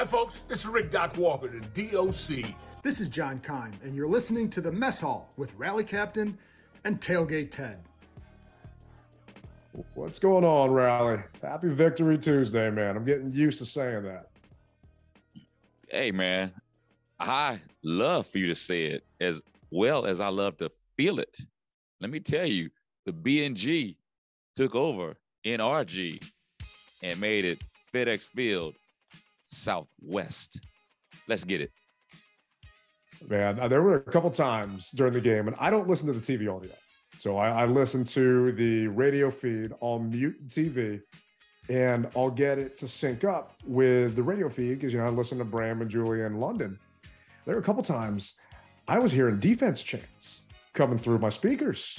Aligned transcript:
Hi, 0.00 0.06
folks. 0.06 0.44
This 0.48 0.60
is 0.60 0.66
Rick 0.66 0.90
Doc 0.90 1.18
Walker, 1.18 1.46
the 1.46 1.90
DOC. 1.90 2.54
This 2.82 3.00
is 3.00 3.08
John 3.08 3.38
Keim, 3.38 3.74
and 3.84 3.94
you're 3.94 4.06
listening 4.06 4.48
to 4.48 4.62
the 4.62 4.72
Mess 4.72 4.98
Hall 4.98 5.28
with 5.36 5.52
Rally 5.58 5.84
Captain 5.84 6.38
and 6.86 6.98
Tailgate 7.02 7.50
Ted. 7.50 7.76
What's 9.92 10.18
going 10.18 10.42
on, 10.42 10.70
Rally? 10.70 11.18
Happy 11.42 11.68
Victory 11.68 12.16
Tuesday, 12.16 12.70
man. 12.70 12.96
I'm 12.96 13.04
getting 13.04 13.30
used 13.30 13.58
to 13.58 13.66
saying 13.66 14.04
that. 14.04 14.30
Hey, 15.90 16.10
man. 16.10 16.50
I 17.18 17.60
love 17.82 18.26
for 18.26 18.38
you 18.38 18.46
to 18.46 18.54
say 18.54 18.86
it 18.86 19.04
as 19.20 19.42
well 19.70 20.06
as 20.06 20.18
I 20.18 20.28
love 20.28 20.56
to 20.56 20.72
feel 20.96 21.18
it. 21.18 21.40
Let 22.00 22.08
me 22.10 22.20
tell 22.20 22.46
you, 22.46 22.70
the 23.04 23.12
BNG 23.12 23.96
took 24.54 24.74
over 24.74 25.18
NRG 25.44 26.22
and 27.02 27.20
made 27.20 27.44
it 27.44 27.62
FedEx 27.92 28.24
Field 28.24 28.76
Southwest. 29.50 30.60
Let's 31.28 31.44
get 31.44 31.60
it. 31.60 31.70
Man, 33.28 33.60
uh, 33.60 33.68
there 33.68 33.82
were 33.82 33.96
a 33.96 34.00
couple 34.00 34.30
times 34.30 34.90
during 34.92 35.12
the 35.12 35.20
game, 35.20 35.46
and 35.46 35.56
I 35.60 35.70
don't 35.70 35.88
listen 35.88 36.06
to 36.06 36.12
the 36.12 36.20
TV 36.20 36.54
audio. 36.54 36.72
So 37.18 37.36
I, 37.36 37.50
I 37.50 37.66
listen 37.66 38.02
to 38.04 38.52
the 38.52 38.86
radio 38.86 39.30
feed, 39.30 39.72
I'll 39.82 39.98
mute 39.98 40.48
TV, 40.48 41.02
and 41.68 42.08
I'll 42.16 42.30
get 42.30 42.58
it 42.58 42.78
to 42.78 42.88
sync 42.88 43.24
up 43.24 43.56
with 43.66 44.16
the 44.16 44.22
radio 44.22 44.48
feed 44.48 44.78
because, 44.78 44.94
you 44.94 45.00
know, 45.00 45.06
I 45.06 45.10
listen 45.10 45.38
to 45.38 45.44
Bram 45.44 45.82
and 45.82 45.90
Julie 45.90 46.22
in 46.22 46.40
London. 46.40 46.78
There 47.44 47.54
were 47.54 47.60
a 47.60 47.64
couple 47.64 47.82
times 47.82 48.34
I 48.88 48.98
was 48.98 49.12
hearing 49.12 49.38
defense 49.38 49.82
chants 49.82 50.40
coming 50.72 50.98
through 50.98 51.18
my 51.18 51.28
speakers. 51.28 51.98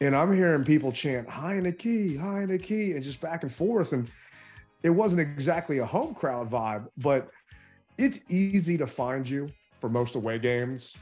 And 0.00 0.14
I'm 0.14 0.32
hearing 0.32 0.64
people 0.64 0.92
chant 0.92 1.26
Heinicke, 1.28 2.18
high 2.18 2.42
in 2.42 2.50
the 2.50 2.58
key, 2.58 2.92
and 2.92 3.02
just 3.02 3.20
back 3.20 3.42
and 3.42 3.52
forth. 3.52 3.92
And 3.92 4.08
it 4.82 4.90
wasn't 4.90 5.20
exactly 5.20 5.78
a 5.78 5.86
home 5.86 6.14
crowd 6.14 6.50
vibe, 6.50 6.86
but 6.96 7.30
it's 7.96 8.20
easy 8.28 8.78
to 8.78 8.86
find 8.86 9.28
you 9.28 9.48
for 9.80 9.88
most 9.88 10.14
away 10.14 10.38
games 10.38 10.94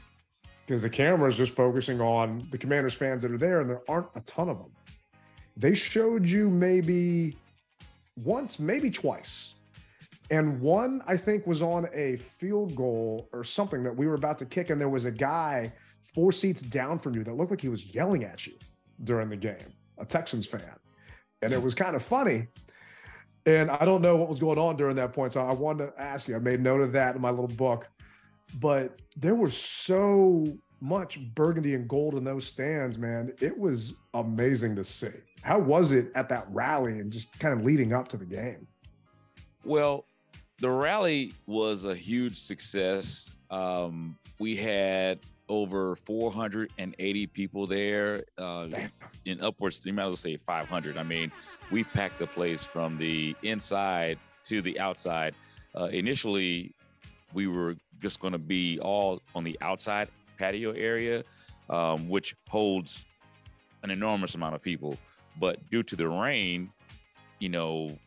because 0.65 0.81
the 0.81 0.89
camera 0.89 1.29
is 1.29 1.37
just 1.37 1.55
focusing 1.55 2.01
on 2.01 2.47
the 2.51 2.57
Commanders 2.57 2.93
fans 2.93 3.21
that 3.21 3.31
are 3.31 3.37
there, 3.37 3.61
and 3.61 3.69
there 3.69 3.81
aren't 3.87 4.07
a 4.15 4.21
ton 4.21 4.49
of 4.49 4.57
them. 4.57 4.71
They 5.55 5.73
showed 5.73 6.25
you 6.25 6.49
maybe 6.49 7.37
once, 8.17 8.59
maybe 8.59 8.91
twice. 8.91 9.53
And 10.29 10.59
one, 10.59 11.01
I 11.07 11.15
think, 11.15 11.47
was 11.47 11.63
on 11.63 11.87
a 11.93 12.17
field 12.17 12.75
goal 12.75 13.29
or 13.31 13.45
something 13.45 13.81
that 13.83 13.95
we 13.95 14.07
were 14.07 14.15
about 14.15 14.37
to 14.39 14.45
kick, 14.45 14.69
and 14.69 14.81
there 14.81 14.89
was 14.89 15.05
a 15.05 15.11
guy 15.11 15.71
four 16.13 16.31
seats 16.31 16.61
down 16.61 16.99
from 16.99 17.15
you 17.15 17.23
that 17.23 17.35
looked 17.37 17.51
like 17.51 17.61
he 17.61 17.69
was 17.69 17.85
yelling 17.95 18.25
at 18.25 18.45
you 18.45 18.53
during 19.03 19.29
the 19.29 19.37
game, 19.37 19.73
a 19.99 20.05
Texans 20.05 20.45
fan. 20.45 20.75
And 21.41 21.53
it 21.53 21.61
was 21.61 21.73
kind 21.73 21.95
of 21.95 22.03
funny. 22.03 22.47
And 23.47 23.71
I 23.71 23.85
don't 23.85 24.01
know 24.01 24.17
what 24.17 24.27
was 24.27 24.39
going 24.39 24.59
on 24.59 24.75
during 24.75 24.97
that 24.97 25.13
point. 25.13 25.31
So 25.31 25.41
I 25.41 25.53
wanted 25.53 25.95
to 25.95 26.01
ask 26.01 26.27
you, 26.27 26.35
I 26.35 26.39
made 26.39 26.59
note 26.59 26.81
of 26.81 26.91
that 26.91 27.15
in 27.15 27.21
my 27.21 27.29
little 27.29 27.47
book. 27.47 27.87
But 28.59 28.99
there 29.15 29.35
was 29.35 29.55
so 29.55 30.45
much 30.81 31.17
burgundy 31.33 31.73
and 31.73 31.87
gold 31.87 32.15
in 32.15 32.25
those 32.25 32.45
stands, 32.45 32.99
man. 32.99 33.31
It 33.39 33.57
was 33.57 33.93
amazing 34.13 34.75
to 34.75 34.83
see. 34.83 35.11
How 35.43 35.59
was 35.59 35.93
it 35.93 36.11
at 36.13 36.27
that 36.27 36.45
rally 36.51 36.99
and 36.99 37.09
just 37.09 37.39
kind 37.39 37.57
of 37.57 37.65
leading 37.65 37.93
up 37.93 38.09
to 38.09 38.17
the 38.17 38.25
game? 38.25 38.67
Well, 39.63 40.03
the 40.59 40.69
rally 40.69 41.33
was 41.45 41.85
a 41.85 41.95
huge 41.95 42.37
success. 42.37 43.31
Um, 43.49 44.17
we 44.39 44.57
had 44.57 45.19
over 45.49 45.95
480 46.05 47.27
people 47.27 47.67
there 47.67 48.23
uh, 48.37 48.67
in 49.25 49.41
upwards 49.41 49.85
you 49.85 49.93
might 49.93 50.03
as 50.03 50.09
well 50.09 50.15
say 50.17 50.37
500 50.37 50.97
i 50.97 51.03
mean 51.03 51.31
we 51.71 51.83
packed 51.83 52.19
the 52.19 52.27
place 52.27 52.63
from 52.63 52.97
the 52.97 53.35
inside 53.43 54.17
to 54.45 54.61
the 54.61 54.79
outside. 54.79 55.35
Uh, 55.75 55.85
initially 55.85 56.73
we 57.33 57.47
were 57.47 57.75
just 57.99 58.19
going 58.19 58.31
to 58.31 58.39
be 58.39 58.79
all 58.79 59.21
on 59.35 59.43
the 59.43 59.57
outside 59.61 60.07
patio 60.37 60.71
area 60.71 61.23
um, 61.69 62.07
which 62.07 62.35
holds 62.47 63.05
an 63.83 63.91
enormous 63.91 64.35
amount 64.35 64.55
of 64.55 64.61
people. 64.61 64.97
But 65.39 65.69
due 65.69 65.83
to 65.83 65.95
the 65.95 66.07
rain 66.07 66.71
you 67.39 67.49
know 67.49 67.97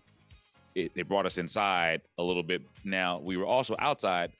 it, 0.75 0.95
they 0.95 1.03
brought 1.03 1.27
us 1.27 1.39
inside 1.39 2.01
a 2.19 2.22
little 2.22 2.43
bit. 2.43 2.62
Now 2.84 3.19
we 3.19 3.37
were 3.37 3.47
also 3.47 3.77
outside 3.78 4.33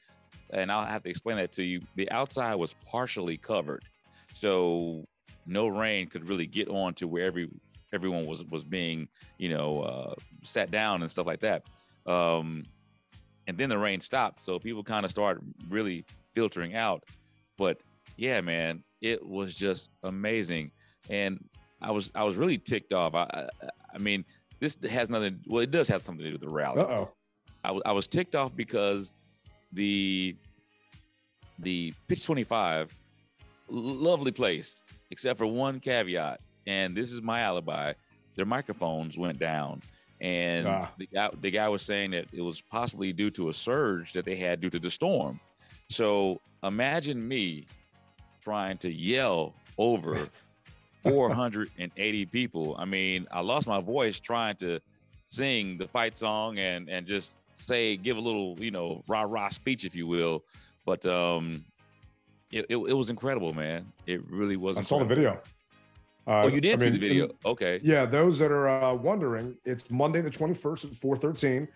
and 0.53 0.71
I'll 0.71 0.87
have 0.87 1.03
to 1.05 1.11
explain 1.11 1.37
that 1.37 1.53
to 1.53 1.63
you. 1.63 1.81
The 1.97 2.11
outside 2.11 2.55
was 2.55 2.75
partially 2.87 3.37
covered, 3.37 3.85
so 4.33 5.07
no 5.47 5.69
rain 5.69 6.09
could 6.09 6.29
really 6.29 6.47
get 6.47 6.69
on 6.69 6.95
to 6.95 7.09
where 7.09 7.25
every 7.25 7.49
everyone 7.93 8.27
was 8.27 8.45
was 8.45 8.65
being 8.65 9.09
you 9.39 9.49
know 9.49 9.81
uh, 9.83 10.15
sat 10.43 10.71
down 10.71 11.03
and 11.03 11.11
stuff 11.11 11.27
like 11.27 11.41
that. 11.41 11.65
Um, 12.07 12.67
and 13.47 13.59
then 13.59 13.69
the 13.69 13.79
rain 13.79 14.01
stopped, 14.01 14.45
so 14.45 14.59
people 14.59 14.85
kind 14.85 15.05
of 15.05 15.11
started 15.11 15.43
really 15.69 16.05
filtering 16.35 16.77
out. 16.77 17.05
But 17.59 17.79
yeah, 18.17 18.41
man, 18.41 18.83
it 19.01 19.25
was 19.25 19.57
just 19.57 19.91
amazing, 20.03 20.71
and 21.09 21.43
I 21.81 21.91
was 21.91 22.13
I 22.15 22.25
was 22.25 22.37
really 22.37 22.59
ticked 22.59 22.93
off. 22.93 23.15
I 23.15 23.25
I, 23.63 23.69
I 23.95 23.99
mean, 23.99 24.25
this 24.61 24.79
has 24.89 25.11
nothing. 25.11 25.41
Well, 25.47 25.63
it 25.63 25.71
does 25.71 25.89
have 25.89 26.03
something 26.03 26.23
to 26.23 26.31
do 26.31 26.35
with 26.35 26.43
the 26.43 26.49
rally. 26.49 26.81
Uh 26.81 26.85
oh. 26.85 27.11
I 27.65 27.73
was 27.73 27.83
I 27.87 27.93
was 27.93 28.09
ticked 28.09 28.35
off 28.35 28.55
because 28.55 29.13
the 29.73 30.35
the 31.59 31.93
pitch 32.09 32.25
25 32.25 32.95
lovely 33.69 34.33
place 34.33 34.83
except 35.11 35.39
for 35.39 35.47
one 35.47 35.79
caveat 35.79 36.41
and 36.67 36.97
this 36.97 37.13
is 37.13 37.23
my 37.23 37.41
alibi 37.41 37.93
their 38.37 38.47
microphones 38.47 39.17
went 39.19 39.39
down 39.39 39.81
and 40.21 40.67
ah. 40.67 40.91
the, 40.99 41.07
guy, 41.07 41.31
the 41.41 41.51
guy 41.51 41.69
was 41.69 41.83
saying 41.83 42.11
that 42.11 42.27
it 42.33 42.43
was 42.43 42.61
possibly 42.61 43.13
due 43.13 43.31
to 43.31 43.49
a 43.49 43.55
surge 43.55 44.13
that 44.13 44.25
they 44.25 44.37
had 44.37 44.61
due 44.61 44.71
to 44.71 44.79
the 44.79 44.91
storm 44.91 45.39
so 45.89 46.41
imagine 46.63 47.27
me 47.27 47.67
trying 48.43 48.77
to 48.79 48.91
yell 48.91 49.55
over 49.79 50.29
480 51.03 52.27
people 52.27 52.77
i 52.79 52.85
mean 52.85 53.27
i 53.31 53.41
lost 53.41 53.67
my 53.67 53.81
voice 53.81 54.19
trying 54.21 54.57
to 54.57 54.81
sing 55.29 55.79
the 55.79 55.87
fight 55.87 56.17
song 56.17 56.59
and 56.59 56.89
and 56.89 57.07
just 57.07 57.40
say 57.61 57.97
give 57.97 58.17
a 58.17 58.21
little 58.21 58.57
you 58.59 58.71
know 58.71 59.03
rah 59.09 59.23
rah 59.23 59.49
speech 59.49 59.85
if 59.85 59.95
you 59.95 60.07
will. 60.07 60.45
But 60.85 61.05
um 61.07 61.65
it, 62.51 62.67
it, 62.69 62.77
it 62.77 62.95
was 62.95 63.11
incredible 63.11 63.53
man. 63.53 63.87
It 64.07 64.29
really 64.29 64.57
was 64.57 64.77
i 64.77 64.81
incredible. 64.81 65.05
saw 65.05 65.09
the 65.09 65.15
video. 65.15 65.41
Uh, 66.27 66.43
oh 66.45 66.47
you 66.49 66.61
did 66.61 66.75
I 66.75 66.79
see 66.79 66.85
mean, 66.91 67.01
the 67.01 67.09
video? 67.09 67.31
okay. 67.45 67.81
Yeah 67.83 68.05
those 68.05 68.39
that 68.39 68.53
are 68.53 68.69
uh, 68.69 68.95
wondering 68.95 69.57
it's 69.65 69.91
monday 69.91 70.21
the 70.21 70.31
21st 70.31 70.93
at 70.93 70.97
413 70.97 71.67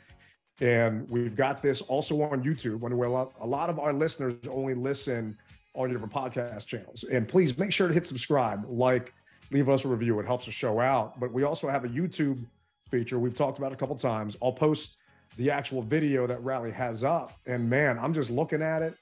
and 0.61 1.09
we've 1.09 1.34
got 1.34 1.62
this 1.62 1.81
also 1.81 2.23
on 2.23 2.44
youtube 2.44 2.78
when 2.78 2.93
a 2.93 2.97
lot, 2.97 3.33
a 3.41 3.47
lot 3.47 3.71
of 3.71 3.81
our 3.81 3.93
listeners 3.93 4.34
only 4.49 4.75
listen 4.75 5.37
on 5.75 5.91
your 5.91 5.99
different 5.99 6.12
podcast 6.12 6.67
channels. 6.67 7.05
And 7.11 7.27
please 7.27 7.59
make 7.59 7.73
sure 7.73 7.89
to 7.89 7.94
hit 7.94 8.06
subscribe 8.06 8.65
like 8.69 9.12
leave 9.50 9.69
us 9.69 9.84
a 9.84 9.89
review. 9.89 10.19
It 10.21 10.27
helps 10.27 10.47
the 10.47 10.53
show 10.53 10.81
out. 10.81 11.19
But 11.21 11.33
we 11.33 11.43
also 11.43 11.69
have 11.69 11.84
a 11.84 11.89
youtube 11.89 12.44
feature 12.91 13.19
we've 13.19 13.34
talked 13.34 13.59
about 13.59 13.73
a 13.73 13.77
couple 13.77 13.97
times. 13.97 14.37
I'll 14.43 14.53
post 14.53 14.97
the 15.37 15.50
actual 15.50 15.83
video 15.83 16.27
that 16.27 16.43
Rally 16.43 16.71
has 16.71 17.05
up. 17.05 17.39
And 17.47 17.69
man, 17.69 17.99
I'm 17.99 18.15
just 18.15 18.31
looking 18.31 18.62
at 18.62 18.83
it 18.83 18.95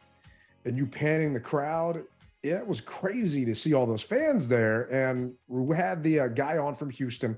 and 0.64 0.76
you 0.76 0.86
panning 0.86 1.32
the 1.32 1.40
crowd. 1.40 2.04
It 2.42 2.66
was 2.66 2.80
crazy 2.80 3.44
to 3.44 3.54
see 3.54 3.74
all 3.74 3.86
those 3.86 4.02
fans 4.02 4.48
there. 4.48 4.92
And 4.92 5.34
we 5.46 5.76
had 5.76 6.02
the 6.02 6.20
uh, 6.20 6.28
guy 6.28 6.58
on 6.58 6.74
from 6.74 6.90
Houston 6.90 7.36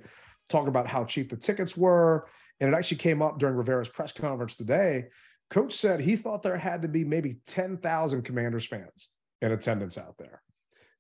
talk 0.49 0.69
about 0.69 0.87
how 0.87 1.05
cheap 1.05 1.31
the 1.31 1.37
tickets 1.37 1.77
were. 1.77 2.29
And 2.61 2.73
it 2.73 2.77
actually 2.77 2.99
came 2.99 3.21
up 3.21 3.39
during 3.39 3.57
Rivera's 3.57 3.89
press 3.89 4.13
conference 4.13 4.57
today. 4.57 5.07
Coach 5.51 5.75
said 5.75 6.01
he 6.01 6.17
thought 6.17 6.43
there 6.43 6.57
had 6.57 6.83
to 6.83 6.89
be 6.89 7.05
maybe 7.05 7.37
10,000 7.47 8.23
Commanders 8.23 8.67
fans 8.67 9.09
in 9.43 9.53
attendance 9.53 9.99
out 9.99 10.17
there. 10.19 10.41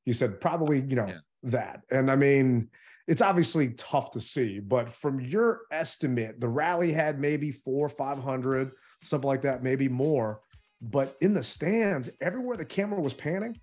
He 0.04 0.12
said 0.12 0.40
probably, 0.40 0.80
you 0.80 0.96
know, 0.96 1.06
yeah. 1.06 1.18
that. 1.44 1.82
And 1.90 2.10
I 2.10 2.16
mean, 2.16 2.68
it's 3.06 3.20
obviously 3.20 3.70
tough 3.70 4.10
to 4.12 4.20
see, 4.20 4.60
but 4.60 4.90
from 4.90 5.20
your 5.20 5.62
estimate, 5.70 6.40
the 6.40 6.48
rally 6.48 6.92
had 6.92 7.20
maybe 7.20 7.52
four, 7.52 7.88
500, 7.88 8.72
something 9.02 9.28
like 9.28 9.42
that, 9.42 9.62
maybe 9.62 9.88
more. 9.88 10.40
But 10.80 11.16
in 11.20 11.34
the 11.34 11.42
stands, 11.42 12.10
everywhere 12.20 12.56
the 12.56 12.64
camera 12.64 13.00
was 13.00 13.14
panning, 13.14 13.60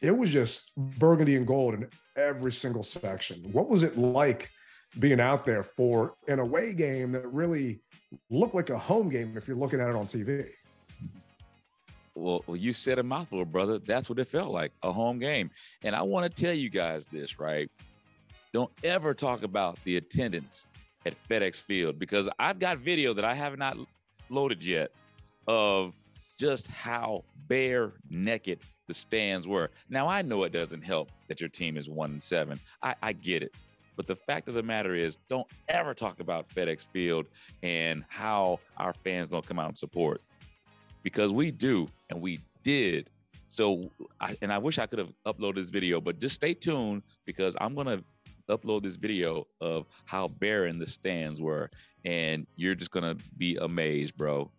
it 0.00 0.10
was 0.10 0.30
just 0.30 0.74
burgundy 0.76 1.36
and 1.36 1.46
gold 1.46 1.74
in 1.74 1.88
every 2.16 2.52
single 2.52 2.82
section. 2.82 3.42
What 3.52 3.68
was 3.68 3.82
it 3.82 3.96
like 3.96 4.50
being 4.98 5.20
out 5.20 5.46
there 5.46 5.62
for 5.62 6.14
an 6.28 6.38
away 6.38 6.74
game 6.74 7.12
that 7.12 7.26
really 7.32 7.80
looked 8.30 8.54
like 8.54 8.70
a 8.70 8.78
home 8.78 9.08
game 9.08 9.36
if 9.36 9.48
you're 9.48 9.56
looking 9.56 9.80
at 9.80 9.88
it 9.88 9.96
on 9.96 10.06
TV? 10.06 10.50
Well, 12.14 12.42
you 12.48 12.74
said 12.74 12.98
a 12.98 13.02
mouthful, 13.02 13.44
brother. 13.46 13.78
That's 13.78 14.10
what 14.10 14.18
it 14.18 14.26
felt 14.26 14.52
like 14.52 14.72
a 14.82 14.92
home 14.92 15.18
game. 15.18 15.50
And 15.82 15.96
I 15.96 16.02
want 16.02 16.34
to 16.34 16.42
tell 16.42 16.54
you 16.54 16.68
guys 16.68 17.06
this, 17.06 17.38
right? 17.38 17.70
Don't 18.52 18.70
ever 18.84 19.14
talk 19.14 19.42
about 19.42 19.78
the 19.84 19.96
attendance 19.96 20.66
at 21.06 21.14
FedEx 21.28 21.62
Field 21.62 21.98
because 21.98 22.28
I've 22.38 22.58
got 22.58 22.78
video 22.78 23.12
that 23.14 23.24
I 23.24 23.34
have 23.34 23.58
not 23.58 23.76
loaded 24.28 24.62
yet 24.62 24.92
of 25.48 25.94
just 26.38 26.66
how 26.66 27.24
bare 27.48 27.92
naked 28.10 28.60
the 28.88 28.94
stands 28.94 29.48
were. 29.48 29.70
Now 29.88 30.06
I 30.08 30.22
know 30.22 30.44
it 30.44 30.52
doesn't 30.52 30.82
help 30.82 31.10
that 31.28 31.40
your 31.40 31.48
team 31.48 31.76
is 31.76 31.88
one 31.88 32.10
and 32.12 32.22
seven. 32.22 32.60
I, 32.82 32.94
I 33.02 33.12
get 33.12 33.42
it. 33.42 33.54
But 33.96 34.06
the 34.06 34.16
fact 34.16 34.48
of 34.48 34.54
the 34.54 34.62
matter 34.62 34.94
is, 34.94 35.18
don't 35.28 35.46
ever 35.68 35.92
talk 35.92 36.20
about 36.20 36.48
FedEx 36.48 36.86
Field 36.86 37.26
and 37.62 38.04
how 38.08 38.58
our 38.78 38.94
fans 38.94 39.28
don't 39.28 39.46
come 39.46 39.58
out 39.58 39.68
and 39.68 39.78
support 39.78 40.22
because 41.02 41.32
we 41.32 41.50
do 41.50 41.88
and 42.10 42.20
we 42.20 42.40
did. 42.62 43.10
So, 43.48 43.90
I, 44.18 44.36
and 44.40 44.50
I 44.50 44.56
wish 44.56 44.78
I 44.78 44.86
could 44.86 44.98
have 44.98 45.12
uploaded 45.26 45.56
this 45.56 45.68
video, 45.68 46.00
but 46.00 46.18
just 46.18 46.34
stay 46.34 46.54
tuned 46.54 47.02
because 47.26 47.54
I'm 47.60 47.74
going 47.74 47.86
to 47.86 48.02
upload 48.56 48.82
this 48.82 48.96
video 48.96 49.46
of 49.60 49.86
how 50.04 50.28
barren 50.28 50.78
the 50.78 50.86
stands 50.86 51.40
were. 51.40 51.70
And 52.04 52.46
you're 52.56 52.74
just 52.74 52.90
to 53.16 53.24
be 53.38 53.56
amazed, 53.56 54.16
bro. 54.16 54.50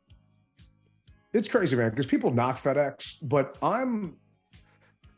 It's 1.33 1.47
crazy, 1.47 1.75
man, 1.75 1.89
because 1.89 2.05
people 2.05 2.31
knock 2.31 2.61
FedEx, 2.61 3.17
but 3.21 3.57
I'm 3.61 4.17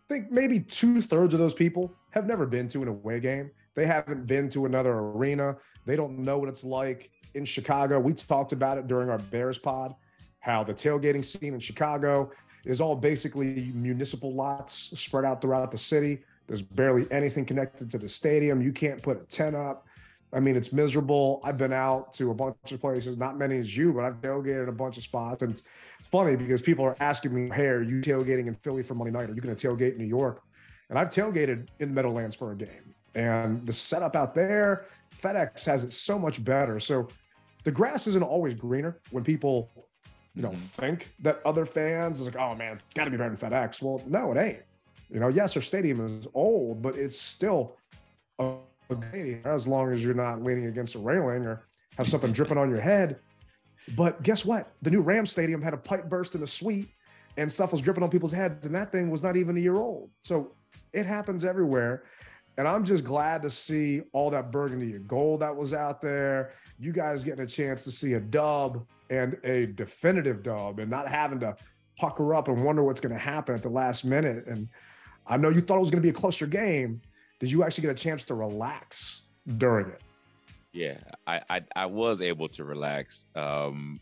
think 0.08 0.32
maybe 0.32 0.60
two 0.60 1.02
thirds 1.02 1.34
of 1.34 1.40
those 1.40 1.54
people 1.54 1.92
have 2.12 2.28
never 2.28 2.46
been 2.46 2.68
to 2.70 2.82
an 2.82 2.88
away 2.88 3.20
game. 3.20 3.50
They 3.76 3.86
haven't 3.86 4.28
been 4.28 4.50
to 4.52 4.66
another 4.66 4.94
arena. 4.94 5.58
They 5.86 5.96
don't 5.96 6.20
know 6.20 6.38
what 6.38 6.50
it's 6.50 6.64
like 6.64 7.10
in 7.34 7.44
Chicago. 7.44 8.00
We 8.00 8.14
talked 8.14 8.54
about 8.54 8.78
it 8.78 8.88
during 8.88 9.10
our 9.10 9.18
Bears 9.18 9.58
pod, 9.58 9.96
how 10.40 10.64
the 10.64 10.74
tailgating 10.74 11.26
scene 11.26 11.54
in 11.54 11.60
Chicago 11.60 12.32
is 12.66 12.82
all 12.82 12.96
basically 12.96 13.72
municipal 13.74 14.34
lots 14.34 14.92
spread 15.00 15.26
out 15.26 15.42
throughout 15.42 15.72
the 15.72 15.78
city. 15.78 16.24
There's 16.48 16.62
barely 16.62 17.08
anything 17.12 17.46
connected 17.46 17.90
to 17.92 17.98
the 17.98 18.10
stadium. 18.10 18.62
You 18.62 18.72
can't 18.72 19.02
put 19.02 19.22
a 19.22 19.26
tent 19.26 19.56
up. 19.56 19.88
I 20.34 20.40
mean, 20.40 20.56
it's 20.56 20.74
miserable. 20.74 21.40
I've 21.44 21.58
been 21.58 21.72
out 21.72 22.12
to 22.14 22.32
a 22.32 22.34
bunch 22.34 22.72
of 22.72 22.82
places, 22.82 23.18
not 23.18 23.38
many 23.38 23.58
as 23.58 23.76
you, 23.76 23.94
but 23.94 24.04
I've 24.04 24.20
tailgated 24.22 24.68
a 24.68 24.72
bunch 24.72 24.98
of 24.98 25.04
spots. 25.04 25.44
And 25.44 25.54
it's, 25.54 25.64
it's 25.98 26.08
funny 26.08 26.36
because 26.36 26.62
people 26.62 26.84
are 26.84 26.96
asking 27.00 27.34
me, 27.34 27.50
Hey, 27.56 27.68
are 27.68 27.82
you 27.82 28.02
tailgating 28.02 28.48
in 28.48 28.56
Philly 28.56 28.84
for 28.84 28.96
Monday 28.96 29.12
night? 29.12 29.30
Are 29.30 29.34
you 29.34 29.42
going 29.42 29.56
to 29.56 29.68
tailgate 29.68 29.94
in 29.94 29.98
New 29.98 30.06
York? 30.06 30.44
And 30.90 31.00
I've 31.00 31.10
tailgated 31.10 31.68
in 31.80 31.90
the 31.90 31.96
Meadowlands 31.96 32.36
for 32.36 32.52
a 32.52 32.56
game. 32.56 32.94
And 33.16 33.66
the 33.66 33.74
setup 33.74 34.16
out 34.16 34.36
there, 34.36 34.88
FedEx 35.22 35.64
has 35.66 35.84
it 35.84 35.94
so 35.94 36.20
much 36.20 36.44
better. 36.44 36.80
So 36.80 37.08
the 37.64 37.72
grass 37.72 38.08
isn't 38.08 38.22
always 38.22 38.54
greener 38.54 39.00
when 39.12 39.24
people, 39.24 39.70
you 40.36 40.42
know, 40.42 40.50
mm-hmm. 40.50 40.82
think 40.82 41.14
that 41.20 41.42
other 41.46 41.66
fans 41.66 42.20
is 42.20 42.26
like, 42.28 42.36
oh 42.36 42.56
man, 42.56 42.74
it's 42.76 42.94
got 42.94 43.06
to 43.06 43.10
be 43.10 43.18
better 43.18 43.34
than 43.34 43.52
FedEx. 43.52 43.82
Well, 43.82 44.02
no, 44.06 44.32
it 44.34 44.38
ain't. 44.38 44.60
You 45.10 45.20
know, 45.20 45.28
yes, 45.28 45.56
our 45.56 45.62
stadium 45.62 46.06
is 46.06 46.28
old, 46.34 46.82
but 46.82 46.96
it's 46.96 47.20
still 47.20 47.78
a 48.40 48.54
stadium 48.92 49.42
as 49.46 49.68
long 49.68 49.92
as 49.92 50.04
you're 50.04 50.14
not 50.14 50.42
leaning 50.44 50.66
against 50.66 50.96
a 50.96 51.00
railing 51.00 51.46
or 51.46 51.66
have 51.98 52.08
something 52.08 52.32
dripping 52.32 52.58
on 52.58 52.70
your 52.70 52.82
head. 52.82 53.18
But 53.96 54.22
guess 54.24 54.44
what? 54.44 54.72
The 54.82 54.90
new 54.90 55.02
Ram 55.02 55.26
Stadium 55.26 55.62
had 55.62 55.74
a 55.74 55.78
pipe 55.78 56.10
burst 56.10 56.36
in 56.36 56.44
a 56.44 56.48
suite 56.48 56.90
and 57.38 57.52
stuff 57.52 57.72
was 57.72 57.82
dripping 57.82 58.04
on 58.04 58.10
people's 58.10 58.32
heads, 58.32 58.66
and 58.66 58.74
that 58.76 58.92
thing 58.92 59.10
was 59.10 59.22
not 59.22 59.36
even 59.36 59.58
a 59.58 59.60
year 59.60 59.76
old. 59.76 60.10
So 60.24 60.54
it 60.94 61.06
happens 61.06 61.44
everywhere. 61.44 62.04
And 62.58 62.68
I'm 62.68 62.86
just 62.86 63.04
glad 63.04 63.42
to 63.42 63.50
see 63.50 64.02
all 64.14 64.30
that 64.30 64.52
burgundy 64.52 64.94
and 64.94 65.06
gold 65.08 65.42
that 65.42 65.54
was 65.54 65.74
out 65.74 66.02
there. 66.02 66.54
You 66.80 66.94
guys 66.94 67.24
getting 67.24 67.44
a 67.44 67.48
chance 67.48 67.84
to 67.84 67.92
see 67.92 68.14
a 68.14 68.20
dub 68.20 68.86
and 69.10 69.38
a 69.44 69.68
definitive 69.68 70.42
dub 70.42 70.80
and 70.80 70.90
not 70.90 71.10
having 71.10 71.40
to 71.42 71.58
pucker 71.98 72.34
up 72.34 72.48
and 72.48 72.64
wonder 72.64 72.84
what's 72.84 73.02
going 73.02 73.14
to 73.14 73.20
happen 73.20 73.56
at 73.56 73.62
the 73.62 73.70
last 73.70 74.06
minute. 74.06 74.46
And 74.48 74.70
I 75.28 75.38
know 75.38 75.50
you 75.50 75.62
thought 75.62 75.78
it 75.78 75.82
was 75.82 75.92
going 75.92 76.02
to 76.02 76.06
be 76.06 76.10
a 76.10 76.14
closer 76.14 76.46
game, 76.46 77.02
did 77.40 77.52
you 77.52 77.64
actually 77.64 77.84
get 77.84 77.92
a 77.92 77.96
chance 77.96 78.24
to 78.26 78.36
relax 78.36 79.24
during 79.58 79.88
it? 79.88 80.02
Yeah, 80.72 80.98
I 81.26 81.42
I, 81.50 81.62
I 81.76 81.86
was 81.86 82.22
able 82.22 82.50
to 82.50 82.64
relax 82.64 83.26
um, 83.36 84.00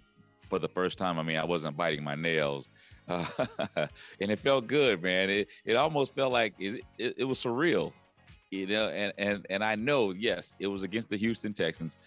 for 0.50 0.60
the 0.60 0.68
first 0.68 0.98
time. 0.98 1.20
I 1.20 1.24
mean, 1.24 1.38
I 1.38 1.46
wasn't 1.46 1.78
biting 1.78 2.04
my 2.04 2.16
nails, 2.16 2.70
uh, 3.08 3.26
and 4.20 4.32
it 4.32 4.40
felt 4.40 4.68
good, 4.68 5.02
man. 5.02 5.30
It 5.30 5.50
it 5.66 5.76
almost 5.76 6.16
felt 6.16 6.32
like 6.32 6.56
it, 6.60 6.82
it, 6.98 7.16
it 7.18 7.24
was 7.26 7.38
surreal, 7.38 7.94
you 8.50 8.66
know. 8.66 8.90
And 8.90 9.14
and 9.18 9.46
and 9.50 9.64
I 9.64 9.76
know, 9.76 10.12
yes, 10.12 10.56
it 10.60 10.68
was 10.68 10.84
against 10.84 11.10
the 11.10 11.18
Houston 11.18 11.54
Texans, 11.54 11.98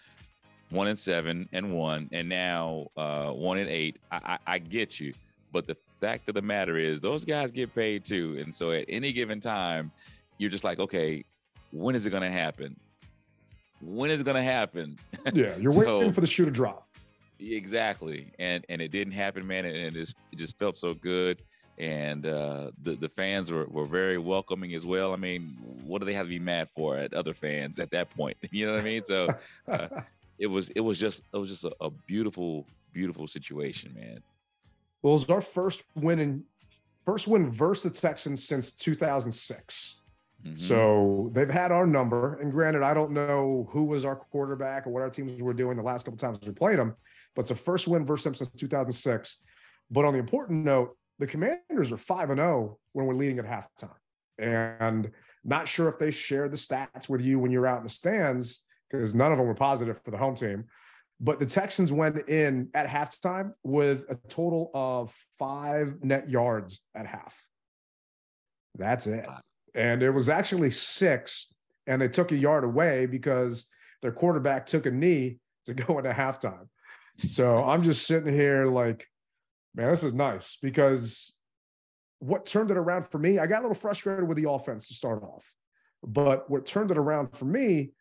one 0.69 0.87
and 0.87 0.99
seven 0.99 1.47
and 1.53 1.73
one, 1.73 2.09
and 2.11 2.27
now 2.27 2.87
uh, 2.97 3.29
one 3.29 3.57
and 3.59 3.69
eight. 3.69 3.97
I, 4.11 4.17
I, 4.25 4.37
I 4.55 4.59
get 4.59 4.99
you, 4.99 5.13
but 5.53 5.65
the 5.65 5.77
fact 5.99 6.29
of 6.29 6.35
the 6.35 6.41
matter 6.41 6.77
is, 6.77 7.01
those 7.01 7.25
guys 7.25 7.51
get 7.51 7.73
paid 7.73 8.05
too, 8.05 8.37
and 8.39 8.53
so 8.53 8.71
at 8.71 8.85
any 8.87 9.11
given 9.11 9.39
time 9.39 9.91
you're 10.37 10.49
just 10.49 10.63
like, 10.63 10.79
okay, 10.79 11.23
when 11.71 11.95
is 11.95 12.05
it 12.05 12.09
going 12.11 12.23
to 12.23 12.31
happen? 12.31 12.75
When 13.81 14.09
is 14.09 14.21
it 14.21 14.23
going 14.23 14.37
to 14.37 14.43
happen? 14.43 14.97
Yeah, 15.33 15.55
you're 15.59 15.71
so, 15.71 15.99
waiting 15.99 16.13
for 16.13 16.21
the 16.21 16.27
shoe 16.27 16.45
to 16.45 16.51
drop. 16.51 16.87
Exactly, 17.39 18.31
and 18.39 18.65
and 18.69 18.81
it 18.81 18.89
didn't 18.89 19.13
happen, 19.13 19.45
man, 19.45 19.65
and 19.65 19.75
it 19.75 19.93
just 19.93 20.15
it 20.31 20.37
just 20.37 20.57
felt 20.57 20.77
so 20.77 20.95
good, 20.95 21.43
and 21.77 22.25
uh, 22.25 22.71
the 22.81 22.95
the 22.95 23.09
fans 23.09 23.51
were, 23.51 23.65
were 23.65 23.85
very 23.85 24.17
welcoming 24.17 24.73
as 24.73 24.85
well. 24.85 25.13
I 25.13 25.17
mean, 25.17 25.55
what 25.85 25.99
do 25.99 26.05
they 26.05 26.13
have 26.13 26.25
to 26.25 26.29
be 26.29 26.39
mad 26.39 26.69
for 26.75 26.97
at 26.97 27.13
other 27.13 27.35
fans 27.35 27.77
at 27.77 27.91
that 27.91 28.09
point? 28.09 28.37
You 28.51 28.65
know 28.65 28.73
what 28.73 28.81
I 28.81 28.83
mean? 28.83 29.03
So 29.03 29.27
uh, 29.67 29.87
it 30.39 30.47
was 30.47 30.69
it 30.71 30.79
was 30.79 30.99
just 30.99 31.21
it 31.31 31.37
was 31.37 31.49
just 31.49 31.63
a, 31.63 31.75
a 31.79 31.91
beautiful 31.91 32.65
beautiful 32.91 33.27
situation, 33.27 33.93
man. 33.95 34.23
Well, 35.07 35.15
it 35.15 35.19
was 35.19 35.29
our 35.29 35.39
first 35.39 35.85
win 35.95 36.19
in 36.19 36.43
first 37.05 37.29
win 37.29 37.49
versus 37.49 37.93
the 37.93 37.97
Texans 37.97 38.45
since 38.45 38.73
2006. 38.73 39.95
Mm-hmm. 40.43 40.57
So 40.57 41.31
they've 41.31 41.49
had 41.49 41.71
our 41.71 41.87
number. 41.87 42.35
And 42.41 42.51
granted, 42.51 42.83
I 42.83 42.93
don't 42.93 43.11
know 43.11 43.69
who 43.71 43.85
was 43.85 44.03
our 44.03 44.17
quarterback 44.17 44.85
or 44.85 44.89
what 44.89 45.03
our 45.03 45.09
teams 45.09 45.41
were 45.41 45.53
doing 45.53 45.77
the 45.77 45.83
last 45.83 46.03
couple 46.03 46.17
times 46.17 46.39
we 46.45 46.51
played 46.51 46.77
them, 46.77 46.93
but 47.35 47.43
it's 47.43 47.49
the 47.51 47.55
first 47.55 47.87
win 47.87 48.05
versus 48.05 48.25
them 48.25 48.33
since 48.33 48.49
2006. 48.57 49.37
But 49.89 50.03
on 50.03 50.11
the 50.11 50.19
important 50.19 50.65
note, 50.65 50.97
the 51.19 51.27
Commanders 51.27 51.93
are 51.93 51.97
5 51.97 52.31
and 52.31 52.39
0 52.39 52.77
when 52.91 53.05
we're 53.05 53.15
leading 53.15 53.39
at 53.39 53.45
halftime. 53.45 53.95
And 54.39 55.09
not 55.45 55.69
sure 55.69 55.87
if 55.87 55.97
they 55.99 56.11
shared 56.11 56.51
the 56.51 56.57
stats 56.57 57.07
with 57.07 57.21
you 57.21 57.39
when 57.39 57.49
you're 57.49 57.65
out 57.65 57.77
in 57.77 57.85
the 57.85 57.89
stands 57.89 58.59
because 58.91 59.15
none 59.15 59.31
of 59.31 59.37
them 59.37 59.47
were 59.47 59.55
positive 59.55 60.01
for 60.03 60.11
the 60.11 60.17
home 60.17 60.35
team. 60.35 60.65
But 61.19 61.39
the 61.39 61.45
Texans 61.45 61.91
went 61.91 62.29
in 62.29 62.69
at 62.75 62.87
halftime 62.87 63.53
with 63.63 64.05
a 64.09 64.15
total 64.29 64.69
of 64.73 65.15
five 65.39 66.03
net 66.03 66.29
yards 66.29 66.79
at 66.93 67.07
half. 67.07 67.41
That's 68.75 69.07
it 69.07 69.27
and 69.77 70.01
it 70.01 70.09
was 70.09 70.27
actually 70.27 70.71
six, 70.71 71.53
and 71.85 72.01
they 72.01 72.09
took 72.09 72.31
a 72.31 72.35
yard 72.35 72.63
away 72.63 73.05
because 73.05 73.67
their 74.01 74.11
quarterback 74.11 74.65
took 74.65 74.87
a 74.87 74.91
knee 74.91 75.37
to 75.65 75.73
go 75.73 75.99
into 75.99 76.11
halftime. 76.11 76.67
So 77.27 77.63
I'm 77.63 77.83
just 77.83 78.05
sitting 78.05 78.33
here 78.33 78.65
like, 78.65 79.07
man, 79.75 79.89
this 79.89 80.03
is 80.03 80.13
nice 80.13 80.57
because 80.61 81.33
what 82.19 82.45
turned 82.47 82.71
it 82.71 82.77
around 82.77 83.07
for 83.07 83.19
me, 83.19 83.37
I 83.39 83.45
got 83.45 83.59
a 83.59 83.61
little 83.61 83.75
frustrated 83.75 84.27
with 84.27 84.37
the 84.37 84.49
offense 84.49 84.87
to 84.87 84.95
start 84.95 85.23
off, 85.23 85.45
but 86.03 86.49
what 86.49 86.65
turned 86.65 86.91
it 86.91 86.97
around 86.97 87.29
for 87.35 87.45
me 87.45 87.91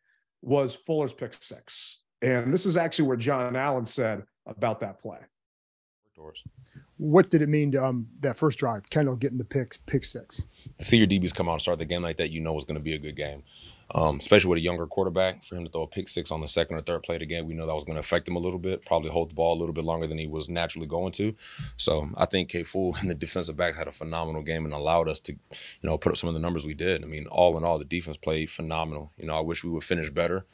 was 0.40 0.74
Fuller's 0.74 1.12
pick 1.12 1.34
six. 1.40 1.98
And 2.26 2.52
this 2.52 2.66
is 2.66 2.76
actually 2.76 3.06
where 3.06 3.16
Jon 3.16 3.54
Allen 3.54 3.86
said 3.86 4.24
about 4.46 4.80
that 4.80 5.00
play. 5.00 5.18
What 6.96 7.30
did 7.30 7.42
it 7.42 7.48
mean 7.48 7.70
to 7.72 7.84
um, 7.84 8.08
that 8.20 8.36
first 8.36 8.58
drive? 8.58 8.88
Kendall 8.90 9.14
getting 9.14 9.38
the 9.38 9.44
pick, 9.44 9.78
pick 9.86 10.04
six. 10.04 10.42
To 10.78 10.84
see 10.84 10.96
your 10.96 11.06
DBs 11.06 11.34
come 11.34 11.48
out 11.48 11.52
and 11.52 11.62
start 11.62 11.78
the 11.78 11.84
game 11.84 12.02
like 12.02 12.16
that, 12.16 12.30
you 12.30 12.40
know 12.40 12.56
it's 12.56 12.64
going 12.64 12.76
to 12.76 12.82
be 12.82 12.94
a 12.94 12.98
good 12.98 13.16
game. 13.16 13.44
Um, 13.94 14.16
especially 14.16 14.48
with 14.48 14.58
a 14.58 14.62
younger 14.62 14.86
quarterback, 14.88 15.44
for 15.44 15.54
him 15.54 15.64
to 15.64 15.70
throw 15.70 15.82
a 15.82 15.86
pick 15.86 16.08
six 16.08 16.32
on 16.32 16.40
the 16.40 16.48
second 16.48 16.76
or 16.76 16.80
third 16.80 17.04
play 17.04 17.14
of 17.14 17.20
the 17.20 17.26
game, 17.26 17.46
we 17.46 17.54
know 17.54 17.66
that 17.66 17.74
was 17.74 17.84
going 17.84 17.94
to 17.94 18.00
affect 18.00 18.26
him 18.26 18.34
a 18.34 18.40
little 18.40 18.58
bit. 18.58 18.84
Probably 18.84 19.10
hold 19.10 19.30
the 19.30 19.34
ball 19.34 19.56
a 19.56 19.60
little 19.60 19.74
bit 19.74 19.84
longer 19.84 20.08
than 20.08 20.18
he 20.18 20.26
was 20.26 20.48
naturally 20.48 20.88
going 20.88 21.12
to. 21.12 21.36
So 21.76 22.08
I 22.16 22.24
think 22.24 22.48
K 22.48 22.64
Fool 22.64 22.96
and 22.98 23.08
the 23.08 23.14
defensive 23.14 23.56
backs 23.56 23.76
had 23.76 23.86
a 23.86 23.92
phenomenal 23.92 24.42
game 24.42 24.64
and 24.64 24.74
allowed 24.74 25.08
us 25.08 25.20
to, 25.20 25.32
you 25.32 25.88
know, 25.88 25.96
put 25.98 26.10
up 26.10 26.18
some 26.18 26.28
of 26.28 26.34
the 26.34 26.40
numbers 26.40 26.66
we 26.66 26.74
did. 26.74 27.04
I 27.04 27.06
mean, 27.06 27.26
all 27.28 27.56
in 27.56 27.62
all, 27.62 27.78
the 27.78 27.84
defense 27.84 28.16
played 28.16 28.50
phenomenal. 28.50 29.12
You 29.16 29.26
know, 29.26 29.36
I 29.36 29.40
wish 29.40 29.62
we 29.62 29.70
would 29.70 29.84
finish 29.84 30.10
better 30.10 30.46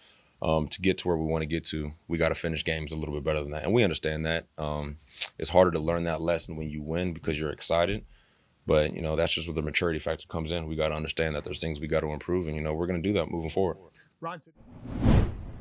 um, 0.42 0.66
to 0.66 0.82
get 0.82 0.98
to 0.98 1.08
where 1.08 1.16
we 1.16 1.24
want 1.24 1.42
to 1.42 1.46
get 1.46 1.64
to, 1.66 1.92
we 2.08 2.18
got 2.18 2.30
to 2.30 2.34
finish 2.34 2.64
games 2.64 2.90
a 2.92 2.96
little 2.96 3.14
bit 3.14 3.22
better 3.22 3.40
than 3.40 3.52
that. 3.52 3.62
And 3.62 3.72
we 3.72 3.84
understand 3.84 4.26
that. 4.26 4.46
Um, 4.58 4.98
it's 5.38 5.50
harder 5.50 5.70
to 5.70 5.78
learn 5.78 6.02
that 6.04 6.20
lesson 6.20 6.56
when 6.56 6.68
you 6.68 6.82
win 6.82 7.12
because 7.12 7.38
you're 7.38 7.50
excited. 7.50 8.04
But, 8.66 8.94
you 8.94 9.02
know, 9.02 9.14
that's 9.14 9.32
just 9.32 9.46
where 9.46 9.54
the 9.54 9.62
maturity 9.62 10.00
factor 10.00 10.26
comes 10.26 10.50
in. 10.50 10.66
We 10.66 10.76
got 10.76 10.88
to 10.88 10.94
understand 10.94 11.36
that 11.36 11.44
there's 11.44 11.60
things 11.60 11.80
we 11.80 11.86
got 11.86 12.00
to 12.00 12.08
improve. 12.08 12.48
And, 12.48 12.56
you 12.56 12.62
know, 12.62 12.74
we're 12.74 12.86
going 12.86 13.00
to 13.00 13.08
do 13.08 13.12
that 13.14 13.30
moving 13.30 13.50
forward. 13.50 13.76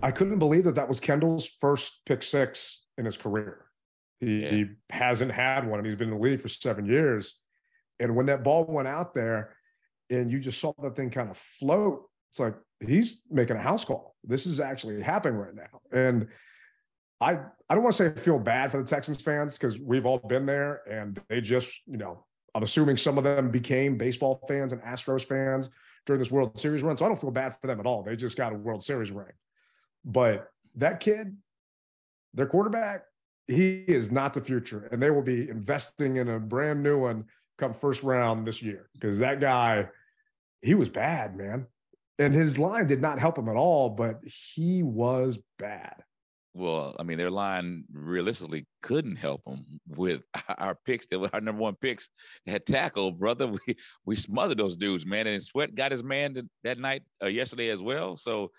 I 0.03 0.11
couldn't 0.11 0.39
believe 0.39 0.63
that 0.63 0.75
that 0.75 0.87
was 0.87 0.99
Kendall's 0.99 1.45
first 1.45 1.99
pick 2.05 2.23
six 2.23 2.81
in 2.97 3.05
his 3.05 3.17
career. 3.17 3.65
He, 4.19 4.41
yeah. 4.41 4.49
he 4.49 4.65
hasn't 4.89 5.31
had 5.31 5.67
one, 5.67 5.79
and 5.79 5.85
he's 5.85 5.95
been 5.95 6.09
in 6.09 6.15
the 6.15 6.21
league 6.21 6.41
for 6.41 6.47
seven 6.47 6.85
years. 6.85 7.35
And 7.99 8.15
when 8.15 8.25
that 8.27 8.43
ball 8.43 8.65
went 8.65 8.87
out 8.87 9.13
there, 9.13 9.55
and 10.09 10.31
you 10.31 10.39
just 10.39 10.59
saw 10.59 10.73
that 10.81 10.95
thing 10.95 11.11
kind 11.11 11.29
of 11.29 11.37
float, 11.37 12.07
it's 12.29 12.39
like 12.39 12.55
he's 12.85 13.21
making 13.29 13.57
a 13.57 13.61
house 13.61 13.85
call. 13.85 14.15
This 14.23 14.45
is 14.45 14.59
actually 14.59 15.01
happening 15.01 15.39
right 15.39 15.55
now. 15.55 15.81
And 15.91 16.27
I 17.19 17.39
I 17.69 17.75
don't 17.75 17.83
want 17.83 17.95
to 17.95 18.09
say 18.09 18.21
feel 18.21 18.39
bad 18.39 18.71
for 18.71 18.77
the 18.77 18.83
Texans 18.83 19.21
fans 19.21 19.57
because 19.57 19.79
we've 19.79 20.05
all 20.05 20.17
been 20.17 20.45
there 20.45 20.81
and 20.89 21.21
they 21.29 21.41
just, 21.41 21.81
you 21.85 21.97
know, 21.97 22.25
I'm 22.55 22.63
assuming 22.63 22.97
some 22.97 23.17
of 23.17 23.23
them 23.23 23.49
became 23.49 23.97
baseball 23.97 24.43
fans 24.47 24.73
and 24.73 24.81
Astros 24.81 25.23
fans 25.23 25.69
during 26.05 26.19
this 26.19 26.31
World 26.31 26.59
Series 26.59 26.83
run. 26.83 26.97
So 26.97 27.05
I 27.05 27.07
don't 27.07 27.21
feel 27.21 27.31
bad 27.31 27.55
for 27.55 27.67
them 27.67 27.79
at 27.79 27.85
all. 27.85 28.03
They 28.03 28.15
just 28.15 28.37
got 28.37 28.53
a 28.53 28.57
World 28.57 28.83
Series 28.83 29.11
ring. 29.11 29.31
But 30.03 30.49
that 30.75 30.99
kid, 30.99 31.37
their 32.33 32.47
quarterback, 32.47 33.03
he 33.47 33.83
is 33.87 34.11
not 34.11 34.33
the 34.33 34.41
future. 34.41 34.89
And 34.91 35.01
they 35.01 35.11
will 35.11 35.21
be 35.21 35.49
investing 35.49 36.17
in 36.17 36.29
a 36.29 36.39
brand 36.39 36.81
new 36.81 36.99
one 36.99 37.25
come 37.57 37.73
first 37.73 38.01
round 38.01 38.47
this 38.47 38.61
year 38.61 38.89
because 38.93 39.19
that 39.19 39.39
guy, 39.39 39.87
he 40.61 40.73
was 40.73 40.89
bad, 40.89 41.35
man 41.37 41.67
and 42.21 42.33
his 42.33 42.59
line 42.59 42.85
did 42.85 43.01
not 43.01 43.19
help 43.19 43.37
him 43.37 43.49
at 43.49 43.55
all, 43.55 43.89
but 43.89 44.19
he 44.23 44.83
was 44.83 45.39
bad. 45.57 45.95
Well, 46.53 46.95
I 46.99 47.03
mean, 47.03 47.17
their 47.17 47.31
line 47.31 47.85
realistically 47.93 48.67
couldn't 48.83 49.15
help 49.15 49.43
them 49.45 49.63
with 49.87 50.23
our 50.57 50.77
picks. 50.85 51.07
That 51.07 51.19
were 51.19 51.29
our 51.33 51.41
number 51.41 51.61
one 51.61 51.75
picks 51.75 52.09
had 52.45 52.65
tackle, 52.65 53.11
brother. 53.11 53.47
We 53.67 53.75
we 54.05 54.15
smothered 54.15 54.59
those 54.59 54.77
dudes, 54.77 55.05
man. 55.05 55.27
And 55.27 55.41
Sweat 55.41 55.75
got 55.75 55.91
his 55.91 56.03
man 56.03 56.49
that 56.63 56.77
night 56.77 57.03
uh, 57.23 57.27
yesterday 57.27 57.69
as 57.69 57.81
well. 57.81 58.17
So, 58.17 58.51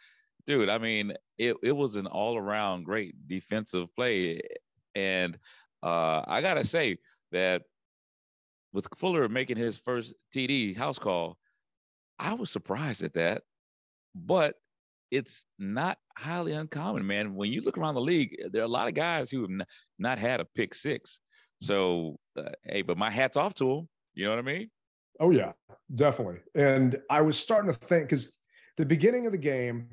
dude, 0.46 0.70
I 0.70 0.78
mean, 0.78 1.12
it 1.38 1.56
it 1.62 1.72
was 1.72 1.96
an 1.96 2.06
all 2.06 2.36
around 2.36 2.84
great 2.84 3.14
defensive 3.28 3.94
play, 3.94 4.40
and 4.94 5.38
uh, 5.82 6.22
I 6.26 6.40
gotta 6.40 6.64
say 6.64 6.96
that 7.30 7.62
with 8.72 8.88
Fuller 8.96 9.28
making 9.28 9.58
his 9.58 9.78
first 9.78 10.14
TD 10.34 10.74
house 10.74 10.98
call, 10.98 11.36
I 12.18 12.32
was 12.34 12.50
surprised 12.50 13.02
at 13.02 13.14
that, 13.14 13.42
but 14.14 14.54
it's 15.10 15.44
not 15.58 15.98
highly 16.16 16.52
uncommon, 16.52 17.06
man. 17.06 17.34
When 17.34 17.52
you 17.52 17.60
look 17.60 17.76
around 17.76 17.94
the 17.94 18.00
league, 18.00 18.34
there 18.50 18.62
are 18.62 18.64
a 18.64 18.68
lot 18.68 18.88
of 18.88 18.94
guys 18.94 19.30
who 19.30 19.42
have 19.42 19.50
n- 19.50 19.66
not 19.98 20.18
had 20.18 20.40
a 20.40 20.46
pick 20.54 20.74
six. 20.74 21.20
So, 21.60 22.18
uh, 22.36 22.50
hey, 22.64 22.82
but 22.82 22.96
my 22.96 23.10
hat's 23.10 23.36
off 23.36 23.54
to 23.54 23.64
them. 23.64 23.88
You 24.14 24.24
know 24.24 24.30
what 24.30 24.38
I 24.38 24.42
mean? 24.42 24.70
Oh 25.20 25.30
yeah, 25.30 25.52
definitely. 25.94 26.40
And 26.54 27.00
I 27.10 27.20
was 27.20 27.38
starting 27.38 27.72
to 27.72 27.78
think 27.78 28.06
because 28.06 28.32
the 28.76 28.86
beginning 28.86 29.26
of 29.26 29.32
the 29.32 29.38
game, 29.38 29.88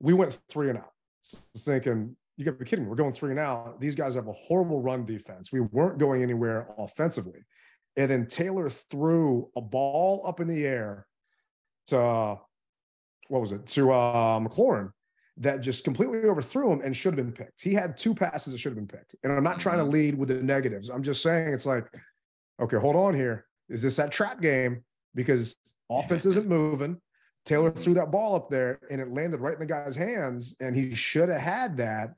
we 0.00 0.12
went 0.12 0.38
three 0.50 0.68
and 0.68 0.78
out. 0.78 0.92
So 1.22 1.38
thinking, 1.56 2.14
you 2.36 2.44
got 2.44 2.52
to 2.52 2.58
be 2.58 2.64
kidding 2.64 2.84
me. 2.84 2.90
We're 2.90 2.96
going 2.96 3.12
three 3.12 3.30
and 3.30 3.40
out. 3.40 3.80
These 3.80 3.94
guys 3.94 4.14
have 4.14 4.28
a 4.28 4.32
horrible 4.32 4.80
run 4.80 5.04
defense. 5.04 5.50
We 5.50 5.60
weren't 5.60 5.98
going 5.98 6.22
anywhere 6.22 6.68
offensively. 6.78 7.40
And 7.96 8.10
then 8.10 8.26
Taylor 8.26 8.70
threw 8.70 9.50
a 9.56 9.60
ball 9.60 10.22
up 10.24 10.38
in 10.38 10.46
the 10.46 10.64
air 10.64 11.06
to 11.86 12.38
what 13.28 13.40
was 13.40 13.52
it 13.52 13.66
to 13.66 13.92
uh, 13.92 14.38
McLaurin 14.40 14.90
that 15.36 15.60
just 15.60 15.84
completely 15.84 16.24
overthrew 16.24 16.72
him 16.72 16.80
and 16.82 16.96
should 16.96 17.16
have 17.16 17.24
been 17.24 17.32
picked. 17.32 17.62
He 17.62 17.72
had 17.72 17.96
two 17.96 18.12
passes 18.14 18.52
that 18.52 18.58
should 18.58 18.70
have 18.70 18.76
been 18.76 18.88
picked. 18.98 19.14
And 19.22 19.32
I'm 19.32 19.44
not 19.44 19.60
trying 19.60 19.78
to 19.78 19.84
Mhm. 19.84 19.92
lead 19.92 20.18
with 20.18 20.28
the 20.28 20.34
negatives. 20.42 20.88
I'm 20.88 21.02
just 21.04 21.22
saying 21.22 21.52
it's 21.52 21.66
like, 21.66 21.86
okay, 22.60 22.76
hold 22.76 22.96
on 22.96 23.14
here. 23.14 23.46
Is 23.68 23.80
this 23.82 23.94
that 23.96 24.10
trap 24.10 24.40
game? 24.40 24.84
Because 25.14 25.54
offense 25.90 26.26
isn't 26.26 26.46
moving. 26.48 27.00
Taylor 27.44 27.70
threw 27.70 27.94
that 27.94 28.10
ball 28.10 28.34
up 28.34 28.50
there 28.50 28.80
and 28.90 29.00
it 29.00 29.12
landed 29.12 29.40
right 29.40 29.54
in 29.54 29.60
the 29.60 29.66
guy's 29.66 29.94
hands, 29.94 30.56
and 30.60 30.74
he 30.74 30.94
should 30.94 31.28
have 31.28 31.40
had 31.40 31.76
that. 31.76 32.14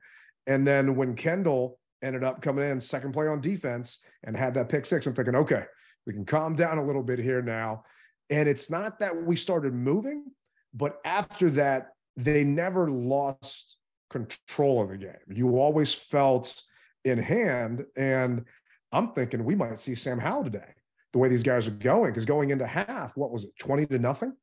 And 0.47 0.65
then 0.67 0.95
when 0.95 1.15
Kendall 1.15 1.79
ended 2.01 2.23
up 2.23 2.41
coming 2.41 2.67
in 2.67 2.81
second 2.81 3.11
play 3.13 3.27
on 3.27 3.39
defense 3.39 3.99
and 4.23 4.35
had 4.35 4.55
that 4.55 4.67
pick 4.67 4.85
six, 4.85 5.05
I'm 5.05 5.13
thinking, 5.13 5.35
okay, 5.35 5.65
we 6.07 6.13
can 6.13 6.25
calm 6.25 6.55
down 6.55 6.79
a 6.79 6.83
little 6.83 7.03
bit 7.03 7.19
here 7.19 7.43
now. 7.43 7.83
And 8.31 8.49
it's 8.49 8.69
not 8.71 8.97
that 8.99 9.15
we 9.15 9.35
started 9.35 9.73
moving, 9.75 10.25
but 10.73 10.99
after 11.05 11.49
that, 11.51 11.89
they 12.17 12.43
never 12.43 12.89
lost 12.89 13.77
control 14.09 14.81
of 14.81 14.89
the 14.89 14.97
game. 14.97 15.13
You 15.29 15.57
always 15.57 15.93
felt 15.93 16.61
in 17.05 17.17
hand. 17.17 17.85
And 17.95 18.45
I'm 18.91 19.13
thinking 19.13 19.43
we 19.43 19.55
might 19.55 19.79
see 19.79 19.95
Sam 19.95 20.19
Howell 20.19 20.43
today, 20.43 20.73
the 21.13 21.19
way 21.19 21.29
these 21.29 21.43
guys 21.43 21.67
are 21.67 21.71
going. 21.71 22.11
Because 22.11 22.25
going 22.25 22.51
into 22.51 22.67
half, 22.67 23.15
what 23.15 23.31
was 23.31 23.45
it, 23.45 23.51
20 23.59 23.85
to 23.87 23.99
nothing? 23.99 24.33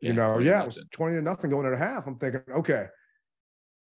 You 0.00 0.12
know, 0.12 0.38
yeah, 0.38 0.62
it 0.62 0.66
was 0.66 0.78
20 0.92 1.16
to 1.16 1.22
nothing 1.22 1.50
going 1.50 1.66
into 1.66 1.78
half. 1.78 2.06
I'm 2.06 2.18
thinking, 2.18 2.42
okay, 2.54 2.86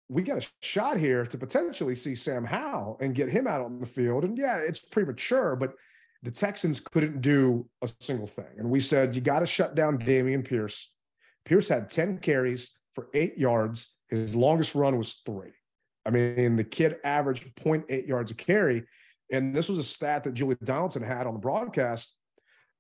we 0.09 0.23
got 0.23 0.39
a 0.39 0.47
shot 0.63 0.99
here 0.99 1.27
to 1.27 1.37
potentially 1.37 1.97
see 1.97 2.15
Sam 2.15 2.45
Howell 2.45 2.99
and 3.01 3.15
get 3.15 3.29
him 3.29 3.47
out 3.47 3.61
on 3.61 3.81
the 3.81 3.87
field. 3.87 4.25
And 4.25 4.39
yeah, 4.39 4.57
it's 4.59 4.79
premature, 4.79 5.57
but 5.57 5.75
the 6.23 6.31
Texans 6.31 6.81
couldn't 6.81 7.21
do 7.21 7.69
a 7.83 7.89
single 8.01 8.29
thing. 8.29 8.47
And 8.57 8.71
we 8.71 8.81
said, 8.81 9.17
you 9.17 9.21
got 9.21 9.41
to 9.41 9.47
shut 9.47 9.75
down 9.75 9.99
Dameon 9.99 10.45
Pierce. 10.45 10.93
Pierce 11.47 11.69
had 11.69 11.89
10 11.89 12.19
carries 12.19 12.73
for 12.95 13.09
eight 13.15 13.39
yards. 13.39 13.89
His 14.11 14.37
longest 14.37 14.75
run 14.75 14.99
was 14.99 15.23
three. 15.25 15.53
I 16.05 16.11
mean, 16.11 16.57
the 16.57 16.65
kid 16.65 16.99
averaged 17.05 17.55
0.8 17.57 18.07
yards 18.07 18.31
a 18.31 18.35
carry. 18.35 18.85
And 19.33 19.55
this 19.55 19.69
was 19.69 19.79
a 19.79 19.85
stat 19.85 20.25
that 20.25 20.35
Julie 20.35 20.57
Donaldson 20.63 21.03
had 21.03 21.27
on 21.27 21.33
the 21.33 21.41
broadcast. 21.41 22.15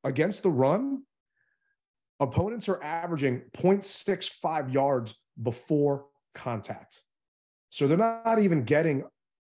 Against 0.04 0.42
the 0.42 0.50
run, 0.50 1.02
opponents 2.20 2.68
are 2.68 2.82
averaging 2.82 3.42
0.65 3.56 4.72
yards 4.72 5.14
before 5.42 6.06
contact. 6.34 7.00
So 7.70 7.88
they're 7.88 7.96
not 7.96 8.38
even 8.38 8.62
getting 8.64 9.04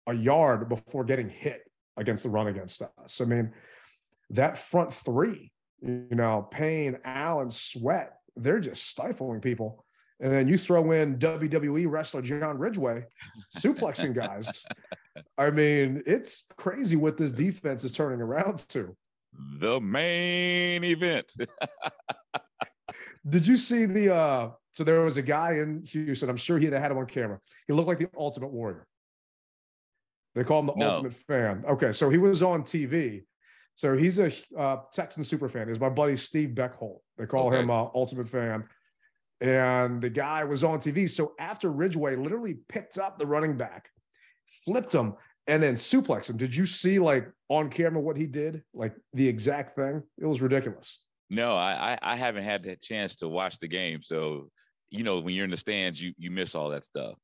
a 0.07 0.15
yard 0.15 0.69
before 0.69 1.05
getting 1.05 1.29
hit 1.29 1.63
against 1.97 2.23
the 2.23 2.31
run 2.31 2.49
against 2.49 2.83
us. 2.83 3.21
I 3.21 3.25
mean, 3.25 3.53
that 4.31 4.59
front 4.59 4.93
three, 4.93 5.53
you 5.81 6.09
know, 6.11 6.49
Payne, 6.51 6.99
Allen, 7.05 7.51
Sweat, 7.51 8.18
they're 8.43 8.61
just 8.61 8.87
stifling 8.87 9.41
people. 9.41 9.85
And 10.21 10.33
then 10.33 10.49
you 10.49 10.59
throw 10.59 10.91
in 10.93 11.19
WWE 11.19 11.89
wrestler 11.89 12.23
John 12.23 12.59
Ridgeway, 12.59 13.05
suplexing 13.57 14.15
guys. 14.15 14.65
I 15.39 15.51
mean, 15.51 16.03
it's 16.07 16.45
crazy 16.57 16.97
what 16.97 17.17
this 17.17 17.31
defense 17.31 17.85
is 17.85 17.93
turning 17.93 18.21
around 18.21 18.67
to. 18.71 18.97
The 19.61 19.81
main 19.81 20.83
event. 20.83 21.33
Did 23.29 23.47
you 23.47 23.57
see 23.57 23.85
the 23.87 24.15
uh 24.15 24.51
so 24.73 24.85
there 24.85 25.01
was 25.03 25.17
a 25.17 25.23
guy 25.23 25.55
in 25.55 25.83
Houston, 25.85 26.31
I'm 26.31 26.37
sure 26.37 26.59
he'd 26.59 26.73
have 26.73 26.83
had 26.83 26.91
him 26.93 26.99
on 26.99 27.07
camera. 27.07 27.41
He 27.67 27.73
looked 27.73 27.89
like 27.89 27.99
the 27.99 28.09
ultimate 28.17 28.53
warrior. 28.53 28.87
They 30.35 30.45
call 30.45 30.61
him 30.61 30.67
the 30.67 30.75
No. 30.77 30.91
ultimate 30.91 31.15
fan. 31.15 31.65
Okay, 31.69 31.93
so 31.93 32.11
he 32.11 32.19
was 32.19 32.43
on 32.43 32.63
TV. 32.63 33.25
So 33.79 33.97
he's 33.97 34.19
a 34.19 34.33
uh, 34.59 34.79
Texan 34.93 35.23
super 35.23 35.49
fan. 35.49 35.69
He's 35.69 35.79
my 35.79 35.89
buddy 35.89 36.17
Steve 36.17 36.49
Beckholt. 36.49 36.99
They 37.17 37.27
call 37.27 37.47
Okay. 37.47 37.61
him 37.61 37.71
uh, 37.71 37.85
ultimate 37.95 38.29
fan. 38.29 38.65
And 39.41 40.03
the 40.03 40.11
guy 40.11 40.43
was 40.43 40.65
on 40.65 40.81
TV. 40.81 41.09
So 41.09 41.35
after 41.39 41.71
Ridgeway 41.71 42.17
literally 42.17 42.55
picked 42.69 42.99
up 42.99 43.21
the 43.21 43.27
running 43.27 43.57
back, 43.57 43.89
flipped 44.65 44.93
him, 44.93 45.15
and 45.47 45.63
then 45.63 45.77
suplexed 45.77 46.29
him. 46.29 46.37
Did 46.37 46.57
you 46.57 46.67
see 46.67 46.99
like 46.99 47.31
on 47.49 47.71
camera 47.71 48.01
what 48.03 48.17
he 48.17 48.27
did? 48.27 48.65
Like 48.75 48.97
the 49.13 49.29
exact 49.29 49.77
thing? 49.77 50.03
It 50.21 50.27
was 50.27 50.41
ridiculous. 50.41 50.99
No, 51.31 51.55
I, 51.55 51.93
I 51.93 51.99
I 52.15 52.17
haven't 52.17 52.43
had 52.43 52.65
that 52.65 52.83
chance 52.83 53.15
to 53.17 53.29
watch 53.29 53.61
the 53.61 53.69
game. 53.69 54.03
So, 54.03 54.51
you 54.91 55.05
know, 55.05 55.21
when 55.21 55.37
you're 55.37 55.45
in 55.45 55.53
the 55.53 55.57
stands, 55.57 56.03
you 56.03 56.15
you 56.19 56.33
miss 56.33 56.57
all 56.57 56.71
that 56.71 56.83
stuff. 56.83 57.15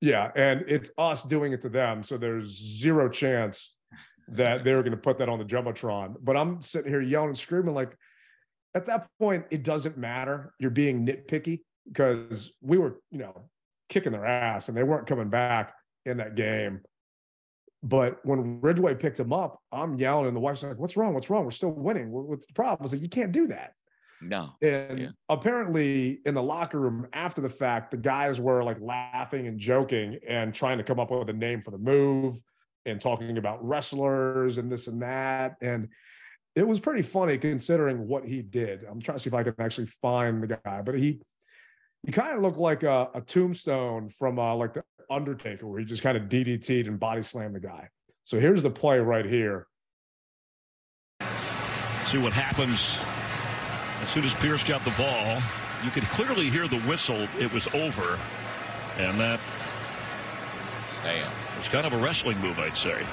Yeah, 0.00 0.32
and 0.34 0.64
it's 0.66 0.90
us 0.98 1.22
doing 1.22 1.52
it 1.52 1.60
to 1.60 1.68
them. 1.68 2.02
So 2.02 2.18
there's 2.18 2.48
zero 2.80 3.08
chance 3.08 3.72
that 4.36 4.64
they 4.64 4.74
were 4.74 4.82
going 4.82 4.92
to 4.92 4.96
put 4.96 5.18
that 5.18 5.28
on 5.28 5.38
the 5.38 5.44
jumbotron. 5.44 6.16
But 6.20 6.36
I'm 6.36 6.60
sitting 6.60 6.90
here 6.90 7.00
yelling 7.00 7.30
and 7.30 7.38
screaming 7.38 7.74
like, 7.74 7.96
at 8.74 8.86
that 8.86 9.06
point, 9.18 9.44
it 9.50 9.62
doesn't 9.62 9.98
matter. 9.98 10.54
You're 10.58 10.70
being 10.70 11.06
nitpicky 11.06 11.60
because 11.86 12.52
we 12.60 12.78
were, 12.78 13.00
you 13.10 13.18
know, 13.18 13.48
kicking 13.88 14.12
their 14.12 14.24
ass 14.26 14.68
and 14.68 14.76
they 14.76 14.82
weren't 14.82 15.06
coming 15.06 15.28
back 15.28 15.74
in 16.06 16.16
that 16.16 16.34
game. 16.34 16.80
But 17.82 18.24
when 18.24 18.60
Ridgeway 18.60 18.94
picked 18.94 19.18
him 19.18 19.32
up, 19.32 19.60
I'm 19.72 19.96
yelling, 19.96 20.28
and 20.28 20.36
the 20.36 20.40
wife's 20.40 20.62
like, 20.62 20.78
"What's 20.78 20.96
wrong? 20.96 21.14
What's 21.14 21.28
wrong? 21.28 21.44
We're 21.44 21.50
still 21.50 21.72
winning. 21.72 22.12
What- 22.12 22.26
What's 22.26 22.46
the 22.46 22.52
problem?" 22.54 22.78
I 22.80 22.82
was 22.84 22.92
like, 22.92 23.02
"You 23.02 23.08
can't 23.08 23.32
do 23.32 23.48
that." 23.48 23.72
No. 24.20 24.50
And 24.62 24.98
Yeah. 25.00 25.08
apparently, 25.28 26.20
in 26.24 26.34
the 26.34 26.42
locker 26.42 26.78
room 26.78 27.08
after 27.12 27.40
the 27.40 27.48
fact, 27.48 27.90
the 27.90 27.96
guys 27.96 28.40
were 28.40 28.62
like 28.62 28.80
laughing 28.80 29.48
and 29.48 29.58
joking 29.58 30.18
and 30.28 30.54
trying 30.54 30.78
to 30.78 30.84
come 30.84 31.00
up 31.00 31.10
with 31.10 31.28
a 31.28 31.32
name 31.32 31.60
for 31.60 31.72
the 31.72 31.78
move 31.78 32.40
and 32.86 33.00
talking 33.00 33.38
about 33.38 33.66
wrestlers 33.66 34.58
and 34.58 34.70
this 34.70 34.86
and 34.86 35.02
that. 35.02 35.56
And 35.60 35.88
it 36.54 36.66
was 36.66 36.80
pretty 36.80 37.02
funny 37.02 37.38
considering 37.38 38.06
what 38.06 38.24
he 38.24 38.42
did. 38.42 38.84
I'm 38.84 39.00
trying 39.00 39.16
to 39.16 39.22
see 39.22 39.28
if 39.28 39.34
I 39.34 39.42
can 39.42 39.54
actually 39.58 39.86
find 39.86 40.42
the 40.42 40.58
guy, 40.64 40.82
but 40.82 40.98
he 40.98 41.20
he 42.04 42.10
kind 42.10 42.36
of 42.36 42.42
looked 42.42 42.58
like 42.58 42.82
a, 42.82 43.08
a 43.14 43.20
tombstone 43.20 44.08
from 44.08 44.38
uh, 44.38 44.54
like 44.56 44.74
the 44.74 44.84
Undertaker, 45.08 45.66
where 45.66 45.78
he 45.78 45.84
just 45.84 46.02
kind 46.02 46.16
of 46.16 46.24
DDT'd 46.24 46.88
and 46.88 46.98
body 46.98 47.22
slammed 47.22 47.54
the 47.54 47.60
guy. 47.60 47.88
So 48.24 48.40
here's 48.40 48.62
the 48.62 48.70
play 48.70 48.98
right 48.98 49.24
here. 49.24 49.66
See 52.06 52.18
what 52.18 52.32
happens 52.32 52.98
as 54.00 54.08
soon 54.08 54.24
as 54.24 54.34
Pierce 54.34 54.64
got 54.64 54.84
the 54.84 54.90
ball. 54.92 55.40
You 55.84 55.90
could 55.90 56.04
clearly 56.04 56.50
hear 56.50 56.66
the 56.66 56.80
whistle. 56.80 57.28
It 57.38 57.52
was 57.52 57.68
over. 57.68 58.18
And 58.98 59.18
that 59.20 59.40
Damn. 61.02 61.41
Was 61.62 61.68
kind 61.68 61.86
of 61.86 61.92
a 61.92 61.98
wrestling 61.98 62.38
move, 62.40 62.58
I'd 62.58 62.76
say. 62.76 63.06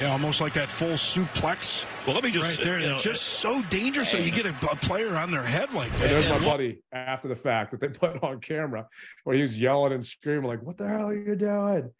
Yeah, 0.00 0.12
almost 0.12 0.40
like 0.40 0.52
that 0.52 0.68
full 0.68 0.90
suplex 0.90 1.84
Well, 2.06 2.14
let 2.14 2.22
me 2.22 2.30
just 2.30 2.46
right 2.46 2.62
there. 2.62 2.80
you 2.80 2.88
know, 2.88 2.98
just 2.98 3.22
so 3.22 3.62
dangerous 3.62 4.12
that 4.12 4.22
you 4.22 4.30
get 4.30 4.46
a, 4.46 4.54
a 4.70 4.76
player 4.76 5.16
on 5.16 5.30
their 5.30 5.42
head 5.42 5.72
like 5.72 5.90
And 5.92 6.02
there's 6.02 6.28
my 6.28 6.38
buddy 6.46 6.82
after 6.92 7.28
the 7.28 7.34
fact 7.34 7.72
that 7.72 7.80
they 7.80 7.88
put 7.88 8.22
on 8.22 8.40
camera 8.40 8.86
where 9.24 9.34
he 9.34 9.42
was 9.42 9.58
yelling 9.58 9.94
and 9.94 10.04
screaming, 10.04 10.44
like, 10.44 10.62
what 10.62 10.76
the 10.76 10.86
hell 10.86 11.08
are 11.08 11.14
you 11.14 11.34
doing? 11.34 11.90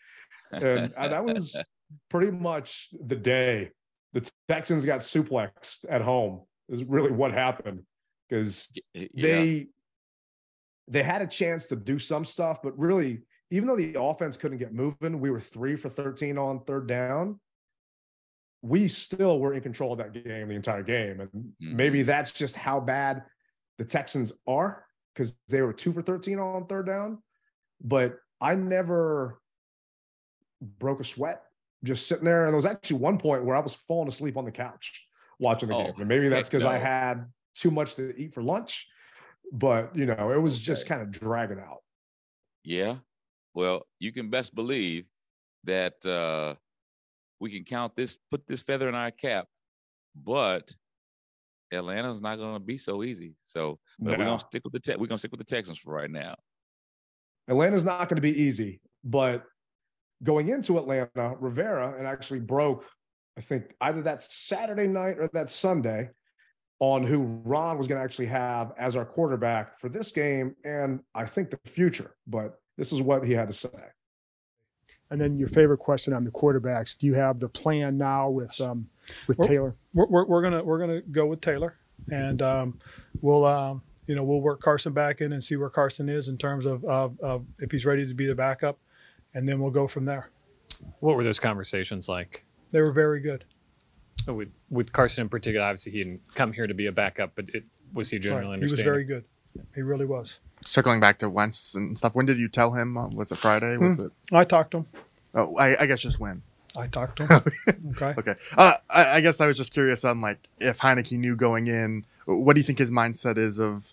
And 0.53 0.95
uh, 0.95 1.09
that 1.09 1.25
was 1.25 1.57
pretty 2.11 2.31
much 2.31 2.91
the 3.05 3.17
day 3.17 3.71
the 4.13 4.31
Texans 4.49 4.85
got 4.85 5.01
suplexed 5.01 5.85
at 5.89 6.01
home, 6.01 6.43
is 6.69 6.85
really 6.85 7.11
what 7.11 7.33
happened. 7.33 7.83
Because 8.29 8.71
yeah. 8.95 9.07
they 9.15 9.67
they 10.87 11.03
had 11.03 11.23
a 11.23 11.27
chance 11.27 11.67
to 11.69 11.77
do 11.77 11.99
some 11.99 12.25
stuff, 12.25 12.59
but 12.63 12.79
really, 12.79 13.23
even 13.51 13.69
though 13.69 13.77
the 13.77 14.01
offense 14.01 14.37
couldn't 14.37 14.59
get 14.59 14.75
moving, 14.75 15.21
we 15.21 15.31
were 15.31 15.41
three 15.41 15.77
for 15.77 15.89
13 15.89 16.37
on 16.39 16.65
third 16.65 16.89
down. 16.89 17.39
We 18.63 18.89
still 18.89 19.39
were 19.39 19.55
in 19.55 19.61
control 19.61 19.93
of 19.93 19.99
that 19.99 20.13
game 20.13 20.49
the 20.49 20.55
entire 20.55 20.83
game. 20.83 21.21
And 21.21 21.31
mm-hmm. 21.31 21.77
maybe 21.77 22.03
that's 22.03 22.33
just 22.33 22.57
how 22.57 22.81
bad 22.81 23.23
the 23.79 23.85
Texans 23.85 24.33
are. 24.47 24.85
because 25.15 25.35
they 25.49 25.63
were 25.63 25.73
two 25.73 25.93
for 25.93 26.03
13 26.03 26.39
on 26.39 26.67
third 26.67 26.87
down. 26.87 27.23
But 27.83 28.19
I 28.41 28.55
never 28.55 29.41
broke 30.61 31.01
a 31.01 31.05
sweat 31.05 31.43
just 31.85 32.07
sitting 32.09 32.25
there. 32.25 32.45
And 32.45 32.49
there 32.49 32.57
was 32.57 32.67
actually 32.67 32.99
one 32.99 33.19
point 33.19 33.45
where 33.45 33.57
I 33.57 33.61
was 33.61 33.75
falling 33.75 34.09
asleep 34.09 34.37
on 34.37 34.45
the 34.45 34.51
couch 34.51 35.07
watching 35.39 35.69
the 35.69 35.75
Oh, 35.75 35.85
game. 35.85 35.95
And 35.99 36.09
maybe 36.09 36.29
that's 36.29 36.49
because 36.49 36.65
I 36.65 36.79
had 36.79 37.27
too 37.55 37.71
much 37.71 37.95
to 37.97 38.15
eat 38.17 38.35
for 38.35 38.43
lunch. 38.43 38.87
But 39.53 39.95
you 39.95 40.07
know, 40.07 40.33
it 40.33 40.41
was 40.41 40.59
just 40.59 40.87
kind 40.87 41.01
of 41.03 41.11
dragging 41.11 41.61
out. 41.61 41.83
Yeah. 42.65 42.97
Well, 43.57 43.87
you 43.99 44.13
can 44.13 44.29
best 44.29 44.55
believe 44.55 45.07
that 45.65 46.05
uh, 46.05 46.57
we 47.41 47.51
can 47.51 47.65
count 47.65 47.97
this, 47.97 48.19
put 48.31 48.47
this 48.47 48.61
feather 48.61 48.87
in 48.87 48.95
our 48.95 49.11
cap, 49.11 49.47
but 50.15 50.71
Atlanta's 51.73 52.21
not 52.21 52.37
going 52.37 52.53
to 52.53 52.61
be 52.61 52.77
so 52.77 53.03
easy. 53.03 53.35
So 53.47 53.79
but 53.99 54.19
we're 54.19 54.25
going 54.27 54.39
to 54.39 54.47
stick 54.47 54.63
with 54.63 54.75
the 54.75 54.81
te- 54.81 54.97
we're 54.97 55.07
going 55.07 55.17
to 55.17 55.19
stick 55.19 55.33
with 55.33 55.39
the 55.39 55.55
Texans 55.57 55.79
for 55.79 55.95
right 55.95 56.11
now. 56.11 56.35
Atlanta's 57.49 57.85
not 57.85 58.11
going 58.11 58.17
to 58.17 58.23
be 58.23 58.43
easy, 58.43 58.83
but 59.03 59.45
going 60.23 60.51
into 60.51 60.79
Atlanta, 60.79 61.35
Rivera 61.41 61.95
and 61.97 62.07
actually 62.07 62.41
broke, 62.41 62.85
I 63.39 63.41
think 63.41 63.75
either 63.81 64.03
that 64.03 64.23
Saturday 64.23 64.87
night 64.87 65.17
or 65.19 65.31
that 65.33 65.49
Sunday 65.49 66.11
on 66.79 67.05
who 67.05 67.41
Ron 67.43 67.79
was 67.79 67.89
going 67.89 67.99
to 67.99 68.05
actually 68.05 68.27
have 68.27 68.73
as 68.77 68.97
our 68.97 69.07
quarterback 69.07 69.81
for 69.81 69.89
this 69.89 70.11
game 70.11 70.55
and 70.63 71.01
I 71.15 71.25
think 71.25 71.49
the 71.49 71.59
future. 71.65 72.15
But 72.27 72.57
this 72.77 72.93
is 72.93 73.03
what 73.03 73.25
he 73.25 73.33
had 73.33 73.49
to 73.49 73.55
say. 73.55 73.69
And 75.11 75.21
then 75.21 75.39
your 75.39 75.49
favorite 75.49 75.79
question 75.79 76.13
on 76.13 76.25
the 76.25 76.31
quarterbacks: 76.33 76.97
Do 76.99 77.07
you 77.07 77.15
have 77.15 77.39
the 77.39 77.49
plan 77.49 77.97
now 77.97 78.29
with 78.31 78.61
um, 78.61 78.89
with 79.29 79.39
Well- 79.39 79.49
Taylor? 79.49 79.77
We're, 79.95 80.07
we're, 80.09 80.27
we're 80.27 80.43
gonna 80.43 80.65
we're 80.65 80.79
gonna 80.79 81.01
go 81.03 81.27
with 81.27 81.41
Taylor, 81.41 81.77
and 82.11 82.43
um, 82.43 82.79
we'll 83.21 83.45
um, 83.45 83.83
you 84.09 84.15
know 84.17 84.25
we'll 84.25 84.41
work 84.41 84.61
Carson 84.61 84.93
back 84.93 85.21
in 85.21 85.33
and 85.33 85.43
see 85.43 85.57
where 85.57 85.71
Carson 85.71 86.09
is 86.09 86.27
in 86.29 86.37
terms 86.37 86.67
of, 86.67 86.85
of, 86.85 87.19
of 87.21 87.47
if 87.61 87.71
he's 87.71 87.87
ready 87.87 88.07
to 88.07 88.15
be 88.15 88.27
the 88.27 88.35
backup, 88.35 88.79
and 89.35 89.49
then 89.49 89.61
we'll 89.61 89.71
go 89.71 89.87
from 89.87 90.05
there. 90.07 90.31
What 91.01 91.17
were 91.17 91.25
those 91.25 91.39
conversations 91.41 92.09
like? 92.09 92.45
They 92.73 92.81
were 92.81 92.93
very 92.93 93.21
good. 93.21 93.45
Oh, 94.27 94.35
With 94.35 94.49
with 94.71 94.93
Carson 94.93 95.23
in 95.23 95.29
particular, 95.29 95.65
obviously 95.65 95.93
he 95.93 95.99
didn't 95.99 96.21
come 96.35 96.53
here 96.53 96.67
to 96.67 96.75
be 96.75 96.87
a 96.87 96.93
backup, 96.93 97.33
but 97.37 97.49
it, 97.55 97.65
was 97.93 98.11
he 98.11 98.17
Right. 98.17 98.23
generally 98.23 98.57
He 98.59 98.63
was 98.63 98.75
very 98.75 99.05
good. 99.05 99.25
He 99.75 99.83
really 99.83 100.05
was. 100.05 100.41
Circling 100.67 101.01
back 101.01 101.19
to 101.21 101.29
Wentz 101.31 101.75
and 101.75 101.97
stuff. 101.97 102.15
When 102.15 102.27
did 102.27 102.39
you 102.39 102.49
tell 102.49 102.73
him? 102.73 102.97
Uh, 102.97 103.09
Was 103.09 103.31
it 103.33 103.39
Friday? 103.39 103.77
Was 103.79 103.99
it? 103.99 104.13
I 104.33 104.45
talked 104.45 104.73
to 104.73 104.79
him. 104.79 104.87
Oh, 105.35 105.57
I, 105.57 105.83
I 105.83 105.87
guess 105.87 106.01
just 106.01 106.19
when. 106.21 106.43
I 106.77 106.87
talked 106.89 107.17
to 107.19 107.27
him. 107.27 107.43
okay. 107.93 108.15
Okay. 108.19 108.35
Uh, 108.57 108.73
I, 108.91 109.17
I 109.17 109.21
guess 109.21 109.41
I 109.41 109.47
was 109.47 109.57
just 109.57 109.73
curious 109.73 110.05
on 110.05 110.21
like 110.21 110.39
if 110.59 110.79
Heinicke 110.79 111.19
knew 111.19 111.37
going 111.37 111.69
in. 111.69 112.05
What 112.27 112.55
do 112.57 112.61
you 112.61 112.65
think 112.65 112.79
his 112.79 112.91
mindset 112.91 113.39
is 113.39 113.59
of, 113.61 113.93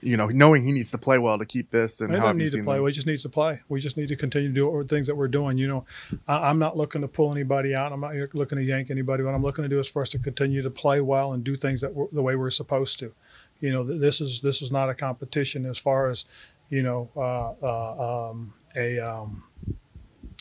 you 0.00 0.16
know, 0.16 0.26
knowing 0.28 0.62
he 0.64 0.72
needs 0.72 0.90
to 0.92 0.98
play 0.98 1.18
well 1.18 1.38
to 1.38 1.44
keep 1.44 1.70
this 1.70 2.00
and 2.00 2.12
They 2.12 2.18
how 2.18 2.26
don't 2.26 2.38
need 2.38 2.50
to 2.50 2.62
play. 2.64 2.76
them? 2.76 2.84
We 2.84 2.92
just 2.92 3.06
need 3.06 3.18
to 3.20 3.28
play. 3.28 3.60
We 3.68 3.80
just 3.80 3.96
need 3.98 4.08
to 4.08 4.16
continue 4.16 4.48
to 4.48 4.54
do 4.54 4.84
things 4.88 5.06
that 5.08 5.14
we're 5.16 5.28
doing. 5.28 5.58
You 5.58 5.68
know, 5.68 5.84
I, 6.26 6.48
I'm 6.48 6.58
not 6.58 6.76
looking 6.76 7.02
to 7.02 7.08
pull 7.08 7.30
anybody 7.32 7.74
out. 7.74 7.92
I'm 7.92 8.00
not 8.00 8.14
looking 8.34 8.56
to 8.58 8.64
yank 8.64 8.90
anybody. 8.90 9.22
What 9.22 9.34
I'm 9.34 9.42
looking 9.42 9.62
to 9.64 9.68
do 9.68 9.78
is 9.78 9.88
for 9.88 10.02
us 10.02 10.08
to 10.10 10.18
continue 10.18 10.62
to 10.62 10.70
play 10.70 11.00
well 11.00 11.32
and 11.32 11.44
do 11.44 11.54
things 11.54 11.82
that 11.82 11.94
we're, 11.94 12.06
the 12.10 12.22
way 12.22 12.34
we're 12.34 12.50
supposed 12.50 12.98
to. 13.00 13.12
You 13.60 13.72
know, 13.72 13.84
this 13.84 14.20
is 14.20 14.40
this 14.40 14.62
is 14.62 14.70
not 14.70 14.90
a 14.90 14.94
competition 14.94 15.66
as 15.66 15.78
far 15.78 16.10
as, 16.10 16.24
you 16.68 16.82
know, 16.82 17.10
uh, 17.16 17.52
uh, 17.62 18.30
um, 18.30 18.54
a 18.76 18.98
um, 18.98 19.44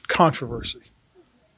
controversy. 0.07 0.81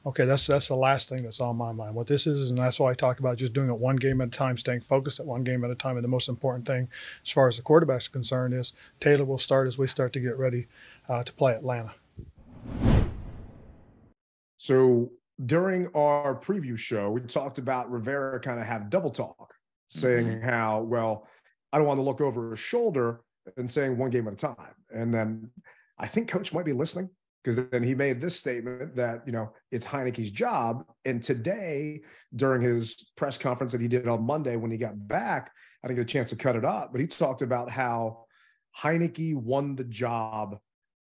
Okay, 0.05 0.23
that's 0.23 0.47
that's 0.47 0.69
the 0.69 0.75
last 0.75 1.09
thing 1.09 1.23
that's 1.23 1.41
on 1.41 1.57
my 1.57 1.73
mind. 1.73 1.93
What 1.93 2.07
this 2.07 2.27
is, 2.27 2.49
and 2.49 2.59
that's 2.59 2.79
why 2.79 2.91
I 2.91 2.93
talk 2.93 3.19
about 3.19 3.37
just 3.37 3.51
doing 3.51 3.69
it 3.69 3.77
one 3.77 3.97
game 3.97 4.21
at 4.21 4.29
a 4.29 4.31
time, 4.31 4.57
staying 4.57 4.81
focused 4.81 5.19
at 5.19 5.25
one 5.25 5.43
game 5.43 5.65
at 5.65 5.71
a 5.71 5.75
time. 5.75 5.97
And 5.97 6.03
the 6.03 6.07
most 6.09 6.29
important 6.29 6.65
thing, 6.65 6.87
as 7.25 7.31
far 7.31 7.49
as 7.49 7.57
the 7.57 7.63
quarterback's 7.63 8.07
concerned, 8.07 8.53
is 8.53 8.71
Taylor 9.01 9.25
will 9.25 9.37
start 9.37 9.67
as 9.67 9.77
we 9.77 9.85
start 9.85 10.13
to 10.13 10.21
get 10.21 10.37
ready 10.37 10.67
uh, 11.09 11.23
to 11.23 11.33
play 11.33 11.53
Atlanta. 11.53 11.93
So 14.57 15.11
during 15.45 15.87
our 15.93 16.39
preview 16.39 16.77
show, 16.77 17.11
we 17.11 17.19
talked 17.21 17.57
about 17.57 17.91
Rivera 17.91 18.39
kind 18.39 18.59
of 18.59 18.65
have 18.65 18.89
double 18.89 19.11
talk, 19.11 19.55
saying 19.89 20.41
how, 20.41 20.81
well, 20.81 21.27
I 21.71 21.77
don't 21.77 21.87
want 21.87 21.97
to 21.99 22.03
look 22.03 22.21
over 22.21 22.51
his 22.51 22.59
shoulder 22.59 23.21
and 23.57 23.69
saying 23.69 23.97
one 23.97 24.09
game 24.09 24.27
at 24.27 24.33
a 24.33 24.37
time. 24.37 24.75
And 24.93 25.13
then 25.13 25.49
I 25.97 26.07
think 26.07 26.27
coach 26.27 26.53
might 26.53 26.65
be 26.65 26.73
listening 26.73 27.09
because 27.43 27.63
then 27.69 27.83
he 27.83 27.95
made 27.95 28.19
this 28.19 28.35
statement 28.35 28.95
that, 28.95 29.23
you 29.25 29.31
know, 29.31 29.51
it's 29.71 29.85
Heinicke's 29.85 30.31
job. 30.31 30.83
And 31.05 31.21
today, 31.21 32.01
during 32.35 32.61
his 32.61 33.11
press 33.15 33.37
conference 33.37 33.71
that 33.71 33.81
he 33.81 33.87
did 33.87 34.07
on 34.07 34.23
Monday 34.23 34.55
when 34.55 34.71
he 34.71 34.77
got 34.77 35.07
back, 35.07 35.51
I 35.83 35.87
didn't 35.87 35.97
get 35.97 36.09
a 36.09 36.13
chance 36.13 36.29
to 36.31 36.35
cut 36.35 36.55
it 36.55 36.65
up, 36.65 36.91
but 36.91 37.01
he 37.01 37.07
talked 37.07 37.41
about 37.41 37.69
how 37.69 38.25
Heinicke 38.77 39.35
won 39.35 39.75
the 39.75 39.85
job 39.85 40.57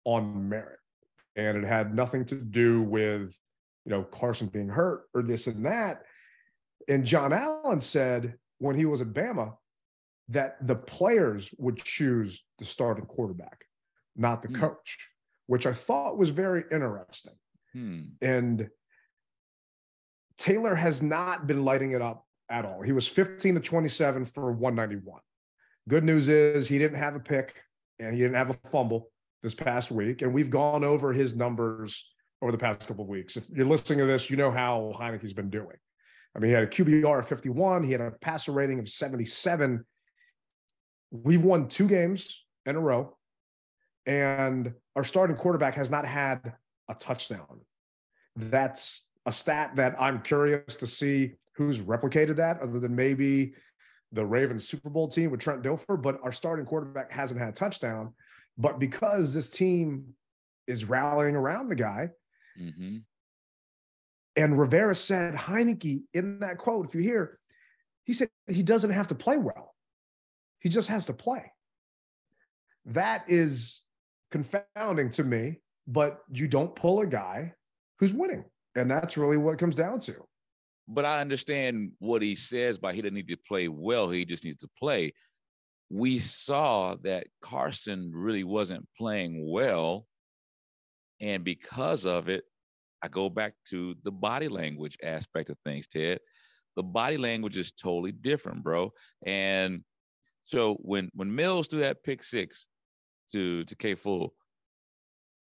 on 0.05 0.49
merit 0.49 0.79
and 1.35 1.57
it 1.57 1.63
had 1.63 1.95
nothing 1.95 2.25
to 2.25 2.35
do 2.35 2.81
with 2.81 3.37
you 3.85 3.91
know 3.91 4.03
Carson 4.03 4.47
being 4.47 4.69
hurt 4.69 5.03
or 5.13 5.23
this 5.23 5.47
and 5.47 5.65
that. 5.65 6.03
And 6.87 7.05
Jon 7.05 7.33
Allen 7.33 7.81
said 7.81 8.35
when 8.57 8.75
he 8.75 8.85
was 8.85 9.01
at 9.01 9.13
Bama 9.13 9.53
that 10.31 10.55
the 10.65 10.75
players 10.75 11.53
would 11.57 11.77
choose 11.77 12.43
the 12.57 12.65
starting 12.65 13.05
quarterback, 13.05 13.65
not 14.15 14.41
the 14.41 14.47
Hmm. 14.47 14.55
coach, 14.55 15.09
which 15.47 15.65
I 15.65 15.73
thought 15.73 16.17
was 16.17 16.29
very 16.29 16.63
interesting. 16.71 17.33
Hmm. 17.73 18.01
And 18.21 18.69
Taylor 20.37 20.75
has 20.75 21.01
not 21.01 21.47
been 21.47 21.63
lighting 21.63 21.91
it 21.91 22.01
up 22.01 22.25
at 22.49 22.65
all. 22.65 22.81
He 22.81 22.91
was 22.91 23.07
15 23.07 23.55
to 23.55 23.61
27 23.61 24.25
for 24.25 24.51
191. 24.51 25.21
Good 25.87 26.03
news 26.03 26.29
is 26.29 26.67
he 26.67 26.79
didn't 26.79 26.97
have 26.97 27.15
a 27.15 27.19
pick 27.19 27.61
and 27.99 28.13
he 28.13 28.21
didn't 28.21 28.35
have 28.35 28.49
a 28.49 28.69
fumble 28.69 29.11
this 29.43 29.53
past 29.53 29.91
week. 29.91 30.21
And 30.21 30.33
we've 30.33 30.49
gone 30.49 30.83
over 30.83 31.13
his 31.13 31.35
numbers 31.35 32.11
over 32.41 32.51
the 32.51 32.57
past 32.57 32.87
couple 32.87 33.03
of 33.03 33.09
weeks. 33.09 33.37
If 33.37 33.49
you're 33.49 33.65
listening 33.65 33.99
to 33.99 34.05
this, 34.05 34.29
you 34.29 34.37
know 34.37 34.51
how 34.51 34.93
Heinicke's 34.99 35.33
been 35.33 35.49
doing. 35.49 35.77
I 36.35 36.39
mean, 36.39 36.49
he 36.49 36.53
had 36.53 36.63
a 36.63 36.67
QBR 36.67 37.19
of 37.19 37.27
51, 37.27 37.83
he 37.83 37.91
had 37.91 38.01
a 38.01 38.11
passer 38.21 38.51
rating 38.51 38.79
of 38.79 38.87
77. 38.87 39.85
We've 41.11 41.43
won 41.43 41.67
two 41.67 41.87
games 41.87 42.43
in 42.65 42.75
a 42.75 42.79
row, 42.79 43.17
and 44.05 44.73
our 44.95 45.03
starting 45.03 45.35
quarterback 45.35 45.75
has 45.75 45.89
not 45.89 46.05
had 46.05 46.53
a 46.87 46.95
touchdown. 46.95 47.59
That's 48.35 49.09
a 49.25 49.33
stat 49.33 49.75
that 49.75 49.95
I'm 49.99 50.21
curious 50.21 50.75
to 50.77 50.87
see 50.87 51.33
who's 51.55 51.79
replicated 51.79 52.37
that, 52.37 52.61
other 52.61 52.79
than 52.79 52.95
maybe 52.95 53.53
the 54.13 54.25
Ravens 54.25 54.67
Super 54.67 54.89
Bowl 54.89 55.07
team 55.07 55.31
with 55.31 55.41
Trent 55.41 55.61
Dilfer. 55.63 56.01
But 56.01 56.19
our 56.23 56.31
starting 56.31 56.65
quarterback 56.65 57.11
hasn't 57.11 57.39
had 57.39 57.49
a 57.49 57.53
touchdown. 57.53 58.13
But 58.57 58.79
because 58.79 59.33
this 59.33 59.49
team 59.49 60.13
is 60.67 60.85
rallying 60.85 61.35
around 61.35 61.69
the 61.69 61.75
guy, 61.75 62.09
hmm 62.57 62.97
and 64.37 64.57
Rivera 64.57 64.95
said 64.95 65.35
Heinicke 65.35 66.03
in 66.13 66.39
that 66.39 66.57
quote, 66.57 66.87
if 66.87 66.95
you 66.95 67.01
hear, 67.01 67.37
he 68.05 68.13
said 68.13 68.29
he 68.47 68.63
doesn't 68.63 68.91
have 68.91 69.09
to 69.09 69.15
play 69.15 69.37
well. 69.37 69.70
He 70.61 70.69
just 70.69 70.87
has 70.87 71.05
to 71.07 71.13
play. 71.13 71.51
That 72.85 73.25
is 73.27 73.81
confounding 74.31 75.09
to 75.11 75.23
me, 75.23 75.59
but 75.87 76.21
you 76.31 76.47
don't 76.47 76.75
pull 76.75 77.01
a 77.01 77.05
guy 77.05 77.53
who's 77.99 78.13
winning. 78.13 78.45
And 78.75 78.89
that's 78.89 79.17
really 79.17 79.37
what 79.37 79.53
it 79.53 79.59
comes 79.59 79.75
down 79.75 79.99
to. 80.01 80.15
But 80.87 81.05
I 81.05 81.19
understand 81.19 81.91
what 81.99 82.21
he 82.21 82.35
says 82.35 82.77
by 82.77 82.93
he 82.93 83.01
doesn't 83.01 83.13
need 83.13 83.27
to 83.27 83.37
play 83.37 83.67
well. 83.67 84.09
He 84.09 84.25
just 84.25 84.45
needs 84.45 84.61
to 84.61 84.69
play. 84.79 85.13
We 85.89 86.19
saw 86.19 86.95
that 87.03 87.27
Carson 87.41 88.11
really 88.13 88.43
wasn't 88.43 88.87
playing 88.97 89.49
well. 89.49 90.05
And 91.19 91.43
because 91.43 92.05
of 92.05 92.29
it, 92.29 92.43
I 93.03 93.07
go 93.07 93.29
back 93.29 93.53
to 93.69 93.95
the 94.03 94.11
body 94.11 94.47
language 94.47 94.97
aspect 95.03 95.49
of 95.49 95.57
things, 95.65 95.87
Ted. 95.87 96.19
The 96.75 96.83
body 96.83 97.17
language 97.17 97.57
is 97.57 97.71
totally 97.71 98.11
different, 98.11 98.63
bro. 98.63 98.93
And 99.25 99.83
so 100.43 100.75
when 100.81 101.09
when 101.13 101.33
Mills 101.33 101.67
threw 101.67 101.79
that 101.79 102.03
pick 102.03 102.23
six 102.23 102.67
to 103.31 103.63
to 103.65 103.75
K 103.75 103.95
Full, 103.95 104.33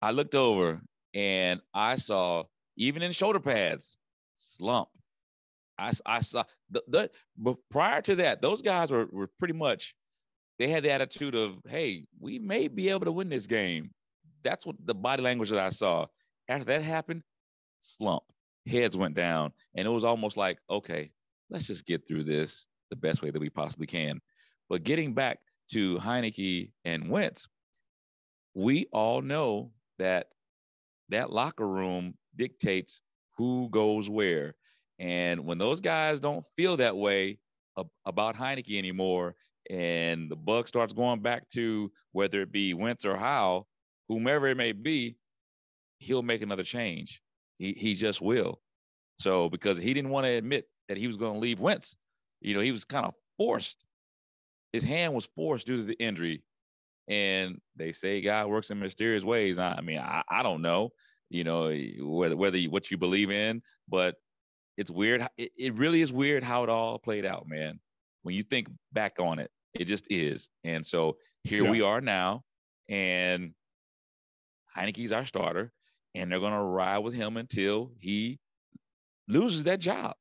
I 0.03 0.11
looked 0.13 0.35
over 0.35 0.81
and 1.15 1.61
I 1.75 1.97
saw 1.97 2.45
even 2.77 3.03
in 3.03 3.13
shoulder 3.13 3.41
pads 3.41 3.97
slump. 4.37 4.89
I, 5.79 5.93
I 6.05 6.21
saw 6.21 6.45
the, 6.71 6.83
the 6.89 7.11
but 7.37 7.57
prior 7.71 8.03
to 8.03 8.17
that, 8.17 8.43
those 8.43 8.63
guys 8.63 8.91
were 8.91 9.07
were 9.11 9.31
pretty 9.39 9.55
much 9.55 9.95
they 10.59 10.69
had 10.69 10.83
the 10.83 10.93
attitude 10.93 11.35
of, 11.35 11.57
hey, 11.67 12.05
we 12.21 12.39
may 12.39 12.69
be 12.69 12.91
able 12.91 13.07
to 13.07 13.13
win 13.13 13.31
this 13.31 13.47
game. 13.47 13.91
That's 14.45 14.67
what 14.67 14.77
the 14.85 14.95
body 14.95 15.23
language 15.23 15.49
that 15.51 15.59
I 15.59 15.71
saw. 15.71 16.07
After 16.49 16.67
that 16.67 16.83
happened, 16.83 17.23
slump, 17.81 18.25
heads 18.67 18.95
went 18.95 19.15
down, 19.15 19.53
and 19.75 19.87
it 19.87 19.91
was 19.91 20.05
almost 20.05 20.37
like, 20.37 20.59
okay, 20.69 21.13
let's 21.49 21.67
just 21.67 21.87
get 21.87 22.07
through 22.07 22.25
this 22.25 22.67
the 22.91 22.97
best 22.97 23.23
way 23.23 23.31
that 23.31 23.41
we 23.41 23.49
possibly 23.49 23.87
can. 23.87 24.21
But 24.71 24.85
getting 24.85 25.13
back 25.13 25.41
to 25.73 25.99
Heinicke 25.99 26.71
and 26.85 27.11
Wentz, 27.11 27.49
we 28.55 28.87
all 28.93 29.21
know 29.21 29.73
that 29.99 30.29
that 31.11 31.33
locker 31.33 31.69
room 31.69 32.15
dictates 32.37 33.03
who 33.37 33.69
goes 33.71 34.09
where. 34.09 34.55
And 35.01 35.45
when 35.45 35.59
those 35.59 35.81
guys 35.81 36.21
don't 36.21 36.45
feel 36.57 36.77
that 36.77 36.97
way 36.97 37.39
about 38.07 38.37
Heinicke 38.37 38.79
anymore, 38.79 39.35
and 39.69 40.31
the 40.31 40.37
buck 40.37 40.69
starts 40.69 40.93
going 40.93 41.21
back 41.21 41.49
to 41.51 41.91
whether 42.13 42.43
it 42.43 42.53
be 42.53 42.75
Wentz 42.75 43.05
or 43.05 43.17
Howe, 43.17 43.67
whomever 44.09 44.47
it 44.49 44.57
may 44.57 44.73
be, 44.73 45.17
he'll 45.99 46.23
make 46.23 46.43
another 46.43 46.65
change. 46.65 47.23
He 47.59 47.73
he 47.73 47.95
just 47.95 48.21
will. 48.21 48.61
So 49.19 49.49
because 49.49 49.79
he 49.79 49.95
didn't 49.95 50.11
want 50.11 50.27
to 50.27 50.33
admit 50.33 50.67
that 50.89 50.97
he 50.97 51.07
was 51.07 51.17
going 51.17 51.35
to 51.35 51.41
leave 51.41 51.61
Wentz, 51.61 51.97
you 52.41 52.55
know, 52.55 52.61
he 52.61 52.73
was 52.73 52.85
kind 52.85 53.07
of 53.07 53.15
forced. 53.37 53.85
His 54.73 54.85
hand 54.85 55.15
was 55.15 55.27
forced 55.27 55.67
due 55.67 55.79
to 55.79 55.83
the 55.83 55.95
injury. 56.03 56.43
And 57.09 57.61
they 57.77 57.93
say 57.93 58.21
God 58.21 58.49
works 58.49 58.71
in 58.71 58.79
mysterious 58.79 59.25
ways. 59.25 59.59
I 59.59 59.81
mean, 59.81 59.99
I, 59.99 60.23
I 60.29 60.43
don't 60.45 60.63
know, 60.63 60.91
you 61.29 61.43
know, 61.43 61.67
eh, 61.67 61.95
whether 62.01 62.37
whether 62.37 62.57
you, 62.57 62.71
what 62.71 62.91
you 62.91 62.99
believe 62.99 63.31
in, 63.31 63.63
but 63.89 64.15
it's 64.77 64.91
weird. 64.91 65.27
It, 65.37 65.51
it 65.59 65.75
really 65.75 66.03
is 66.03 66.13
weird 66.13 66.45
how 66.45 66.63
it 66.63 66.69
all 66.69 66.99
played 66.99 67.27
out, 67.27 67.49
man. 67.49 67.81
When 68.23 68.35
you 68.37 68.45
think 68.45 68.69
back 68.93 69.19
on 69.19 69.39
it, 69.41 69.51
it 69.75 69.87
just 69.87 70.07
is. 70.11 70.51
And 70.63 70.87
so 70.87 71.17
here 71.43 71.65
Yeah. 71.65 71.71
we 71.71 71.81
are 71.81 72.01
now, 72.01 72.45
and 72.89 73.55
Heinicke's 74.77 75.11
our 75.11 75.27
starter, 75.27 75.73
and 76.15 76.31
they're 76.31 76.39
gonna 76.39 76.65
ride 76.65 76.99
with 76.99 77.15
him 77.15 77.37
until 77.37 77.91
he 77.99 78.39
loses 79.27 79.65
that 79.65 79.81
job. 79.81 80.15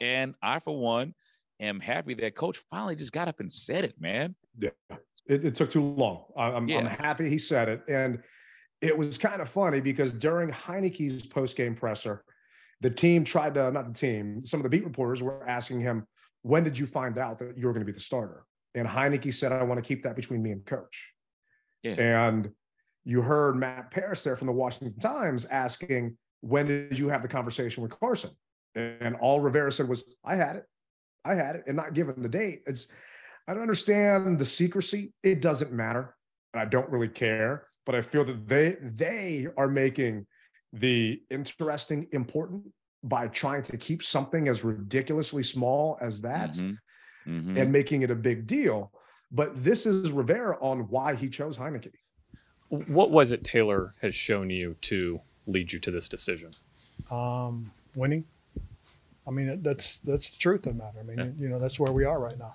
And 0.00 0.34
I, 0.42 0.58
for 0.58 0.76
one, 0.76 1.14
am 1.60 1.80
happy 1.80 2.14
that 2.14 2.34
coach 2.34 2.62
finally 2.70 2.96
just 2.96 3.12
got 3.12 3.28
up 3.28 3.40
and 3.40 3.50
said 3.50 3.84
it, 3.84 3.94
man. 4.00 4.34
Yeah, 4.58 4.70
it, 5.26 5.44
it 5.44 5.54
took 5.54 5.70
too 5.70 5.82
long. 5.82 6.24
I'm, 6.36 6.70
I'm 6.70 6.86
happy 6.86 7.28
he 7.28 7.38
said 7.38 7.68
it, 7.68 7.82
and 7.88 8.22
it 8.80 8.96
was 8.96 9.18
kind 9.18 9.40
of 9.40 9.48
funny 9.48 9.80
because 9.80 10.12
during 10.12 10.50
Heinicke's 10.50 11.26
post 11.26 11.56
game 11.56 11.74
presser, 11.74 12.24
the 12.80 12.90
team 12.90 13.24
tried 13.24 13.54
to 13.54 13.70
not 13.70 13.92
the 13.92 13.98
team. 13.98 14.44
Some 14.44 14.60
of 14.60 14.64
the 14.64 14.68
beat 14.68 14.84
reporters 14.84 15.22
were 15.22 15.48
asking 15.48 15.80
him, 15.80 16.06
"When 16.42 16.62
did 16.64 16.78
you 16.78 16.86
find 16.86 17.18
out 17.18 17.38
that 17.38 17.56
you 17.56 17.66
were 17.66 17.72
going 17.72 17.84
to 17.84 17.90
be 17.90 17.96
the 17.96 18.00
starter?" 18.00 18.44
And 18.74 18.86
Heinicke 18.86 19.32
said, 19.32 19.52
"I 19.52 19.62
want 19.62 19.82
to 19.82 19.86
keep 19.86 20.02
that 20.02 20.16
between 20.16 20.42
me 20.42 20.52
and 20.52 20.64
coach." 20.64 21.12
Yeah. 21.82 21.94
And 21.94 22.50
you 23.04 23.22
heard 23.22 23.56
Matt 23.56 23.90
Paras 23.90 24.22
there 24.24 24.36
from 24.36 24.46
the 24.46 24.52
Washington 24.52 24.98
Times 24.98 25.46
asking, 25.46 26.16
"When 26.40 26.66
did 26.66 26.98
you 26.98 27.08
have 27.08 27.22
the 27.22 27.28
conversation 27.28 27.82
with 27.82 27.92
Carson?" 27.98 28.30
And 28.74 29.16
all 29.16 29.40
Rivera 29.40 29.72
said 29.72 29.88
was, 29.88 30.04
"I 30.22 30.36
had 30.36 30.56
it, 30.56 30.64
I 31.26 31.34
had 31.34 31.56
it," 31.56 31.64
and 31.66 31.76
not 31.76 31.94
given 31.94 32.22
the 32.22 32.28
date. 32.28 32.62
It's 32.66 32.88
I 33.48 33.54
don't 33.54 33.62
understand 33.62 34.38
the 34.38 34.44
secrecy. 34.44 35.12
It 35.22 35.40
doesn't 35.40 35.72
matter. 35.72 36.16
I 36.54 36.64
don't 36.64 36.88
really 36.90 37.08
care, 37.08 37.68
but 37.84 37.94
I 37.94 38.00
feel 38.02 38.24
that 38.24 38.48
they 38.48 38.76
they 38.80 39.48
are 39.56 39.68
making 39.68 40.26
the 40.72 41.22
interesting 41.30 42.08
important 42.12 42.64
by 43.04 43.28
trying 43.28 43.62
to 43.62 43.76
keep 43.76 44.02
something 44.02 44.48
as 44.48 44.64
ridiculously 44.64 45.42
small 45.42 45.96
as 46.00 46.20
that 46.22 46.50
Mhm. 46.50 46.78
Mhm. 47.26 47.56
and 47.58 47.72
making 47.72 48.02
it 48.02 48.10
a 48.10 48.14
big 48.16 48.46
deal. 48.46 48.92
But 49.30 49.62
this 49.62 49.86
is 49.86 50.10
Rivera 50.12 50.58
on 50.60 50.88
why 50.88 51.14
he 51.14 51.28
chose 51.28 51.56
Heinicke. 51.56 51.92
What 52.68 53.10
was 53.10 53.30
it 53.32 53.44
Taylor 53.44 53.94
has 54.00 54.14
shown 54.14 54.50
you 54.50 54.74
to 54.82 55.20
lead 55.46 55.72
you 55.72 55.78
to 55.80 55.90
this 55.90 56.08
decision? 56.08 56.50
Um, 57.10 57.70
winning. 57.94 58.24
I 59.26 59.30
mean, 59.30 59.60
that's 59.62 59.98
that's 59.98 60.30
the 60.30 60.38
truth 60.38 60.66
of 60.66 60.76
the 60.76 60.84
matter. 60.84 61.00
I 61.00 61.02
mean, 61.02 61.34
you 61.38 61.48
know, 61.48 61.58
that's 61.58 61.80
where 61.80 61.92
we 61.92 62.04
are 62.04 62.20
right 62.20 62.38
now. 62.38 62.54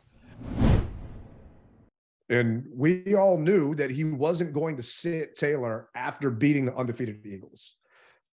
And 2.29 2.65
we 2.73 3.13
all 3.13 3.37
knew 3.37 3.75
that 3.75 3.91
he 3.91 4.05
wasn't 4.05 4.53
going 4.53 4.77
to 4.77 4.81
sit 4.81 5.35
Taylor 5.35 5.89
after 5.95 6.29
beating 6.29 6.65
the 6.65 6.75
undefeated 6.75 7.25
Eagles. 7.25 7.75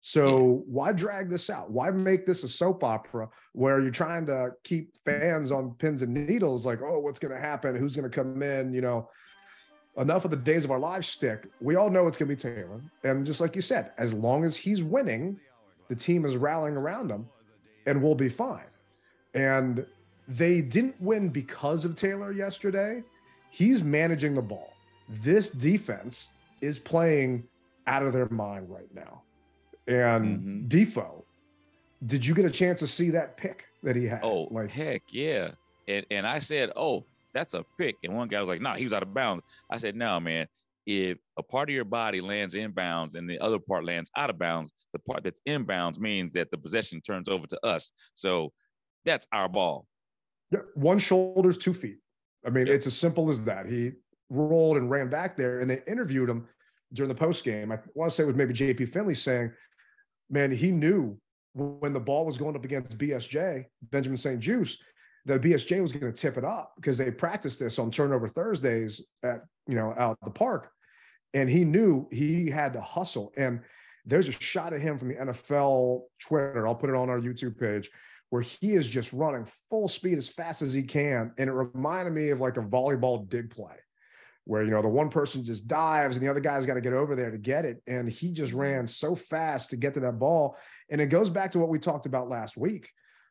So 0.02 0.64
why 0.68 0.92
drag 0.92 1.30
this 1.30 1.50
out? 1.50 1.72
Why 1.72 1.90
make 1.90 2.28
this 2.28 2.44
a 2.44 2.48
soap 2.48 2.84
opera 2.84 3.28
where 3.54 3.82
you're 3.82 3.90
trying 3.90 4.28
to 4.28 4.52
keep 4.64 4.96
fans 5.04 5.52
on 5.52 5.74
pins 5.80 6.04
and 6.04 6.14
needles? 6.14 6.64
Like, 6.64 6.84
oh, 6.84 7.00
what's 7.00 7.18
going 7.18 7.34
to 7.34 7.40
happen? 7.40 7.76
Who's 7.76 7.96
going 7.96 8.10
to 8.10 8.16
come 8.16 8.44
in? 8.44 8.72
You 8.72 8.82
know, 8.82 9.10
enough 9.98 10.26
of 10.26 10.32
the 10.32 10.38
days 10.38 10.64
of 10.64 10.70
our 10.70 10.80
lives 10.80 11.08
stick. 11.08 11.50
We 11.60 11.76
all 11.76 11.90
know 11.90 12.06
it's 12.06 12.20
going 12.20 12.30
to 12.30 12.36
be 12.36 12.56
Taylor. 12.56 12.84
And 13.04 13.26
just 13.26 13.42
like 13.42 13.56
you 13.56 13.64
said, 13.64 13.94
as 13.98 14.14
long 14.14 14.46
as 14.46 14.56
he's 14.56 14.84
winning, 14.84 15.40
the 15.90 15.96
team 15.96 16.24
is 16.24 16.38
rallying 16.38 16.78
around 16.78 17.10
him 17.10 17.28
and 17.88 18.04
we'll 18.04 18.16
be 18.16 18.30
fine. 18.30 18.66
And 19.34 19.86
they 20.28 20.62
didn't 20.62 21.02
win 21.02 21.30
because 21.30 21.86
of 21.86 21.96
Taylor 21.96 22.32
yesterday. 22.32 23.02
He's 23.50 23.82
managing 23.82 24.34
the 24.34 24.42
ball. 24.42 24.74
This 25.24 25.50
defense 25.50 26.28
is 26.62 26.78
playing 26.78 27.48
out 27.88 28.04
of 28.04 28.14
their 28.14 28.30
mind 28.30 28.70
right 28.70 28.94
now. 28.94 29.24
And 29.88 30.38
mm-hmm. 30.38 30.68
Defo, 30.68 31.24
did 32.06 32.26
you 32.26 32.36
get 32.36 32.46
a 32.46 32.52
chance 32.52 32.80
to 32.82 32.88
see 32.88 33.10
that 33.12 33.38
pick 33.38 33.66
that 33.84 33.96
he 33.96 34.06
had? 34.06 34.20
Oh, 34.22 34.50
like, 34.52 34.70
heck 34.70 35.02
yeah. 35.10 35.52
And 35.88 36.06
and 36.12 36.28
I 36.28 36.40
said, 36.40 36.72
oh, 36.76 37.06
that's 37.34 37.54
a 37.54 37.64
pick. 37.78 37.96
And 38.04 38.14
one 38.16 38.28
guy 38.28 38.40
was 38.40 38.50
like, 38.50 38.62
no, 38.62 38.74
he 38.74 38.84
was 38.84 38.92
out 38.92 39.04
of 39.04 39.14
bounds. 39.14 39.44
I 39.70 39.78
said, 39.78 39.96
no, 39.96 40.20
man. 40.20 40.48
If 40.88 41.18
a 41.38 41.44
part 41.44 41.70
of 41.70 41.76
your 41.76 41.86
body 41.86 42.22
lands 42.22 42.56
in 42.56 42.72
bounds 42.72 43.16
and 43.16 43.30
the 43.30 43.38
other 43.40 43.60
part 43.60 43.84
lands 43.86 44.10
out 44.18 44.30
of 44.30 44.40
bounds, 44.40 44.72
the 44.94 45.00
part 45.00 45.24
that's 45.24 45.42
in 45.46 45.64
bounds 45.64 46.00
means 46.00 46.32
that 46.34 46.50
the 46.50 46.58
possession 46.58 47.02
turns 47.02 47.28
over 47.28 47.46
to 47.46 47.66
us. 47.66 47.92
So 48.14 48.54
that's 49.06 49.28
our 49.34 49.50
ball. 49.50 49.86
Yeah, 50.50 50.60
one 50.76 50.98
shoulder's 50.98 51.58
two 51.58 51.74
feet. 51.74 51.98
I 52.46 52.50
mean, 52.50 52.68
it's 52.68 52.88
as 52.88 52.98
simple 52.98 53.30
as 53.30 53.44
that. 53.46 53.66
He 53.66 53.92
rolled 54.30 54.78
and 54.78 54.90
ran 54.90 55.10
back 55.10 55.36
there, 55.36 55.60
and 55.60 55.70
they 55.70 55.82
interviewed 55.88 56.30
him 56.30 56.48
during 56.94 57.10
the 57.10 57.16
post 57.16 57.44
game. 57.44 57.72
I 57.72 57.80
want 57.94 58.10
to 58.10 58.16
say 58.16 58.24
it 58.24 58.28
was 58.28 58.38
maybe 58.38 58.54
JP 58.54 58.88
Finlay 58.90 59.14
saying, 59.14 59.52
"Man, 60.30 60.52
he 60.52 60.72
knew 60.72 61.20
when 61.54 61.92
the 61.92 62.00
ball 62.00 62.26
was 62.26 62.38
going 62.38 62.56
up 62.56 62.64
against 62.64 62.98
BSJ, 62.98 63.66
Benjamin 63.92 64.18
St-Juste, 64.18 64.80
that 65.26 65.42
BSJ 65.42 65.82
was 65.82 65.92
going 65.92 66.12
to 66.12 66.18
tip 66.18 66.38
it 66.38 66.46
up 66.46 66.74
because 66.78 66.98
they 66.98 67.12
practiced 67.12 67.60
this 67.60 67.80
on 67.80 67.92
turnover 67.92 68.30
Thursdays 68.30 69.02
at 69.24 69.44
you 69.68 69.76
know 69.76 69.94
out 69.98 70.18
at 70.22 70.26
the 70.26 70.32
park, 70.32 70.72
and 71.34 71.50
he 71.50 71.64
knew 71.64 72.08
he 72.12 72.50
had 72.50 72.74
to 72.74 72.82
hustle. 72.82 73.32
And 73.38 73.62
there's 74.06 74.30
a 74.30 74.34
shot 74.34 74.74
of 74.74 74.82
him 74.82 74.98
from 74.98 75.10
the 75.10 75.16
NFL 75.16 76.02
Twitter. 76.20 76.68
I'll 76.68 76.76
put 76.76 76.90
it 76.90 76.96
on 76.96 77.10
our 77.10 77.20
YouTube 77.20 77.60
page 77.60 77.90
where 78.30 78.42
he 78.42 78.74
is 78.74 78.88
just 78.88 79.14
running 79.14 79.48
full 79.70 79.88
speed 79.88 80.18
as 80.18 80.28
fast 80.28 80.62
as 80.62 80.74
he 80.74 80.84
can. 80.84 81.32
And 81.38 81.50
it 81.50 81.54
reminded 81.54 82.14
me 82.14 82.30
of 82.30 82.42
like 82.42 82.58
a 82.58 82.62
volleyball 82.62 83.28
dig 83.30 83.50
play 83.50 83.76
where, 84.46 84.64
you 84.64 84.72
know, 84.72 84.82
the 84.82 84.88
one 84.88 85.10
person 85.10 85.44
just 85.44 85.68
dives 85.68 86.16
and 86.16 86.26
the 86.26 86.30
other 86.30 86.40
guy's 86.40 86.66
got 86.66 86.76
to 86.76 86.82
get 86.82 86.94
over 86.94 87.16
there 87.16 87.32
to 87.32 87.38
get 87.38 87.66
it. 87.66 87.82
And 87.86 88.10
he 88.10 88.32
just 88.32 88.52
mm-hmm. 88.52 88.62
ran 88.62 88.88
so 88.88 89.16
fast 89.16 89.70
to 89.72 89.78
get 89.78 89.94
to 89.96 90.00
that 90.02 90.20
ball. 90.20 90.58
And 90.90 91.02
it 91.02 91.08
goes 91.08 91.30
back 91.30 91.52
to 91.52 91.60
what 91.60 91.70
we 91.70 91.80
talked 91.80 92.06
about 92.06 92.30
last 92.30 92.58
week 92.58 92.90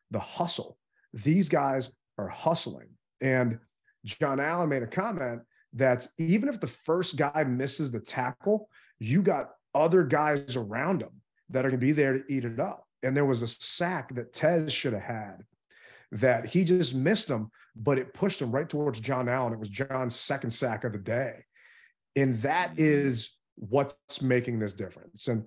the 0.09 0.19
hustle. 0.19 0.77
These 1.13 1.49
guys 1.49 1.91
are 2.17 2.29
hustling. 2.29 2.87
And 3.19 3.59
Jon 4.05 4.39
Allen 4.39 4.69
made 4.69 4.83
a 4.83 4.87
comment 4.87 5.41
that 5.77 6.07
even 6.17 6.49
if 6.49 6.59
the 6.59 6.67
first 6.67 7.15
guy 7.15 7.43
misses 7.43 7.91
the 7.91 7.99
tackle, 7.99 8.69
you 8.99 9.21
got 9.21 9.51
other 9.73 10.03
guys 10.03 10.55
around 10.55 11.01
him 11.01 11.21
that 11.49 11.65
are 11.65 11.69
going 11.69 11.79
to 11.79 11.85
be 11.85 11.91
there 11.91 12.17
to 12.17 12.23
eat 12.33 12.45
it 12.45 12.59
up. 12.59 12.83
And 13.03 13.15
there 13.15 13.25
was 13.25 13.43
a 13.43 13.47
sack 13.47 14.13
that 14.15 14.33
Tez 14.33 14.73
should 14.73 14.93
have 14.93 15.03
had 15.03 15.43
that 16.11 16.45
he 16.45 16.63
just 16.63 16.95
missed 16.95 17.29
him, 17.29 17.51
but 17.75 17.97
it 17.97 18.13
pushed 18.13 18.41
him 18.41 18.51
right 18.51 18.67
towards 18.67 18.99
Jon 18.99 19.29
Allen. 19.29 19.53
It 19.53 19.59
was 19.59 19.69
Jon's 19.69 20.15
second 20.15 20.51
sack 20.51 20.83
of 20.83 20.93
the 20.93 20.97
day. 20.97 21.45
And 22.15 22.41
that 22.41 22.71
mm. 22.71 22.79
is 22.79 23.31
what's 23.55 24.21
making 24.21 24.59
this 24.59 24.73
difference. 24.73 25.27
And 25.27 25.45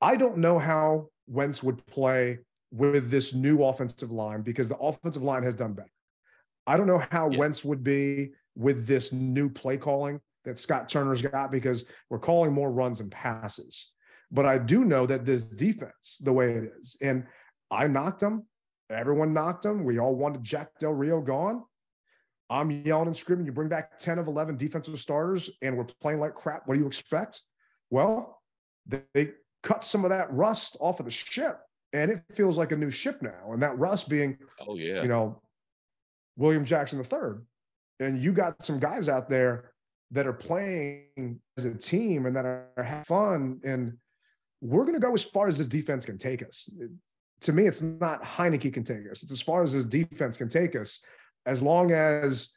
I 0.00 0.16
don't 0.16 0.38
know 0.38 0.58
how 0.58 1.08
Wentz 1.26 1.62
would 1.62 1.84
play 1.86 2.38
with 2.72 3.10
this 3.10 3.34
new 3.34 3.62
offensive 3.64 4.12
line 4.12 4.42
because 4.42 4.68
the 4.68 4.76
offensive 4.76 5.22
line 5.22 5.42
has 5.42 5.54
done 5.54 5.74
better. 5.74 5.90
I 6.66 6.76
don't 6.76 6.86
know 6.86 7.02
how 7.10 7.28
Wentz 7.28 7.64
would 7.64 7.84
be 7.84 8.32
with 8.56 8.86
this 8.86 9.12
new 9.12 9.48
play 9.48 9.76
calling 9.76 10.20
that 10.44 10.58
Scott 10.58 10.88
Turner's 10.88 11.22
got 11.22 11.50
because 11.52 11.84
we're 12.10 12.18
calling 12.18 12.52
more 12.52 12.70
runs 12.70 13.00
and 13.00 13.10
passes. 13.10 13.90
But 14.30 14.46
I 14.46 14.58
do 14.58 14.84
know 14.84 15.06
that 15.06 15.24
this 15.24 15.44
defense, 15.44 16.18
the 16.20 16.32
way 16.32 16.52
it 16.54 16.72
is, 16.80 16.96
and 17.00 17.24
I 17.70 17.86
knocked 17.86 18.20
them. 18.20 18.46
Everyone 18.90 19.32
knocked 19.32 19.62
them. 19.62 19.84
We 19.84 19.98
all 19.98 20.14
wanted 20.14 20.42
Jack 20.44 20.78
Del 20.78 20.92
Rio 20.92 21.20
gone. 21.20 21.62
I'm 22.48 22.70
yelling 22.70 23.08
and 23.08 23.16
screaming. 23.16 23.46
You 23.46 23.52
bring 23.52 23.68
back 23.68 23.98
10 23.98 24.18
of 24.20 24.28
11 24.28 24.56
defensive 24.56 24.98
starters 25.00 25.50
and 25.62 25.76
we're 25.76 25.86
playing 26.00 26.20
like 26.20 26.34
crap. 26.34 26.62
What 26.66 26.74
do 26.74 26.80
you 26.80 26.86
expect? 26.86 27.42
Well, 27.90 28.40
they, 28.86 29.02
they 29.14 29.30
cut 29.64 29.84
some 29.84 30.04
of 30.04 30.10
that 30.10 30.32
rust 30.32 30.76
off 30.80 31.00
of 31.00 31.06
the 31.06 31.10
ship 31.10 31.58
and 31.92 32.10
it 32.12 32.22
feels 32.34 32.56
like 32.56 32.70
a 32.70 32.76
new 32.76 32.90
ship 32.90 33.20
now. 33.20 33.52
And 33.52 33.60
that 33.64 33.76
rust 33.78 34.08
being, 34.08 34.38
Oh 34.60 34.76
yeah. 34.76 35.02
you 35.02 35.08
know, 35.08 35.42
William 36.36 36.64
Jackson 36.64 37.00
III. 37.00 37.40
And 38.00 38.22
you 38.22 38.32
got 38.32 38.64
some 38.64 38.78
guys 38.78 39.08
out 39.08 39.28
there 39.28 39.72
that 40.10 40.26
are 40.26 40.32
playing 40.32 41.40
as 41.56 41.64
a 41.64 41.74
team 41.74 42.26
and 42.26 42.36
that 42.36 42.44
are 42.44 42.68
having 42.76 43.04
fun. 43.04 43.60
And 43.64 43.96
we're 44.60 44.82
going 44.82 44.94
to 44.94 45.00
go 45.00 45.12
as 45.14 45.24
far 45.24 45.48
as 45.48 45.58
this 45.58 45.66
defense 45.66 46.04
can 46.04 46.18
take 46.18 46.42
us. 46.42 46.68
To 47.42 47.52
me, 47.52 47.66
it's 47.66 47.82
not 47.82 48.22
Heinicke 48.22 48.72
can 48.72 48.84
take 48.84 49.10
us. 49.10 49.22
It's 49.22 49.32
as 49.32 49.42
far 49.42 49.62
as 49.62 49.72
this 49.72 49.84
defense 49.84 50.36
can 50.36 50.48
take 50.48 50.76
us, 50.76 51.00
as 51.44 51.62
long 51.62 51.92
as 51.92 52.50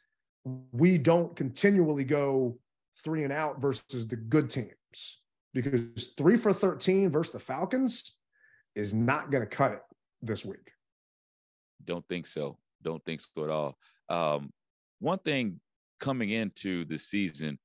we 0.72 0.96
don't 0.96 1.34
continually 1.36 2.04
go 2.04 2.58
three 3.02 3.24
and 3.24 3.32
out 3.32 3.60
versus 3.60 4.06
the 4.06 4.16
good 4.16 4.48
teams. 4.48 4.74
Because 5.52 6.12
three 6.16 6.36
for 6.36 6.52
13 6.52 7.10
versus 7.10 7.32
the 7.32 7.40
Falcons 7.40 8.14
is 8.74 8.94
not 8.94 9.30
going 9.30 9.42
to 9.42 9.48
cut 9.48 9.72
it 9.72 9.82
this 10.22 10.44
week. 10.44 10.70
Don't 11.84 12.06
think 12.08 12.26
so. 12.26 12.56
Don't 12.82 13.04
think 13.04 13.20
so 13.20 13.44
at 13.44 13.50
all. 13.50 13.76
Um, 14.08 14.52
one 15.00 15.18
thing 15.18 15.60
coming 15.98 16.30
into 16.30 16.84
the 16.84 16.98
season, 16.98 17.58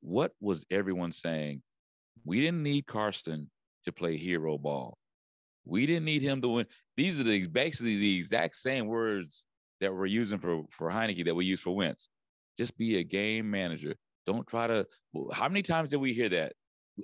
what 0.00 0.32
was 0.40 0.66
everyone 0.70 1.12
saying? 1.12 1.62
We 2.24 2.40
didn't 2.40 2.62
need 2.62 2.86
Carson 2.86 3.50
to 3.84 3.92
play 3.92 4.16
hero 4.16 4.56
ball. 4.58 4.96
We 5.64 5.86
didn't 5.86 6.04
need 6.04 6.22
him 6.22 6.42
to 6.42 6.48
win. 6.48 6.66
These 6.96 7.18
are 7.18 7.24
the 7.24 7.46
basically 7.46 7.96
the 7.96 8.18
exact 8.18 8.56
same 8.56 8.86
words 8.86 9.46
that 9.80 9.92
we're 9.92 10.06
using 10.06 10.38
for 10.38 10.62
for 10.70 10.90
Heinicke 10.90 11.24
that 11.24 11.34
we 11.34 11.46
use 11.46 11.60
for 11.60 11.74
Wentz. 11.74 12.08
Just 12.58 12.76
be 12.76 12.98
a 12.98 13.04
game 13.04 13.50
manager. 13.50 13.94
Don't 14.26 14.46
try 14.46 14.66
to. 14.66 14.86
How 15.32 15.48
many 15.48 15.62
times 15.62 15.90
did 15.90 15.96
we 15.96 16.12
hear 16.12 16.28
that? 16.28 16.52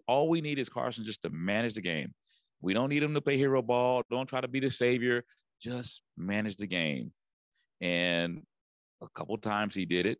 All 0.06 0.28
we 0.28 0.40
need 0.40 0.58
is 0.58 0.68
Carson 0.68 1.04
just 1.04 1.22
to 1.22 1.30
manage 1.30 1.74
the 1.74 1.80
game. 1.80 2.12
We 2.60 2.74
don't 2.74 2.90
need 2.90 3.02
him 3.02 3.14
to 3.14 3.20
play 3.20 3.36
hero 3.36 3.62
ball. 3.62 4.02
Don't 4.10 4.28
try 4.28 4.40
to 4.40 4.48
be 4.48 4.60
the 4.60 4.70
savior. 4.70 5.24
Just 5.60 6.02
manage 6.16 6.56
the 6.56 6.66
game. 6.66 7.12
And 7.80 8.42
a 9.02 9.08
couple 9.14 9.36
times 9.38 9.74
he 9.74 9.84
did 9.84 10.06
it, 10.06 10.18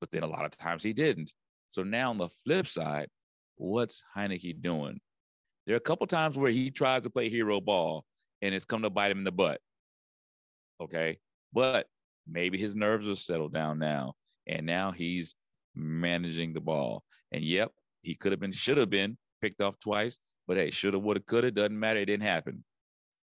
but 0.00 0.10
then 0.10 0.22
a 0.22 0.26
lot 0.26 0.44
of 0.44 0.50
times 0.52 0.82
he 0.82 0.92
didn't. 0.92 1.32
So 1.68 1.82
now 1.82 2.10
on 2.10 2.18
the 2.18 2.28
flip 2.44 2.66
side, 2.66 3.08
what's 3.56 4.02
Heinicke 4.16 4.62
doing? 4.62 5.00
There 5.66 5.74
are 5.74 5.78
a 5.78 5.80
couple 5.80 6.06
times 6.06 6.36
where 6.36 6.50
he 6.50 6.70
tries 6.70 7.02
to 7.02 7.10
play 7.10 7.28
hero 7.28 7.60
ball 7.60 8.04
and 8.42 8.54
it's 8.54 8.64
come 8.64 8.82
to 8.82 8.90
bite 8.90 9.10
him 9.10 9.18
in 9.18 9.24
the 9.24 9.32
butt. 9.32 9.60
Okay. 10.80 11.18
But 11.52 11.86
maybe 12.28 12.58
his 12.58 12.74
nerves 12.74 13.08
are 13.08 13.14
settled 13.14 13.52
down 13.52 13.78
now. 13.78 14.14
And 14.46 14.66
now 14.66 14.90
he's 14.90 15.34
managing 15.74 16.52
the 16.52 16.60
ball. 16.60 17.02
And 17.32 17.42
yep, 17.42 17.72
he 18.02 18.14
could 18.14 18.32
have 18.32 18.40
been, 18.40 18.52
should 18.52 18.76
have 18.76 18.90
been 18.90 19.16
picked 19.40 19.62
off 19.62 19.80
twice, 19.80 20.18
but 20.46 20.58
hey, 20.58 20.70
should 20.70 20.92
have, 20.92 21.02
would 21.02 21.16
have, 21.16 21.26
could 21.26 21.44
have, 21.44 21.54
doesn't 21.54 21.78
matter. 21.78 22.00
It 22.00 22.06
didn't 22.06 22.26
happen. 22.26 22.62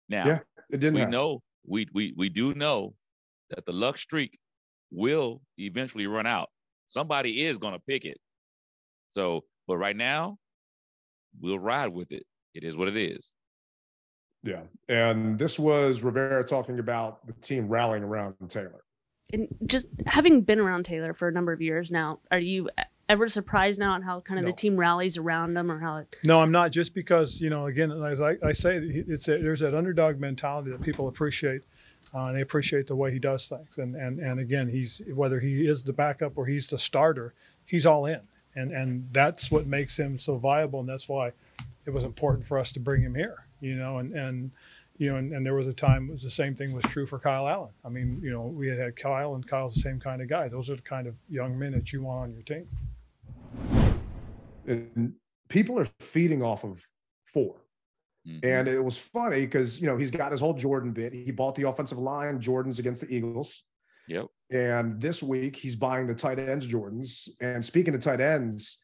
Now, 0.10 0.26
yeah, 0.26 0.40
it 0.70 0.80
didn't. 0.80 0.94
We 0.94 1.00
happen. 1.02 1.12
know 1.12 1.42
we 1.66 1.88
we 1.94 2.14
we 2.16 2.30
do 2.30 2.54
know 2.54 2.94
that 3.50 3.66
the 3.66 3.74
luck 3.74 3.98
streak 3.98 4.38
will 4.92 5.42
eventually 5.58 6.08
run 6.08 6.26
out. 6.26 6.50
Somebody 6.88 7.44
is 7.44 7.58
going 7.58 7.74
to 7.74 7.80
pick 7.80 8.06
it. 8.06 8.18
So, 9.14 9.44
but 9.68 9.78
right 9.78 9.96
now, 9.96 10.38
we'll 11.40 11.60
ride 11.60 11.90
with 11.90 12.12
it. 12.12 12.24
It 12.54 12.64
is 12.64 12.76
what 12.76 12.88
it 12.88 12.98
is. 12.98 13.34
Yeah. 14.44 14.62
And 14.88 15.38
this 15.38 15.60
was 15.60 16.04
Rivera 16.04 16.44
talking 16.46 16.80
about 16.80 17.26
the 17.28 17.34
team 17.34 17.68
rallying 17.68 18.04
around 18.04 18.36
Taylor. 18.48 18.84
And 19.34 19.48
just 19.66 19.88
having 20.06 20.42
been 20.42 20.60
around 20.60 20.84
Taylor 20.86 21.14
for 21.14 21.28
a 21.28 21.32
number 21.32 21.52
of 21.52 21.62
years 21.62 21.92
now, 21.92 22.20
are 22.32 22.40
you 22.40 22.70
ever 23.10 23.28
surprised 23.28 23.80
now 23.80 23.92
on 23.94 24.02
how 24.02 24.22
kind 24.22 24.40
of 24.40 24.46
No. 24.46 24.52
the 24.52 24.56
team 24.56 24.78
rallies 24.78 25.18
around 25.18 25.58
him 25.58 25.72
or 25.72 25.80
how 25.80 25.98
it 25.98 26.16
No, 26.24 26.40
I'm 26.40 26.52
not. 26.52 26.72
Just 26.72 26.94
because 26.94 27.42
you 27.42 27.50
know, 27.50 27.66
again, 27.66 27.92
as 27.92 28.22
I, 28.22 28.36
I 28.44 28.54
say, 28.54 28.78
it's 28.78 29.28
a, 29.28 29.38
there's 29.38 29.60
that 29.62 29.76
underdog 29.76 30.20
mentality 30.20 30.72
that 30.72 30.82
people 30.82 31.08
appreciate, 31.08 31.62
uh, 32.14 32.26
and 32.26 32.38
they 32.38 32.42
appreciate 32.42 32.88
the 32.88 32.96
way 32.96 33.12
he 33.12 33.20
does 33.20 33.48
things. 33.48 33.78
And 33.78 33.96
and 33.96 34.20
and 34.20 34.40
again, 34.40 34.68
he's 34.68 35.02
whether 35.14 35.40
he 35.40 35.68
is 35.68 35.84
the 35.84 35.94
backup 35.94 36.38
or 36.38 36.46
he's 36.46 36.68
the 36.68 36.78
starter, 36.78 37.34
he's 37.66 37.86
all 37.86 38.06
in, 38.06 38.22
and 38.56 38.72
and 38.72 39.08
that's 39.12 39.52
what 39.52 39.66
makes 39.66 39.98
him 39.98 40.18
so 40.18 40.38
viable, 40.38 40.80
and 40.80 40.90
that's 40.90 41.10
why 41.10 41.32
it 41.86 41.92
was 41.92 42.04
important 42.04 42.46
for 42.46 42.58
us 42.58 42.72
to 42.74 42.80
bring 42.80 43.02
him 43.02 43.16
here. 43.16 43.46
You 43.60 43.76
know, 43.76 43.98
and 43.98 44.14
and 44.14 44.52
you 44.98 45.12
know, 45.12 45.18
and, 45.18 45.32
and 45.34 45.46
there 45.46 45.54
was 45.54 45.68
a 45.68 45.74
time 45.74 46.10
it 46.10 46.14
was 46.14 46.24
the 46.24 46.32
same 46.32 46.56
thing 46.56 46.74
was 46.74 46.86
true 46.86 47.06
for 47.06 47.20
Kyle 47.20 47.48
Allen. 47.48 47.72
I 47.86 47.90
mean, 47.90 48.20
you 48.24 48.32
know, 48.32 48.42
we 48.42 48.68
had 48.68 48.80
had 48.80 48.96
Kyle, 48.96 49.36
and 49.36 49.48
Kyle's 49.48 49.76
the 49.76 49.82
same 49.82 50.00
kind 50.00 50.22
of 50.22 50.28
guy. 50.28 50.48
Those 50.48 50.70
are 50.70 50.76
the 50.76 50.82
kind 50.82 51.08
of 51.08 51.16
young 51.30 51.58
men 51.58 51.72
that 51.74 51.94
you 51.94 52.04
want 52.04 52.24
on 52.24 52.34
your 52.34 52.42
team. 52.44 52.68
And 54.66 55.14
people 55.50 55.80
are 55.80 55.88
feeding 56.00 56.42
off 56.42 56.64
of 56.64 56.88
4 57.26 57.56
Mhm. 58.28 58.40
And 58.44 58.68
it 58.68 58.84
was 58.84 58.98
funny 58.98 59.42
because, 59.42 59.80
you 59.80 59.88
know, 59.88 59.98
he's 59.98 60.12
got 60.12 60.32
his 60.32 60.42
whole 60.42 60.54
Jordan 60.54 60.92
bit. 60.92 61.14
He 61.14 61.32
bought 61.32 61.56
the 61.56 61.68
offensive 61.68 61.98
line 61.98 62.40
Jordans 62.40 62.80
against 62.80 63.02
the 63.02 63.14
Eagles. 63.14 63.64
Yep. 64.08 64.28
And 64.50 65.02
this 65.02 65.22
week 65.22 65.56
he's 65.56 65.76
buying 65.76 66.08
the 66.08 66.16
tight 66.16 66.40
ends 66.40 66.68
Jordans. 66.68 67.30
And 67.40 67.64
speaking 67.64 67.94
of 67.96 68.02
tight 68.02 68.22
ends, 68.22 68.80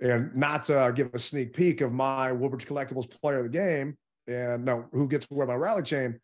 and 0.00 0.34
not 0.34 0.64
to 0.64 0.92
give 0.94 1.14
a 1.14 1.18
sneak 1.18 1.52
peek 1.52 1.80
of 1.80 1.92
my 1.92 2.32
Woodbridge 2.32 2.66
Collectibles 2.66 3.08
player 3.08 3.38
of 3.38 3.44
the 3.44 3.50
game, 3.58 3.96
and 4.26 4.64
no, 4.64 4.86
who 4.92 5.08
gets 5.08 5.26
to 5.26 5.34
wear 5.34 5.46
my 5.46 5.54
rally 5.54 5.82
chain, 5.82 6.18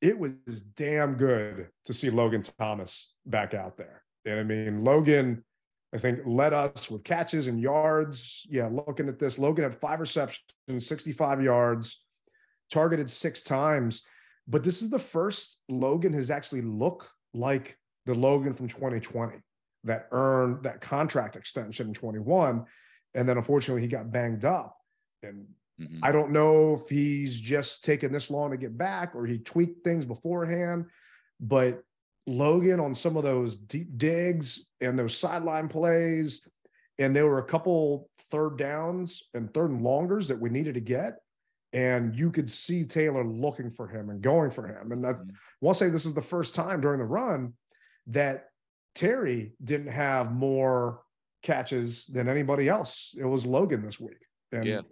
it 0.00 0.18
was 0.18 0.32
damn 0.76 1.14
good 1.14 1.68
to 1.84 1.94
see 1.94 2.10
Logan 2.10 2.42
Thomas 2.58 3.14
back 3.24 3.54
out 3.54 3.76
there. 3.76 4.02
And 4.24 4.40
I 4.40 4.42
mean, 4.42 4.84
Logan, 4.84 5.44
I 5.94 5.98
think, 5.98 6.20
led 6.26 6.52
us 6.52 6.90
with 6.90 7.04
catches 7.04 7.46
and 7.46 7.60
yards. 7.60 8.46
Yeah, 8.50 8.68
looking 8.68 9.08
at 9.08 9.18
this, 9.18 9.38
Logan 9.38 9.64
had 9.64 9.76
five 9.76 10.00
receptions, 10.00 10.44
65 10.78 11.42
yards, 11.42 12.02
targeted 12.70 13.08
six 13.08 13.42
times. 13.42 14.02
But 14.48 14.62
this 14.62 14.82
is 14.82 14.90
the 14.90 14.98
first 14.98 15.58
Logan 15.68 16.12
has 16.12 16.30
actually 16.30 16.62
looked 16.62 17.08
like 17.34 17.78
the 18.04 18.14
Logan 18.14 18.54
from 18.54 18.68
2020 18.68 19.38
that 19.84 20.08
earned 20.12 20.64
that 20.64 20.80
contract 20.80 21.36
extension 21.36 21.88
in 21.88 21.94
21. 21.94 22.64
And 23.14 23.28
then 23.28 23.38
unfortunately, 23.38 23.82
he 23.82 23.88
got 23.88 24.12
banged 24.12 24.44
up. 24.44 24.76
And 25.22 25.46
Mhm. 25.80 26.00
I 26.02 26.10
don't 26.12 26.30
know 26.30 26.74
if 26.74 26.88
he's 26.88 27.38
just 27.38 27.84
taking 27.84 28.10
this 28.10 28.30
long 28.30 28.50
to 28.50 28.56
get 28.56 28.76
back 28.76 29.14
or 29.14 29.26
he 29.26 29.38
tweaked 29.38 29.84
things 29.84 30.06
beforehand. 30.06 30.86
But 31.38 31.82
Logan 32.26 32.80
on 32.80 32.94
some 32.94 33.16
of 33.16 33.22
those 33.22 33.56
deep 33.56 33.96
digs 33.96 34.64
and 34.80 34.98
those 34.98 35.16
sideline 35.16 35.68
plays, 35.68 36.46
and 36.98 37.14
there 37.14 37.26
were 37.26 37.38
a 37.38 37.44
couple 37.44 38.10
third 38.30 38.56
downs 38.58 39.22
and 39.34 39.52
third 39.52 39.70
and 39.70 39.82
longers 39.82 40.28
that 40.28 40.40
we 40.40 40.50
needed 40.50 40.74
to 40.74 40.80
get. 40.80 41.18
And 41.72 42.16
you 42.16 42.30
could 42.30 42.50
see 42.50 42.84
Taylor 42.84 43.24
looking 43.24 43.70
for 43.70 43.86
him 43.86 44.08
and 44.10 44.22
going 44.22 44.50
for 44.50 44.66
him. 44.66 44.92
And 44.92 45.06
I 45.06 45.12
Mhm. 45.12 45.30
to 45.62 45.74
say 45.74 45.88
this 45.88 46.06
is 46.06 46.14
the 46.14 46.22
first 46.22 46.54
time 46.54 46.80
during 46.80 47.00
the 47.00 47.04
run 47.04 47.54
that 48.06 48.50
Terry 48.94 49.52
didn't 49.62 49.88
have 49.88 50.32
more 50.32 51.02
catches 51.42 52.06
than 52.06 52.28
anybody 52.28 52.68
else. 52.68 53.14
It 53.18 53.24
was 53.24 53.44
Logan 53.44 53.82
this 53.82 54.00
week. 54.00 54.24
And 54.52 54.64
Yeah. 54.64 54.82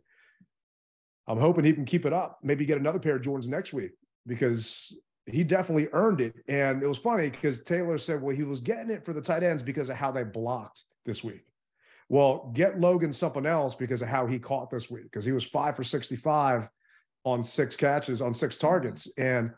I'm 1.27 1.39
hoping 1.39 1.65
he 1.65 1.73
can 1.73 1.87
keep 1.87 2.05
it 2.05 2.13
up. 2.13 2.39
Maybe 2.43 2.67
get 2.67 2.79
another 2.79 2.99
pair 2.99 3.17
of 3.17 3.23
Jordans 3.23 3.49
next 3.49 3.73
week 3.73 3.93
because 4.27 4.97
he 5.27 5.45
definitely 5.45 5.89
earned 5.93 6.21
it. 6.21 6.35
And 6.49 6.83
it 6.83 6.87
was 6.87 6.99
funny 6.99 7.31
because 7.31 7.61
Taylor 7.61 7.99
said, 7.99 8.21
well, 8.21 8.37
he 8.37 8.43
was 8.43 8.61
getting 8.61 8.91
it 8.91 9.05
for 9.05 9.13
the 9.13 9.21
tight 9.21 9.43
ends 9.43 9.63
because 9.63 9.91
of 9.91 9.97
how 9.97 10.11
they 10.11 10.25
blocked 10.25 10.85
this 11.07 11.25
week. 11.25 11.45
Well, 12.09 12.51
get 12.55 12.81
Logan 12.81 13.13
something 13.13 13.47
else 13.47 13.75
because 13.75 14.03
of 14.03 14.09
how 14.09 14.27
he 14.27 14.39
caught 14.39 14.71
this 14.71 14.91
week 14.91 15.05
because 15.05 15.25
he 15.25 15.33
was 15.33 15.45
five 15.45 15.75
for 15.75 15.85
65 15.85 16.69
on 17.25 17.43
six 17.43 17.77
catches 17.77 18.21
on 18.21 18.35
six 18.35 18.57
targets. 18.57 19.09
And 19.17 19.53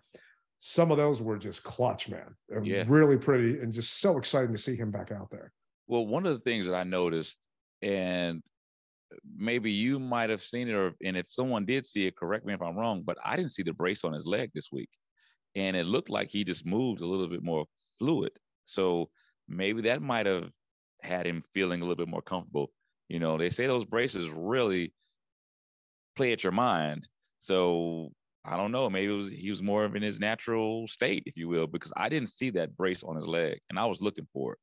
some 0.60 0.90
of 0.90 0.96
those 0.96 1.20
were 1.20 1.38
just 1.38 1.62
clutch, 1.64 2.08
man. 2.08 2.34
Yeah. 2.62 2.84
Really 2.86 3.16
pretty 3.16 3.60
and 3.60 3.72
just 3.72 4.00
so 4.00 4.16
exciting 4.16 4.52
to 4.52 4.58
see 4.58 4.76
him 4.76 4.90
back 4.90 5.10
out 5.10 5.30
there. 5.30 5.52
Well, 5.88 6.06
one 6.06 6.26
of 6.26 6.32
the 6.32 6.40
things 6.40 6.66
that 6.66 6.74
I 6.74 6.84
noticed, 6.84 7.38
and 7.82 8.42
maybe 9.36 9.70
you 9.72 9.98
might 9.98 10.30
have 10.30 10.42
seen 10.42 10.68
it, 10.68 10.74
or 10.74 10.94
and 11.04 11.16
if 11.16 11.26
someone 11.28 11.64
did 11.64 11.86
see 11.86 12.06
it, 12.06 12.16
correct 12.16 12.46
me 12.46 12.54
if 12.54 12.62
I'm 12.62 12.76
wrong, 12.76 13.02
but 13.04 13.18
I 13.24 13.36
didn't 13.36 13.52
see 13.52 13.62
the 13.62 13.72
brace 13.72 14.04
on 14.04 14.12
his 14.12 14.26
leg 14.26 14.50
this 14.54 14.70
week, 14.72 14.90
and 15.56 15.74
it 15.74 15.86
looked 15.86 16.10
like 16.10 16.28
he 16.28 16.44
just 16.44 16.66
moved 16.66 17.00
a 17.00 17.06
little 17.06 17.26
bit 17.26 17.42
more 17.42 17.64
fluid. 17.98 18.32
So 18.66 19.08
maybe 19.48 19.82
that 19.82 20.02
might 20.02 20.26
have 20.26 20.50
had 21.02 21.26
him 21.26 21.42
feeling 21.52 21.80
a 21.80 21.84
little 21.84 21.96
bit 21.96 22.08
more 22.08 22.22
comfortable. 22.22 22.70
You 23.08 23.18
know, 23.18 23.38
they 23.38 23.50
say 23.50 23.66
those 23.66 23.84
braces 23.84 24.28
really 24.28 24.92
play 26.14 26.32
at 26.32 26.44
your 26.44 26.52
mind. 26.52 27.08
So 27.38 28.12
I 28.44 28.56
don't 28.56 28.70
know. 28.70 28.88
Maybe 28.90 29.12
was 29.12 29.30
he 29.30 29.50
was 29.50 29.62
more 29.62 29.84
of 29.84 29.96
in 29.96 30.02
his 30.02 30.20
natural 30.20 30.86
state, 30.88 31.22
if 31.26 31.36
you 31.36 31.48
will, 31.48 31.66
because 31.66 31.92
I 31.96 32.08
didn't 32.08 32.28
see 32.28 32.50
that 32.50 32.76
brace 32.76 33.02
on 33.02 33.16
his 33.16 33.26
leg, 33.26 33.58
and 33.70 33.78
I 33.78 33.86
was 33.86 34.00
looking 34.00 34.26
for 34.32 34.52
it. 34.52 34.58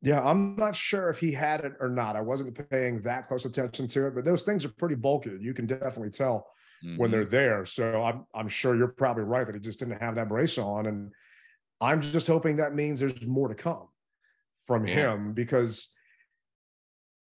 Yeah, 0.00 0.22
I'm 0.22 0.56
not 0.56 0.76
sure 0.76 1.08
if 1.08 1.18
he 1.18 1.32
had 1.32 1.64
it 1.64 1.72
or 1.80 1.88
not. 1.88 2.16
I 2.16 2.20
wasn't 2.20 2.70
paying 2.70 3.02
that 3.02 3.26
close 3.28 3.44
attention 3.44 3.88
to 3.88 4.06
it, 4.06 4.14
but 4.14 4.24
those 4.24 4.44
things 4.44 4.64
are 4.64 4.68
pretty 4.68 4.94
bulky. 4.94 5.36
You 5.40 5.54
can 5.54 5.66
definitely 5.66 6.10
tell 6.10 6.46
when 6.96 7.08
Mhm. 7.08 7.12
they're 7.12 7.24
there. 7.24 7.64
So 7.66 8.02
I'm 8.02 8.26
I'm 8.34 8.48
sure 8.48 8.76
you're 8.76 8.88
probably 8.88 9.24
right 9.24 9.46
that 9.46 9.54
he 9.54 9.60
just 9.60 9.78
didn't 9.78 10.00
have 10.00 10.14
that 10.16 10.28
brace 10.28 10.58
on, 10.58 10.86
and 10.86 11.12
I'm 11.80 12.00
just 12.00 12.26
hoping 12.26 12.56
that 12.56 12.74
means 12.74 13.00
there's 13.00 13.26
more 13.26 13.48
to 13.48 13.54
come 13.54 13.88
from 14.62 14.86
Yeah. 14.86 14.94
him 15.14 15.32
because 15.32 15.94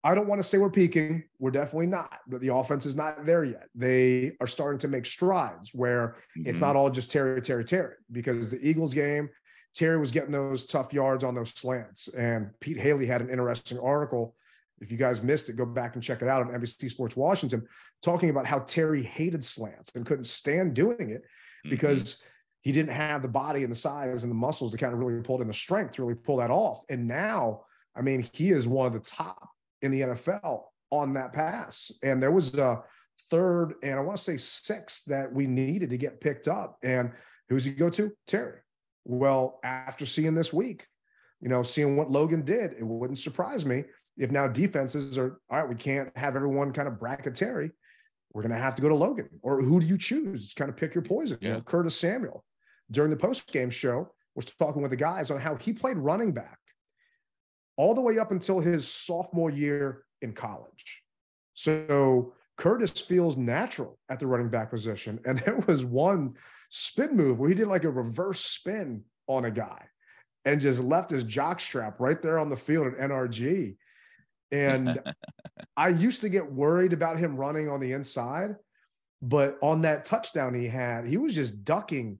I 0.07 0.14
don't 0.14 0.28
want 0.28 0.38
to 0.42 0.46
say 0.46 0.59
we're 0.59 0.68
peaking. 0.70 1.24
We're 1.38 1.50
definitely 1.50 1.87
not. 1.87 2.20
But 2.26 2.42
the 2.42 2.54
offense 2.54 2.85
is 2.85 2.94
not 2.94 3.24
there 3.24 3.42
yet. 3.42 3.68
They 3.74 4.37
are 4.38 4.46
starting 4.46 4.78
to 4.80 4.88
make 4.88 5.07
strides 5.07 5.72
where 5.74 6.16
it's 6.37 6.59
Mhm. 6.59 6.61
not 6.61 6.76
all 6.76 6.90
just 6.90 7.11
Terry, 7.11 7.40
Terry, 7.40 7.64
Terry. 7.64 7.94
Because 8.12 8.50
the 8.50 8.59
Eagles 8.66 8.92
game, 8.92 9.30
Terry 9.72 9.96
was 9.98 10.12
getting 10.12 10.30
those 10.30 10.66
tough 10.66 10.92
yards 10.92 11.24
on 11.24 11.35
those 11.35 11.50
slants, 11.54 12.09
and 12.09 12.50
Pete 12.61 12.76
Hailey 12.78 13.07
had 13.07 13.22
an 13.22 13.30
interesting 13.30 13.78
article. 13.78 14.37
If 14.81 14.91
you 14.91 14.97
guys 14.99 15.23
missed 15.23 15.49
it, 15.49 15.57
go 15.57 15.65
back 15.65 15.95
and 15.95 16.03
check 16.03 16.23
it 16.23 16.29
out 16.29 16.43
on 16.43 16.53
NBC 16.53 16.91
Sports 16.91 17.17
Washington, 17.17 17.67
talking 18.03 18.31
about 18.31 18.47
how 18.47 18.61
Terry 18.61 19.03
hated 19.03 19.45
slants 19.45 19.93
and 19.95 20.05
couldn't 20.05 20.25
stand 20.25 20.75
doing 20.75 21.11
it 21.11 21.23
Mhm. 21.65 21.71
because 21.71 22.23
he 22.61 22.73
didn't 22.73 22.93
have 22.93 23.23
the 23.23 23.29
body 23.29 23.63
and 23.63 23.71
the 23.71 23.77
size 23.77 24.25
and 24.25 24.31
the 24.31 24.37
muscles 24.37 24.73
to 24.73 24.79
kind 24.79 24.93
of 24.93 24.99
really 24.99 25.23
pull 25.23 25.39
it 25.39 25.43
in 25.43 25.49
the 25.49 25.55
strength 25.55 25.93
to 25.93 26.03
really 26.03 26.15
pull 26.15 26.37
that 26.39 26.51
off. 26.51 26.83
And 26.89 27.07
now, 27.07 27.65
I 27.95 28.03
mean, 28.03 28.27
he 28.33 28.51
is 28.51 28.67
one 28.67 28.87
of 28.87 28.93
the 28.93 29.01
top 29.01 29.49
in 29.83 29.91
the 29.91 30.03
NFL 30.03 30.73
on 30.91 31.13
that 31.15 31.33
pass. 31.33 31.93
And 32.03 32.23
there 32.23 32.33
was 32.33 32.55
a 32.55 32.83
third 33.31 33.75
and 33.83 33.95
I 33.95 34.01
want 34.03 34.19
to 34.19 34.25
say 34.25 34.37
sixth 34.37 35.05
that 35.07 35.33
we 35.33 35.47
needed 35.47 35.91
to 35.91 35.99
get 35.99 36.21
picked 36.21 36.49
up. 36.49 36.79
And 36.83 37.13
who's 37.49 37.65
he 37.65 37.73
go 37.73 37.91
to? 37.91 38.13
Terry. 38.27 38.61
Well, 39.05 39.61
after 39.63 40.07
seeing 40.07 40.35
this 40.35 40.53
week, 40.53 40.87
you 41.41 41.49
know, 41.49 41.63
seeing 41.63 41.97
what 41.97 42.11
Logan 42.11 42.43
did, 42.43 42.73
it 42.73 42.83
wouldn't 42.83 43.19
surprise 43.19 43.67
me 43.67 43.85
if 44.16 44.31
now 44.31 44.46
defenses 44.46 45.18
are 45.18 45.40
all 45.50 45.59
right. 45.59 45.68
We 45.68 45.74
can't 45.74 46.16
have 46.16 46.37
everyone 46.37 46.72
kind 46.72 46.88
of 46.88 46.98
bracket 46.98 47.35
Terry. 47.35 47.70
We're 48.33 48.42
going 48.42 48.53
to 48.53 48.59
have 48.59 48.74
to 48.74 48.83
go 48.83 48.88
to 48.88 48.94
Logan, 48.94 49.29
or 49.42 49.62
who 49.62 49.81
do 49.81 49.87
you 49.87 49.96
choose? 49.96 50.44
It's 50.44 50.55
kind 50.55 50.68
of 50.68 50.77
pick 50.77 50.94
your 50.94 51.03
poison. 51.03 51.38
Yeah. 51.40 51.48
You 51.48 51.55
know, 51.55 51.61
Curtis 51.62 51.96
Samuel 51.96 52.44
during 52.90 53.11
the 53.11 53.16
post 53.16 53.53
game 53.53 53.70
show 53.70 54.12
was 54.35 54.46
talking 54.46 54.83
with 54.83 54.90
the 54.90 54.96
guys 54.96 55.31
on 55.31 55.40
how 55.40 55.55
he 55.55 55.72
played 55.72 55.96
running 55.96 56.33
back 56.33 56.59
all 57.77 57.94
the 57.94 58.00
way 58.00 58.18
up 58.18 58.31
until 58.31 58.61
his 58.61 58.87
sophomore 58.87 59.50
year 59.50 60.05
in 60.22 60.33
college. 60.33 61.03
So 61.55 62.35
Curtis 62.57 63.00
feels 63.00 63.37
natural 63.37 63.98
at 64.09 64.20
the 64.20 64.27
running 64.27 64.48
back 64.48 64.70
position. 64.70 65.20
And 65.24 65.38
there 65.44 65.62
was 65.66 65.85
one 65.85 66.35
spin 66.70 67.16
move 67.16 67.38
where 67.38 67.48
he 67.48 67.55
did 67.55 67.68
like 67.68 67.85
a 67.85 67.90
reverse 67.90 68.40
spin 68.40 69.03
on 69.27 69.46
a 69.46 69.50
guy 69.50 69.87
and 70.44 70.61
just 70.61 70.81
left 70.81 71.11
his 71.11 71.24
jock 71.24 71.61
strap 71.61 72.00
right 72.00 72.20
there 72.20 72.38
on 72.38 72.48
the 72.48 72.57
field 72.57 72.87
at 72.87 72.98
NRG. 72.98 73.77
And 74.55 75.01
I 75.77 75.88
used 75.88 76.21
to 76.21 76.29
get 76.29 76.51
worried 76.51 76.93
about 76.93 77.19
him 77.19 77.37
running 77.37 77.69
on 77.69 77.81
the 77.81 77.93
inside, 77.93 78.57
but 79.21 79.59
on 79.61 79.83
that 79.83 80.05
touchdown 80.05 80.55
he 80.55 80.69
had, 80.69 81.07
he 81.07 81.17
was 81.17 81.35
just 81.35 81.64
ducking 81.64 82.19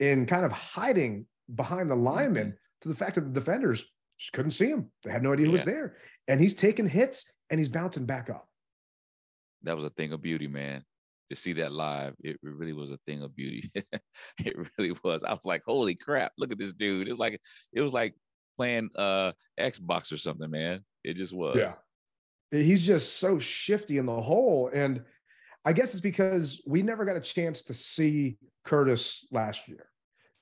and 0.00 0.26
kind 0.26 0.44
of 0.44 0.52
hiding 0.52 1.26
behind 1.54 1.90
the 1.90 1.96
lineman 1.96 2.56
to 2.80 2.88
the 2.88 2.94
fact 2.94 3.16
that 3.16 3.22
the 3.22 3.40
defenders 3.40 3.84
just 4.18 4.32
couldn't 4.32 4.52
see 4.52 4.68
him. 4.68 4.90
They 5.04 5.10
had 5.10 5.22
no 5.22 5.32
idea 5.32 5.46
who 5.46 5.52
was 5.52 5.64
there. 5.64 5.96
And 6.28 6.40
he's 6.40 6.54
taking 6.54 6.88
hits 6.88 7.30
and 7.50 7.58
he's 7.60 7.68
bouncing 7.68 8.06
back 8.06 8.30
up. 8.30 8.48
that 9.62 9.76
was 9.76 9.84
a 9.84 9.90
thing 9.90 10.12
of 10.12 10.22
beauty, 10.22 10.48
man. 10.48 10.82
To 11.28 11.36
see 11.36 11.52
that 11.54 11.72
live, 11.72 12.14
it, 12.20 12.36
it 12.36 12.38
really 12.42 12.72
was 12.72 12.92
a 12.92 12.98
thing 13.06 13.22
of 13.22 13.34
beauty. 13.34 13.70
it 13.74 14.56
really 14.78 14.94
was. 15.02 15.24
I 15.24 15.32
was 15.32 15.44
like, 15.44 15.62
holy 15.66 15.96
crap, 15.96 16.32
look 16.38 16.52
at 16.52 16.58
this 16.58 16.72
dude. 16.72 17.08
It 17.08 17.12
was 17.12 17.18
like 17.18 17.40
it 17.72 17.80
was 17.80 17.92
like 17.92 18.14
playing 18.56 18.90
uh 18.96 19.32
Xbox 19.58 20.12
or 20.12 20.18
something, 20.18 20.48
man. 20.48 20.84
It 21.06 21.16
just 21.16 21.32
was. 21.32 21.56
Yeah. 21.56 21.74
He's 22.50 22.84
just 22.84 23.18
so 23.18 23.38
shifty 23.38 23.98
in 23.98 24.06
the 24.06 24.20
hole. 24.20 24.70
And 24.74 25.02
I 25.64 25.72
guess 25.72 25.92
it's 25.92 26.00
because 26.00 26.60
we 26.66 26.82
never 26.82 27.04
got 27.04 27.16
a 27.16 27.20
chance 27.20 27.62
to 27.62 27.74
see 27.74 28.38
Curtis 28.64 29.26
last 29.30 29.68
year. 29.68 29.86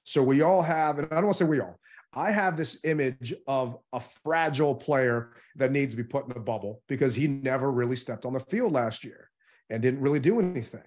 So 0.05 0.22
we 0.22 0.40
all 0.42 0.62
have, 0.62 0.98
and 0.98 1.09
I 1.11 1.16
don't 1.16 1.27
want 1.27 1.37
to 1.37 1.44
say 1.44 1.48
we 1.48 1.61
all, 1.61 1.79
I 2.14 2.31
have 2.31 2.57
this 2.57 2.79
image 2.85 3.35
of 3.46 3.77
a 3.92 4.00
fragile 4.00 4.74
player 4.74 5.33
that 5.57 5.72
needs 5.72 5.94
to 5.94 6.03
be 6.03 6.09
put 6.09 6.27
in 6.27 6.33
a 6.33 6.40
bubble 6.40 6.83
because 6.88 7.14
he 7.14 7.27
never 7.27 7.70
really 7.70 7.96
stepped 7.96 8.24
on 8.24 8.33
the 8.33 8.40
field 8.40 8.72
last 8.72 9.05
year 9.05 9.31
and 9.70 9.83
didn't 9.83 10.00
really 10.00 10.20
do 10.20 10.40
anything. 10.40 10.83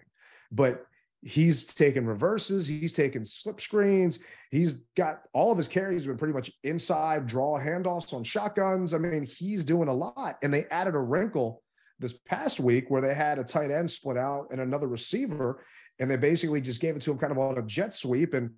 But 0.52 0.86
he's 1.22 1.66
taken 1.66 2.06
reverses, 2.06 2.68
he's 2.68 2.94
taken 2.94 3.26
slip 3.26 3.60
screens, 3.60 4.20
he's 4.52 4.74
got 4.96 5.22
all 5.34 5.52
of 5.52 5.58
his 5.58 5.68
carries 5.68 6.02
have 6.02 6.08
been 6.08 6.18
pretty 6.18 6.34
much 6.34 6.52
inside 6.64 7.28
draw 7.28 7.60
handoffs 7.60 8.14
on 8.14 8.24
shotguns. 8.24 8.94
I 8.94 8.98
mean, 8.98 9.24
he's 9.24 9.66
doing 9.66 9.90
a 9.90 9.94
lot. 9.94 10.38
And 10.44 10.54
they 10.54 10.66
added 10.66 10.96
a 10.96 11.00
wrinkle 11.00 11.64
this 12.00 12.14
past 12.14 12.60
week 12.60 12.90
where 12.90 13.02
they 13.02 13.14
had 13.14 13.40
a 13.40 13.44
tight 13.44 13.72
end 13.72 13.90
split 13.90 14.18
out 14.18 14.48
and 14.52 14.62
another 14.62 14.88
receiver, 14.88 15.64
and 16.00 16.10
they 16.10 16.18
basically 16.18 16.62
just 16.62 16.82
gave 16.82 16.96
it 16.96 17.02
to 17.02 17.12
him 17.12 17.18
kind 17.18 17.32
of 17.32 17.40
on 17.40 17.58
a 17.58 17.64
jet 17.64 17.94
sweep. 17.94 18.34
And 18.34 18.52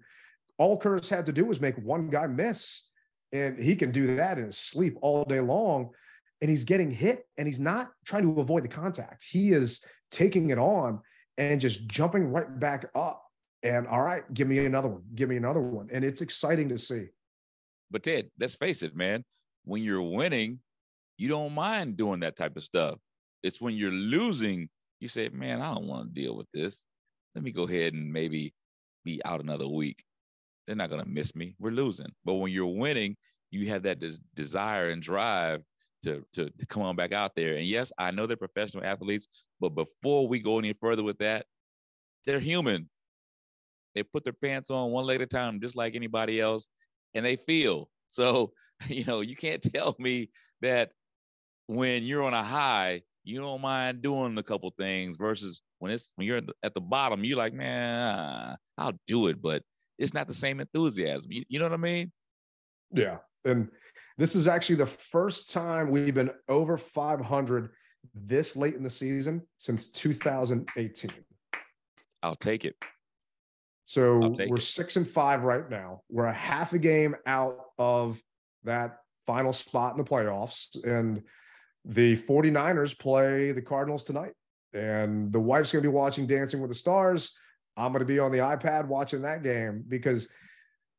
all 0.58 0.78
Curtis 0.78 1.10
had 1.10 1.26
to 1.28 1.32
do 1.32 1.46
was 1.46 1.62
make 1.62 1.78
one 1.78 2.10
guy 2.10 2.28
miss, 2.28 2.84
and 3.32 3.58
he 3.58 3.76
can 3.76 3.92
do 3.92 4.18
that 4.18 4.38
in 4.38 4.52
sleep 4.52 4.98
all 5.02 5.24
day 5.24 5.40
long. 5.40 5.92
And 6.42 6.50
he's 6.50 6.66
getting 6.66 6.92
hit, 6.92 7.26
and 7.38 7.48
he's 7.48 7.60
not 7.60 7.92
trying 8.06 8.24
to 8.24 8.42
avoid 8.42 8.64
the 8.64 8.70
contact. 8.70 9.26
He 9.30 9.52
is 9.54 9.82
taking 10.12 10.50
it 10.50 10.58
on 10.58 11.00
and 11.40 11.60
just 11.60 11.88
jumping 11.88 12.32
right 12.32 12.60
back 12.60 12.86
up. 12.94 13.24
And 13.64 13.88
all 13.88 14.04
right, 14.04 14.32
give 14.34 14.48
me 14.48 14.66
another 14.66 14.90
one, 14.90 15.02
give 15.16 15.30
me 15.30 15.38
another 15.38 15.62
one. 15.62 15.90
And 15.92 16.04
it's 16.04 16.22
exciting 16.22 16.70
to 16.70 16.78
see. 16.78 17.08
But 17.90 18.04
Ted, 18.04 18.30
let's 18.40 18.56
face 18.56 18.84
it, 18.84 18.96
man. 18.96 19.24
When 19.64 19.82
you're 19.82 20.02
winning, 20.02 20.60
you 21.18 21.28
don't 21.28 21.54
mind 21.54 21.98
doing 21.98 22.20
that 22.20 22.36
type 22.36 22.56
of 22.56 22.64
stuff. 22.64 23.00
It's 23.42 23.60
when 23.60 23.74
you're 23.74 23.92
losing, 23.92 24.70
you 25.00 25.08
say, 25.08 25.30
man, 25.30 25.62
I 25.62 25.74
don't 25.74 25.88
want 25.88 26.14
to 26.14 26.22
deal 26.22 26.36
with 26.36 26.48
this. 26.54 26.86
Let 27.36 27.44
me 27.44 27.52
go 27.52 27.64
ahead 27.64 27.94
and 27.94 28.12
maybe 28.12 28.54
be 29.04 29.22
out 29.26 29.42
another 29.42 29.68
week. 29.68 30.04
They're 30.68 30.76
not 30.76 30.90
going 30.90 31.04
to 31.04 31.10
miss 31.10 31.36
me. 31.36 31.56
We're 31.60 31.72
losing. 31.72 32.12
But 32.26 32.36
when 32.36 32.52
you're 32.52 32.68
winning, 32.68 33.16
you 33.52 33.70
have 33.70 33.84
that 33.84 34.00
des- 34.00 34.20
desire 34.36 34.90
and 34.90 35.02
drive 35.02 35.64
to, 36.04 36.24
to, 36.34 36.50
to 36.50 36.66
come 36.66 36.84
on 36.84 36.96
back 36.96 37.12
out 37.12 37.36
there. 37.36 37.56
And 37.56 37.66
yes, 37.66 37.92
I 37.98 38.12
know 38.12 38.26
they're 38.26 38.38
professional 38.38 38.84
athletes, 38.84 39.28
but 39.60 39.70
before 39.70 40.28
we 40.28 40.40
go 40.40 40.60
any 40.60 40.74
further 40.74 41.04
with 41.04 41.18
that, 41.20 41.46
they're 42.26 42.40
human. 42.40 42.90
They 43.96 44.04
put 44.04 44.24
their 44.24 44.34
pants 44.34 44.70
on 44.70 44.92
one 44.92 45.06
leg 45.06 45.16
at 45.18 45.24
a 45.24 45.28
time, 45.28 45.60
just 45.60 45.76
like 45.76 45.96
anybody 45.96 46.40
else, 46.40 46.68
and 47.16 47.26
they 47.26 47.36
feel. 47.36 47.90
So, 48.08 48.54
you 48.88 49.04
know, 49.06 49.22
you 49.22 49.36
can't 49.36 49.62
tell 49.74 49.96
me 50.00 50.30
that 50.62 50.92
when 51.68 52.04
you're 52.04 52.24
on 52.24 52.34
a 52.34 52.44
high, 52.44 53.02
you 53.24 53.40
don't 53.40 53.62
mind 53.62 54.02
doing 54.02 54.38
a 54.38 54.44
couple 54.44 54.74
things 54.78 55.18
versus 55.18 55.62
when 55.80 55.92
it's 55.92 56.14
when 56.16 56.26
you're 56.28 56.42
at 56.64 56.74
the, 56.74 56.82
bottom, 56.82 57.24
you're 57.24 57.38
like, 57.38 57.54
man, 57.54 58.58
I'll 58.78 59.00
do 59.08 59.28
it, 59.28 59.42
but 59.42 59.62
it's 59.98 60.14
not 60.14 60.28
the 60.28 60.34
same 60.34 60.60
enthusiasm. 60.60 61.32
You, 61.32 61.44
you 61.48 61.60
know 61.60 61.66
what 61.66 61.74
I 61.74 61.78
mean? 61.78 62.12
Yeah. 62.92 63.18
And 63.46 63.70
this 64.18 64.36
is 64.36 64.48
actually 64.48 64.76
the 64.76 64.86
first 64.86 65.52
time 65.52 65.90
we've 65.90 66.14
been 66.14 66.32
over 66.48 66.78
500 66.78 67.70
this 68.14 68.56
late 68.56 68.76
in 68.76 68.84
the 68.84 68.90
season 68.90 69.42
since 69.58 69.88
2018. 69.92 71.12
I'll 72.22 72.36
take 72.36 72.66
it. 72.66 72.76
So 73.86 74.32
take 74.32 74.50
we're 74.50 74.58
it. 74.58 74.62
six 74.62 74.98
and 74.98 75.08
five 75.08 75.44
right 75.44 75.70
now. 75.70 76.02
We're 76.10 76.26
a 76.26 76.34
half 76.34 76.74
a 76.74 76.78
game 76.78 77.16
out 77.26 77.58
of 77.78 78.22
that 78.64 78.98
final 79.26 79.54
spot 79.54 79.94
in 79.94 79.98
the 79.98 80.10
playoffs. 80.10 80.82
And 80.84 81.24
the 81.86 82.18
49ers 82.18 82.98
play 83.00 83.52
the 83.52 83.62
Cardinals 83.62 84.04
tonight. 84.04 84.34
And 84.74 85.32
the 85.32 85.40
wife's 85.40 85.72
going 85.72 85.82
to 85.82 85.90
be 85.90 85.96
watching 85.96 86.28
Dancing 86.28 86.62
with 86.62 86.70
the 86.70 86.76
Stars. 86.76 87.32
I'm 87.78 87.92
going 87.92 88.00
to 88.00 88.06
be 88.06 88.20
on 88.20 88.32
the 88.32 88.40
iPad 88.40 88.86
watching 88.86 89.22
that 89.24 89.42
game 89.42 89.84
because, 89.88 90.28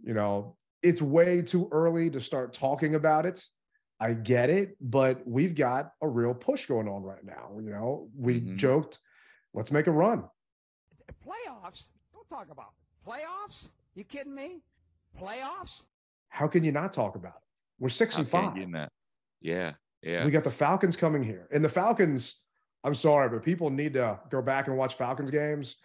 you 0.02 0.14
know, 0.14 0.56
it's 0.82 1.02
way 1.02 1.42
too 1.42 1.68
early 1.72 2.10
to 2.10 2.20
start 2.20 2.52
talking 2.52 2.94
about 2.94 3.26
it. 3.26 3.44
I 3.98 4.14
get 4.14 4.48
it, 4.48 4.76
but 4.80 5.26
we've 5.26 5.54
got 5.54 5.92
a 6.00 6.08
real 6.08 6.32
push 6.32 6.66
going 6.66 6.88
on 6.88 7.02
right 7.02 7.22
now. 7.24 7.50
You 7.56 7.70
know, 7.70 8.08
we 8.16 8.40
Mhm. 8.40 8.56
joked, 8.56 8.98
let's 9.52 9.70
make 9.70 9.86
a 9.88 9.90
run. 9.92 10.24
Playoffs? 11.24 11.84
Don't 12.12 12.28
talk 12.28 12.50
about 12.50 12.72
playoffs. 13.06 13.68
You 13.94 14.04
kidding 14.04 14.34
me? 14.34 14.62
Playoffs? 15.18 15.82
How 16.28 16.46
can 16.46 16.64
you 16.64 16.72
not 16.72 16.92
talk 16.92 17.16
about 17.16 17.36
it? 17.36 17.42
We're 17.78 17.88
six 17.88 18.14
How 18.14 18.22
and 18.22 18.30
can 18.30 18.40
you 18.42 18.46
five. 18.48 18.54
get 18.54 18.64
in 18.64 18.70
that? 18.72 18.92
Yeah, 19.40 19.74
yeah. 20.02 20.24
We 20.24 20.30
got 20.30 20.44
the 20.44 20.50
Falcons 20.50 20.96
coming 20.96 21.22
here. 21.22 21.48
And 21.52 21.64
the 21.64 21.68
Falcons, 21.68 22.42
I'm 22.84 22.94
sorry, 22.94 23.28
but 23.28 23.42
people 23.42 23.68
need 23.70 23.94
to 23.94 24.20
go 24.30 24.40
back 24.40 24.68
and 24.68 24.76
watch 24.76 24.94
Falcons 24.94 25.30
games. 25.30 25.76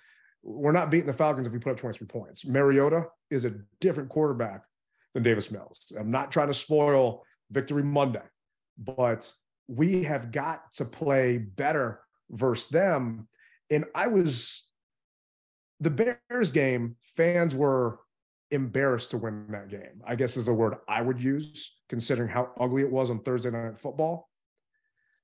We're 0.43 0.71
not 0.71 0.91
beating 0.91 1.08
the 1.08 1.13
Falcons 1.13 1.47
if 1.47 1.53
we 1.53 1.60
put 1.60 1.71
up 1.71 1.77
23 1.77 2.08
points. 2.08 2.45
Mariota 2.45 3.08
is 3.29 3.45
a 3.45 3.55
different 3.81 4.10
quarterback 4.10 4.63
than 5.15 5.23
Davis 5.23 5.49
Mills. 5.49 5.91
I'm 5.97 6.12
not 6.12 6.32
trying 6.32 6.49
to 6.49 6.54
spoil 6.54 7.23
Victory 7.49 7.82
Monday, 7.82 8.21
but 8.78 9.32
we 9.67 10.04
have 10.04 10.32
got 10.32 10.71
to 10.73 10.86
play 10.86 11.38
better 11.38 12.01
versus 12.30 12.69
them. 12.69 13.28
And 13.71 13.86
I 13.95 14.08
was 14.08 14.67
the 15.80 15.89
Bears 15.89 16.51
game, 16.51 16.97
fans 17.17 17.56
were 17.56 17.99
embarrassed 18.51 19.12
to 19.12 19.17
win 19.17 19.47
that 19.49 19.69
game. 19.69 20.01
I 20.06 20.15
guess 20.15 20.38
is 20.38 20.45
the 20.45 20.54
word 20.54 20.75
I 20.88 21.01
would 21.01 21.19
use, 21.19 21.73
considering 21.89 22.30
how 22.30 22.51
ugly 22.60 22.84
it 22.84 22.91
was 22.91 23.10
on 23.10 23.21
Thursday 23.21 23.49
night 23.49 23.80
football. 23.80 24.30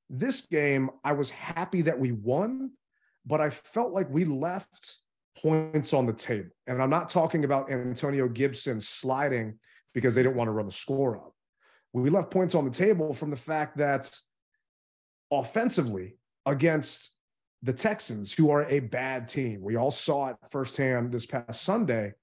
This 0.09 0.41
game, 0.41 0.89
I 1.03 1.11
was 1.11 1.29
happy 1.29 1.81
that 1.83 1.99
we 1.99 2.13
won, 2.13 2.71
but 3.25 3.41
I 3.41 3.49
felt 3.49 3.91
like 3.91 4.09
we 4.09 4.25
left 4.25 4.97
points 5.37 5.93
on 5.93 6.05
the 6.05 6.13
table. 6.13 6.49
And 6.67 6.81
I'm 6.81 6.89
not 6.89 7.09
talking 7.09 7.43
about 7.45 7.71
Antonio 7.71 8.27
Gibson 8.27 8.81
sliding 8.81 9.59
because 9.93 10.15
they 10.15 10.23
didn't 10.23 10.35
want 10.35 10.47
to 10.47 10.53
run 10.53 10.65
the 10.65 10.71
score 10.71 11.17
up. 11.17 11.33
We 11.93 12.09
left 12.09 12.31
points 12.31 12.55
on 12.55 12.65
the 12.65 12.71
table 12.71 13.13
from 13.13 13.29
the 13.29 13.35
fact 13.35 13.77
that 13.77 14.09
offensively 15.29 16.17
against 16.45 17.11
the 17.63 17.73
Texans, 17.73 18.33
who 18.33 18.49
are 18.49 18.65
a 18.65 18.79
bad 18.79 19.27
team, 19.27 19.61
we 19.61 19.75
all 19.75 19.91
saw 19.91 20.29
it 20.29 20.37
firsthand 20.49 21.11
this 21.11 21.25
past 21.25 21.61
Sunday. 21.61 22.13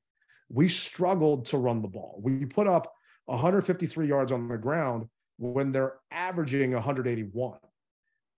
We 0.48 0.68
struggled 0.68 1.46
to 1.46 1.58
run 1.58 1.82
the 1.82 1.88
ball. 1.88 2.18
We 2.22 2.44
put 2.46 2.66
up 2.66 2.92
153 3.26 4.08
yards 4.08 4.32
on 4.32 4.48
the 4.48 4.56
ground 4.56 5.06
when 5.38 5.70
they're 5.70 5.94
averaging 6.10 6.72
181. 6.72 7.58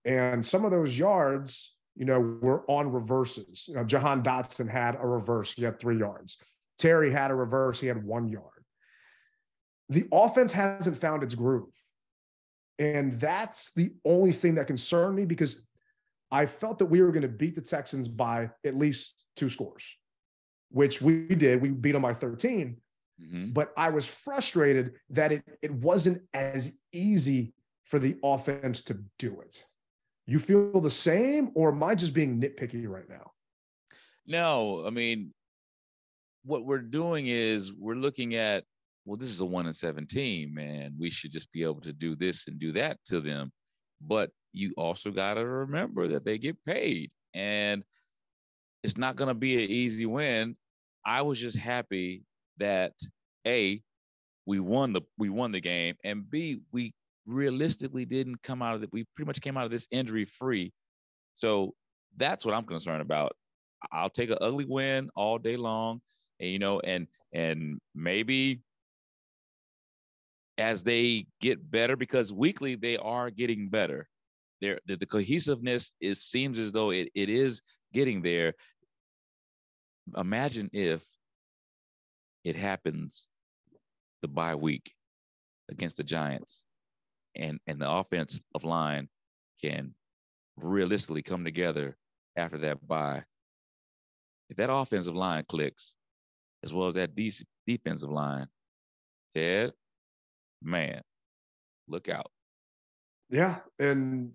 And 0.05 0.45
some 0.45 0.65
of 0.65 0.71
those 0.71 0.97
yards, 0.97 1.73
you 1.95 2.05
know, 2.05 2.19
were 2.19 2.69
on 2.69 2.91
reverses. 2.91 3.65
You 3.67 3.75
know, 3.75 3.83
Jahan 3.83 4.21
Dotson 4.21 4.69
had 4.69 4.95
a 4.95 5.07
reverse, 5.07 5.53
he 5.53 5.63
had 5.63 5.79
three 5.79 5.97
yards. 5.97 6.37
Terry 6.77 7.11
had 7.11 7.31
a 7.31 7.35
reverse, 7.35 7.79
he 7.79 7.87
had 7.87 8.03
one 8.03 8.27
yard. 8.27 8.60
The 9.91 10.07
offense 10.11 10.51
hasn't 10.51 10.97
found 10.97 11.21
its 11.21 11.35
groove. 11.35 11.69
And 12.79 13.19
that's 13.19 13.71
the 13.73 13.93
only 14.05 14.31
thing 14.31 14.55
that 14.55 14.65
concerned 14.65 15.15
me 15.15 15.25
because 15.25 15.63
I 16.31 16.45
felt 16.47 16.79
that 16.79 16.85
we 16.87 17.01
were 17.01 17.11
going 17.11 17.21
to 17.21 17.27
beat 17.27 17.55
the 17.55 17.61
Texans 17.61 18.07
by 18.07 18.49
at 18.65 18.77
least 18.77 19.13
two 19.35 19.49
scores, 19.49 19.83
which 20.69 21.01
we 21.01 21.27
did. 21.27 21.61
We 21.61 21.69
beat 21.69 21.91
them 21.91 22.01
by 22.01 22.13
13. 22.15 22.77
Mhm. 23.21 23.53
but 23.53 23.71
I 23.77 23.89
was 23.89 24.07
frustrated 24.07 24.95
that 25.11 25.31
it 25.31 25.43
it 25.61 25.71
wasn't 25.71 26.23
as 26.33 26.71
easy 26.91 27.53
for 27.83 27.99
the 27.99 28.17
offense 28.23 28.81
to 28.83 29.03
do 29.19 29.41
it. 29.41 29.63
You 30.25 30.39
feel 30.39 30.81
the 30.81 30.89
same, 30.89 31.51
or 31.53 31.71
am 31.71 31.83
I 31.83 31.93
just 31.93 32.15
being 32.15 32.41
nitpicky 32.41 32.87
right 32.87 33.07
now? 33.07 33.31
No, 34.25 34.83
I 34.87 34.89
mean, 34.89 35.35
what 36.43 36.65
we're 36.65 36.79
doing 36.81 37.27
is 37.27 37.71
we're 37.73 37.93
looking 37.95 38.33
at, 38.33 38.63
well, 39.05 39.17
this 39.17 39.29
is 39.29 39.41
a 39.41 39.45
one 39.45 39.67
in 39.67 39.73
17, 39.73 40.53
man. 40.53 40.93
We 40.99 41.09
should 41.09 41.31
just 41.31 41.51
be 41.51 41.63
able 41.63 41.81
to 41.81 41.93
do 41.93 42.15
this 42.15 42.47
and 42.47 42.59
do 42.59 42.71
that 42.73 42.97
to 43.05 43.19
them. 43.19 43.51
But 44.01 44.31
you 44.53 44.73
also 44.77 45.11
got 45.11 45.35
to 45.35 45.45
remember 45.45 46.07
that 46.09 46.25
they 46.25 46.37
get 46.37 46.63
paid 46.65 47.11
and 47.33 47.83
it's 48.83 48.97
not 48.97 49.15
going 49.15 49.27
to 49.27 49.33
be 49.33 49.63
an 49.63 49.69
easy 49.69 50.05
win. 50.05 50.55
I 51.05 51.21
was 51.21 51.39
just 51.39 51.57
happy 51.57 52.23
that 52.57 52.93
A, 53.45 53.81
we 54.45 54.59
won 54.59 54.93
the 54.93 55.01
we 55.17 55.29
won 55.29 55.51
the 55.51 55.61
game, 55.61 55.95
and 56.03 56.29
B, 56.29 56.61
we 56.71 56.93
realistically 57.25 58.05
didn't 58.05 58.41
come 58.41 58.61
out 58.61 58.75
of 58.75 58.83
it. 58.83 58.89
We 58.91 59.05
pretty 59.15 59.27
much 59.27 59.41
came 59.41 59.57
out 59.57 59.65
of 59.65 59.71
this 59.71 59.87
injury 59.91 60.25
free. 60.25 60.73
So 61.35 61.73
that's 62.17 62.45
what 62.45 62.55
I'm 62.55 62.65
concerned 62.65 63.01
about. 63.01 63.35
I'll 63.91 64.09
take 64.09 64.29
an 64.29 64.37
ugly 64.41 64.65
win 64.65 65.09
all 65.15 65.37
day 65.37 65.57
long, 65.57 66.01
and 66.39 66.49
you 66.49 66.59
know, 66.59 66.79
and 66.79 67.07
and 67.33 67.79
maybe 67.95 68.61
as 70.57 70.83
they 70.83 71.25
get 71.39 71.71
better, 71.71 71.95
because 71.95 72.31
weekly 72.31 72.75
they 72.75 72.97
are 72.97 73.29
getting 73.29 73.69
better. 73.69 74.07
There, 74.59 74.79
the, 74.85 74.95
the 74.95 75.05
cohesiveness 75.05 75.91
is 75.99 76.23
seems 76.23 76.59
as 76.59 76.71
though 76.71 76.91
it, 76.91 77.09
it 77.15 77.29
is 77.29 77.61
getting 77.93 78.21
there. 78.21 78.53
Imagine 80.15 80.69
if 80.73 81.03
it 82.43 82.55
happens 82.55 83.25
the 84.21 84.27
bye 84.27 84.55
week 84.55 84.93
against 85.69 85.97
the 85.97 86.03
Giants, 86.03 86.65
and 87.35 87.59
and 87.65 87.81
the 87.81 87.89
offense 87.89 88.39
of 88.53 88.63
line 88.63 89.07
can 89.61 89.93
realistically 90.57 91.21
come 91.21 91.43
together 91.43 91.95
after 92.35 92.57
that 92.59 92.85
bye. 92.87 93.23
If 94.49 94.57
that 94.57 94.71
offensive 94.71 95.15
line 95.15 95.45
clicks, 95.47 95.95
as 96.63 96.73
well 96.73 96.87
as 96.87 96.95
that 96.95 97.15
de- 97.15 97.31
defensive 97.65 98.11
line, 98.11 98.47
Ted, 99.33 99.71
man, 100.61 101.01
look 101.87 102.09
out. 102.09 102.31
Yeah, 103.29 103.59
and 103.79 104.33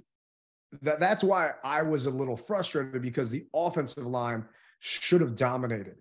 that 0.82 1.00
that's 1.00 1.22
why 1.22 1.52
I 1.62 1.82
was 1.82 2.06
a 2.06 2.10
little 2.10 2.36
frustrated 2.36 3.02
because 3.02 3.30
the 3.30 3.46
offensive 3.54 4.06
line 4.06 4.44
should 4.80 5.20
have 5.20 5.36
dominated. 5.36 5.96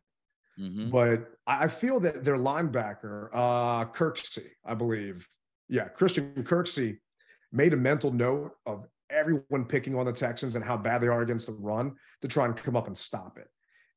Mhm. 0.60 0.92
But 0.92 1.32
I 1.46 1.66
I 1.66 1.68
feel 1.68 2.00
that 2.02 2.24
their 2.24 2.38
linebacker, 2.38 3.30
uh, 3.34 3.86
Kirksey, 3.86 4.48
I 4.64 4.74
believe, 4.74 5.28
yeah, 5.68 5.88
Christian 5.90 6.34
Kirksey, 6.44 7.00
made 7.52 7.74
a 7.74 7.78
mental 7.78 8.12
note 8.12 8.54
of 8.66 8.88
everyone 9.10 9.66
picking 9.66 9.96
on 9.96 10.06
the 10.06 10.14
Texans 10.14 10.56
and 10.56 10.64
how 10.64 10.78
bad 10.78 11.02
they 11.02 11.08
are 11.08 11.22
against 11.22 11.48
the 11.48 11.54
run 11.54 11.96
to 12.22 12.28
try 12.28 12.46
and 12.46 12.56
come 12.56 12.76
up 12.76 12.88
and 12.88 12.98
stop 12.98 13.38
it. 13.38 13.48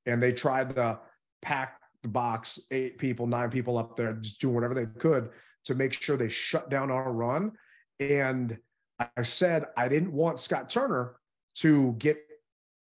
And 0.06 0.22
they 0.22 0.32
tried 0.32 0.74
to 0.76 1.00
pack 1.42 1.80
the 2.02 2.08
box, 2.08 2.58
eight 2.70 2.98
people, 2.98 3.26
nine 3.26 3.50
people 3.50 3.78
up 3.78 3.96
there, 3.96 4.12
just 4.14 4.40
doing 4.40 4.54
whatever 4.54 4.74
they 4.74 4.86
could 4.86 5.30
to 5.68 5.74
make 5.74 5.92
sure 5.92 6.16
they 6.16 6.30
shut 6.30 6.70
down 6.70 6.90
our 6.90 7.12
run. 7.12 7.52
And 8.00 8.56
I 8.98 9.22
said 9.22 9.66
I 9.76 9.86
didn't 9.86 10.12
want 10.12 10.38
Scott 10.38 10.70
Turner 10.70 11.16
to 11.56 11.92
get 11.98 12.16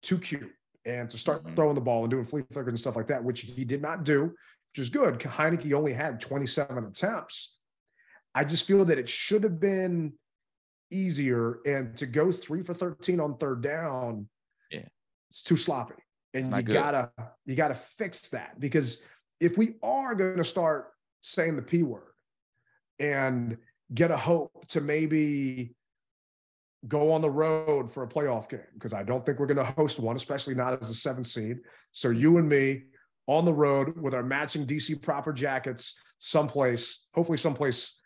too 0.03 0.19
cute 0.19 0.51
and 0.85 1.09
to 1.09 1.17
start 1.17 1.45
mm-hmm. 1.45 1.55
throwing 1.55 1.77
the 1.77 1.81
ball 1.81 2.03
and 2.03 2.11
doing 2.11 2.25
flea 2.25 2.43
flickers 2.53 2.73
and 2.73 2.81
stuff 2.81 2.97
like 2.97 3.07
that, 3.07 3.23
which 3.23 3.43
he 3.43 3.65
did 3.65 3.81
not 3.81 4.03
do, 4.03 4.25
which 4.25 4.79
is 4.79 4.91
good. 4.91 5.21
Heinicke 5.21 5.73
only 5.73 5.93
had 5.93 6.21
27 6.21 6.85
attempts. 6.85 7.57
I 8.35 8.43
just 8.43 8.67
feel 8.67 8.85
that 8.87 8.99
it 8.99 9.09
should 9.09 9.45
have 9.45 9.61
been 9.61 10.15
easier 10.91 11.61
and 11.65 11.97
to 11.97 12.07
go 12.07 12.33
three 12.33 12.63
for 12.65 12.75
13 12.75 13.21
on 13.21 13.37
third 13.37 13.63
down, 13.63 14.29
yeah, 14.73 14.89
it's 15.31 15.43
too 15.43 15.57
sloppy. 15.57 15.95
And 16.35 16.49
you 16.49 16.63
good. 16.63 16.73
gotta 16.73 17.13
you 17.47 17.55
gotta 17.55 17.77
fix 17.77 18.29
that 18.31 18.59
because 18.59 18.99
if 19.39 19.57
we 19.57 19.77
are 19.81 20.17
gonna 20.17 20.43
start 20.43 20.91
saying 21.23 21.55
the 21.55 21.63
P 21.63 21.85
word 21.85 22.14
and 22.99 23.57
get 23.93 24.11
a 24.11 24.17
hope 24.17 24.67
to 24.69 24.81
maybe 24.81 25.75
go 26.89 27.13
on 27.13 27.21
the 27.21 27.31
road 27.31 27.91
for 27.91 28.03
a 28.03 28.09
playoff 28.09 28.49
game 28.49 28.61
because 28.75 28.93
I 28.93 29.03
don't 29.03 29.25
think 29.25 29.39
we're 29.39 29.47
going 29.47 29.57
to 29.59 29.73
host 29.73 29.99
one, 29.99 30.17
especially 30.17 30.55
not 30.55 30.81
as 30.83 30.91
a 30.91 30.95
seventh 30.95 31.27
seed. 31.27 31.59
So 31.93 32.11
you 32.11 32.39
and 32.39 32.49
me 32.49 32.85
on 33.27 33.45
the 33.45 33.53
road 33.53 33.99
with 33.99 34.15
our 34.15 34.23
matching 34.23 34.67
DC 34.67 35.01
proper 35.01 35.33
jackets, 35.33 35.99
someplace, 36.19 37.07
hopefully 37.15 37.39
someplace 37.39 37.99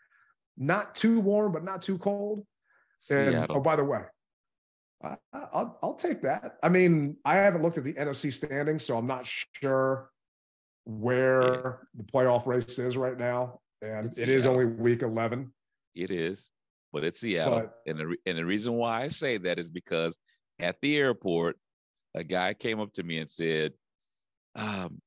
not 0.57 0.95
too 0.95 1.19
warm 1.19 1.51
but 1.51 1.63
not 1.63 1.81
too 1.81 1.97
cold. 1.97 2.45
And 3.09 3.31
Seattle. 3.33 3.57
oh, 3.57 3.59
by 3.61 3.75
the 3.75 3.83
way, 3.83 4.01
I, 5.03 5.15
I- 5.33 5.47
I'll 5.53 5.79
I'll 5.81 5.93
take 5.95 6.21
that. 6.23 6.57
I 6.61 6.69
mean, 6.69 7.15
I 7.25 7.35
haven't 7.37 7.61
looked 7.63 7.77
at 7.77 7.83
the 7.85 7.93
NFC 7.93 8.31
standings, 8.31 8.83
so 8.83 8.97
I'm 8.97 9.07
not 9.07 9.25
sure 9.25 10.09
where 10.85 11.87
the 11.95 12.03
playoff 12.03 12.45
race 12.45 12.77
is 12.79 12.97
right 12.97 13.17
now, 13.17 13.61
and 13.81 14.07
It's 14.07 14.19
it 14.19 14.29
is 14.29 14.45
only 14.45 14.65
week 14.65 15.01
11. 15.01 15.51
It 15.95 16.11
is, 16.11 16.49
but 16.91 17.03
it's 17.03 17.19
Seattle. 17.19 17.59
But- 17.59 17.75
and 17.87 17.99
the 17.99 18.15
and 18.25 18.37
the 18.37 18.45
reason 18.45 18.73
why 18.73 19.03
I 19.03 19.07
say 19.09 19.37
that 19.39 19.59
is 19.59 19.69
because 19.69 20.17
at 20.59 20.77
the 20.81 20.97
airport, 20.97 21.57
a 22.15 22.23
guy 22.23 22.53
came 22.53 22.79
up 22.79 22.93
to 22.93 23.03
me 23.03 23.17
and 23.19 23.29
said, 23.29 23.73
um, 24.55 25.01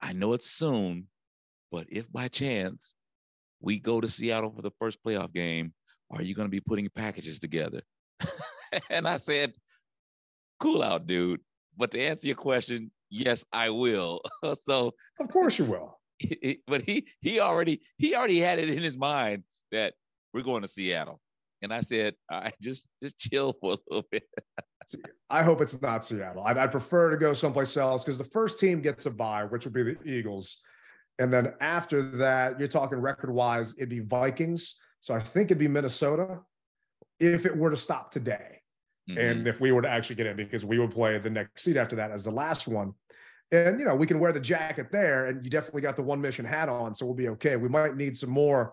"I 0.00 0.12
know 0.12 0.32
it's 0.34 0.50
soon, 0.50 1.08
but 1.70 1.86
if 1.90 2.10
by 2.12 2.28
chance 2.28 2.94
we 3.60 3.78
go 3.78 4.00
to 4.00 4.08
Seattle 4.08 4.50
for 4.50 4.62
the 4.62 4.72
first 4.78 5.02
playoff 5.04 5.32
game, 5.32 5.72
are 6.10 6.22
you 6.22 6.34
going 6.34 6.46
to 6.46 6.50
be 6.50 6.60
putting 6.60 6.88
packages 6.90 7.38
together?" 7.38 7.82
and 8.90 9.08
I 9.08 9.16
said, 9.18 9.54
"Cool 10.60 10.82
out, 10.82 11.06
dude." 11.06 11.40
But 11.76 11.90
to 11.92 12.00
answer 12.00 12.26
your 12.26 12.36
question, 12.36 12.90
yes, 13.08 13.46
I 13.50 13.70
will. 13.70 14.20
so 14.62 14.92
Of 15.18 15.28
course 15.28 15.58
you 15.58 15.64
will. 15.64 15.98
but 16.66 16.82
he 16.82 17.06
he 17.20 17.40
already 17.40 17.82
he 17.96 18.14
already 18.14 18.38
had 18.38 18.58
it 18.58 18.68
in 18.68 18.82
his 18.82 18.96
mind 18.96 19.44
that 19.70 19.94
we're 20.32 20.42
going 20.42 20.62
to 20.62 20.68
Seattle. 20.68 21.20
And 21.62 21.72
I 21.72 21.80
said, 21.80 22.14
all 22.30 22.40
right, 22.40 22.54
just 22.60 22.88
just 23.00 23.18
chill 23.18 23.54
for 23.60 23.74
a 23.74 23.76
little 23.88 24.06
bit. 24.10 24.24
I 25.30 25.42
hope 25.42 25.60
it's 25.60 25.80
not 25.80 26.04
Seattle. 26.04 26.42
I'd, 26.44 26.58
I'd 26.58 26.72
prefer 26.72 27.10
to 27.10 27.16
go 27.16 27.32
someplace 27.32 27.76
else 27.76 28.04
because 28.04 28.18
the 28.18 28.24
first 28.24 28.58
team 28.58 28.80
gets 28.82 29.06
a 29.06 29.10
bye, 29.10 29.44
which 29.44 29.64
would 29.64 29.72
be 29.72 29.82
the 29.82 29.96
Eagles. 30.04 30.58
And 31.18 31.32
then 31.32 31.54
after 31.60 32.02
that, 32.02 32.58
you're 32.58 32.68
talking 32.68 32.98
record 32.98 33.30
wise, 33.30 33.74
it'd 33.76 33.88
be 33.88 34.00
Vikings. 34.00 34.76
So 35.00 35.14
I 35.14 35.20
think 35.20 35.46
it'd 35.46 35.58
be 35.58 35.68
Minnesota 35.68 36.40
if 37.20 37.46
it 37.46 37.56
were 37.56 37.70
to 37.70 37.76
stop 37.76 38.10
today. 38.10 38.60
And 39.08 39.18
mm-hmm. 39.18 39.46
if 39.46 39.60
we 39.60 39.72
were 39.72 39.82
to 39.82 39.88
actually 39.88 40.16
get 40.16 40.26
in, 40.26 40.36
because 40.36 40.64
we 40.64 40.78
would 40.78 40.92
play 40.92 41.18
the 41.18 41.30
next 41.30 41.62
seat 41.62 41.76
after 41.76 41.96
that 41.96 42.10
as 42.12 42.24
the 42.24 42.30
last 42.30 42.68
one. 42.68 42.92
And, 43.52 43.78
you 43.78 43.84
know, 43.84 43.94
we 43.94 44.06
can 44.06 44.18
wear 44.18 44.32
the 44.32 44.40
jacket 44.40 44.90
there, 44.90 45.26
and 45.26 45.44
you 45.44 45.50
definitely 45.50 45.82
got 45.82 45.94
the 45.94 46.02
one 46.02 46.20
mission 46.20 46.44
hat 46.44 46.68
on. 46.68 46.94
So 46.94 47.04
we'll 47.06 47.14
be 47.14 47.28
okay. 47.28 47.56
We 47.56 47.68
might 47.68 47.96
need 47.96 48.16
some 48.16 48.30
more 48.30 48.72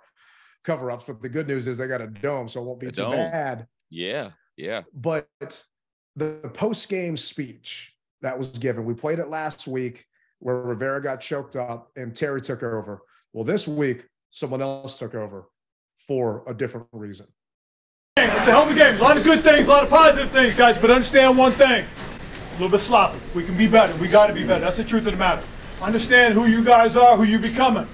cover 0.63 0.89
ups, 0.89 1.03
but 1.05 1.21
the 1.21 1.29
good 1.29 1.47
news 1.47 1.67
is 1.67 1.77
they 1.77 1.87
got 1.87 2.01
a 2.01 2.07
dome, 2.07 2.47
so 2.47 2.61
it 2.61 2.65
won't 2.65 2.79
be 2.79 2.87
A 2.87 2.91
too 2.91 3.01
dome. 3.03 3.11
bad 3.11 3.67
Yeah, 3.89 4.31
yeah. 4.57 4.83
but 4.93 5.27
the 6.15 6.49
post 6.53 6.89
game 6.89 7.17
speech 7.17 7.93
that 8.21 8.37
was 8.37 8.47
given, 8.49 8.85
we 8.85 8.93
played 8.93 9.19
it 9.19 9.29
last 9.29 9.67
week 9.67 10.05
where 10.39 10.55
Rivera 10.55 11.01
got 11.01 11.19
choked 11.21 11.55
up 11.55 11.91
and 11.95 12.15
Terry 12.15 12.41
took 12.41 12.63
over. 12.63 13.01
Well, 13.33 13.43
this 13.43 13.67
week, 13.67 14.05
someone 14.31 14.61
else 14.61 14.97
took 14.97 15.13
over 15.13 15.49
for 15.97 16.43
a 16.47 16.53
different 16.53 16.87
reason. 16.91 17.27
It's 18.17 18.27
a 18.27 18.51
hell 18.51 18.63
of 18.63 18.71
a 18.71 18.73
game. 18.73 18.95
A 18.95 19.01
lot 19.01 19.17
of 19.17 19.23
good 19.23 19.41
things, 19.41 19.67
a 19.67 19.69
lot 19.69 19.83
of 19.83 19.89
positive 19.89 20.29
things, 20.31 20.55
guys. 20.55 20.77
But 20.77 20.91
understand 20.91 21.37
one 21.37 21.53
thing: 21.53 21.85
a 21.85 22.08
little 22.61 22.77
bit 22.77 22.83
sloppy. 22.83 23.19
We 23.33 23.43
can 23.43 23.57
be 23.57 23.67
better. 23.67 23.95
We 23.97 24.07
got 24.07 24.27
to 24.27 24.33
be 24.33 24.45
better. 24.45 24.61
That's 24.61 24.77
the 24.77 24.83
truth 24.83 25.07
of 25.07 25.13
the 25.13 25.19
matter. 25.19 25.41
Understand 25.81 26.33
who 26.33 26.45
you 26.45 26.63
guys 26.63 26.97
are, 26.97 27.15
who 27.15 27.23
you're 27.23 27.39
becoming. 27.39 27.87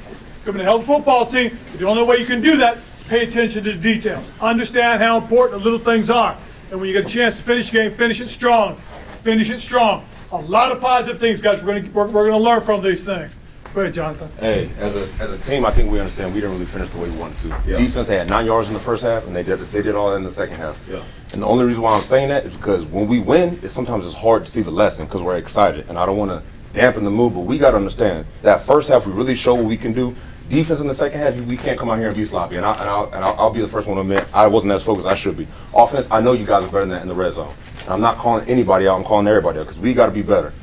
Becoming 0.43 0.61
a 0.61 0.63
hell 0.63 0.77
of 0.77 0.83
a 0.83 0.85
football 0.85 1.25
team. 1.25 1.57
The 1.77 1.87
only 1.87 2.03
way 2.03 2.17
you 2.17 2.25
can 2.25 2.41
do 2.41 2.57
that 2.57 2.77
is 2.77 3.03
pay 3.07 3.23
attention 3.23 3.63
to 3.63 3.71
the 3.73 3.77
details. 3.77 4.25
Understand 4.41 5.01
how 5.01 5.17
important 5.17 5.59
the 5.59 5.63
little 5.63 5.79
things 5.79 6.09
are. 6.09 6.35
And 6.71 6.79
when 6.79 6.89
you 6.89 6.93
get 6.93 7.05
a 7.05 7.13
chance 7.13 7.37
to 7.37 7.43
finish 7.43 7.69
the 7.69 7.77
game, 7.77 7.93
finish 7.93 8.21
it 8.21 8.29
strong. 8.29 8.81
Finish 9.21 9.49
it 9.51 9.59
strong. 9.59 10.05
A 10.31 10.37
lot 10.37 10.71
of 10.71 10.81
positive 10.81 11.19
things, 11.19 11.41
guys. 11.41 11.61
We're 11.61 11.79
gonna 11.79 11.91
we're, 11.93 12.07
we're 12.07 12.29
gonna 12.29 12.43
learn 12.43 12.61
from 12.61 12.81
these 12.81 13.05
things. 13.05 13.31
Go 13.75 13.81
ahead, 13.81 13.93
Jonathan. 13.93 14.31
Hey, 14.39 14.71
as 14.79 14.95
a 14.95 15.07
as 15.19 15.31
a 15.31 15.37
team, 15.37 15.65
I 15.65 15.71
think 15.71 15.91
we 15.91 15.99
understand 15.99 16.33
we 16.33 16.39
didn't 16.39 16.53
really 16.53 16.65
finish 16.65 16.89
the 16.89 16.97
way 16.97 17.09
we 17.09 17.17
wanted 17.17 17.37
to. 17.39 17.47
Yeah. 17.67 17.77
Defense 17.77 18.07
they 18.07 18.17
had 18.17 18.29
nine 18.29 18.45
yards 18.45 18.67
in 18.67 18.73
the 18.73 18.79
first 18.79 19.03
half, 19.03 19.27
and 19.27 19.35
they 19.35 19.43
did 19.43 19.59
they 19.71 19.81
did 19.81 19.95
all 19.95 20.09
that 20.09 20.15
in 20.15 20.23
the 20.23 20.29
second 20.29 20.55
half. 20.55 20.79
Yeah. 20.89 21.03
And 21.35 21.43
the 21.43 21.47
only 21.47 21.65
reason 21.65 21.81
why 21.83 21.93
I'm 21.93 22.01
saying 22.01 22.29
that 22.29 22.45
is 22.45 22.53
because 22.53 22.85
when 22.85 23.09
we 23.09 23.19
win, 23.19 23.59
it's 23.61 23.73
sometimes 23.73 24.05
it's 24.05 24.15
hard 24.15 24.45
to 24.45 24.49
see 24.49 24.61
the 24.61 24.71
lesson 24.71 25.05
because 25.05 25.21
we're 25.21 25.35
excited, 25.35 25.85
and 25.89 25.99
I 25.99 26.05
don't 26.05 26.15
want 26.15 26.31
to 26.31 26.41
dampen 26.73 27.03
the 27.03 27.09
mood. 27.11 27.33
But 27.33 27.41
we 27.41 27.57
got 27.57 27.71
to 27.71 27.77
understand 27.77 28.25
that 28.41 28.61
first 28.61 28.87
half 28.87 29.05
we 29.05 29.11
really 29.11 29.35
show 29.35 29.53
what 29.53 29.65
we 29.65 29.75
can 29.75 29.91
do. 29.91 30.15
Defense 30.47 30.79
in 30.79 30.87
the 30.87 30.93
second 30.93 31.19
half, 31.19 31.35
we 31.35 31.57
can't 31.57 31.77
come 31.77 31.89
out 31.89 31.97
here 31.97 32.07
and 32.07 32.15
be 32.15 32.23
sloppy. 32.23 32.55
And, 32.55 32.65
I, 32.65 32.71
and, 32.79 32.89
I'll, 32.89 33.05
and 33.11 33.25
I'll, 33.25 33.35
I'll 33.37 33.49
be 33.49 33.59
the 33.59 33.67
first 33.67 33.85
one 33.85 33.97
to 33.97 34.01
admit 34.01 34.25
I 34.33 34.47
wasn't 34.47 34.71
as 34.71 34.83
focused 34.83 35.07
as 35.07 35.11
I 35.11 35.15
should 35.15 35.35
be. 35.35 35.45
Offense, 35.73 36.07
I 36.09 36.21
know 36.21 36.31
you 36.31 36.45
guys 36.45 36.63
are 36.63 36.67
better 36.67 36.81
than 36.81 36.89
that 36.89 37.01
in 37.01 37.09
the 37.09 37.15
red 37.15 37.33
zone. 37.33 37.53
And 37.81 37.89
I'm 37.89 38.01
not 38.01 38.17
calling 38.17 38.47
anybody 38.47 38.87
out. 38.87 38.97
I'm 38.97 39.03
calling 39.03 39.27
everybody 39.27 39.59
out 39.59 39.63
because 39.63 39.79
we 39.79 39.93
got 39.93 40.05
to 40.05 40.13
be 40.13 40.21
better. 40.21 40.53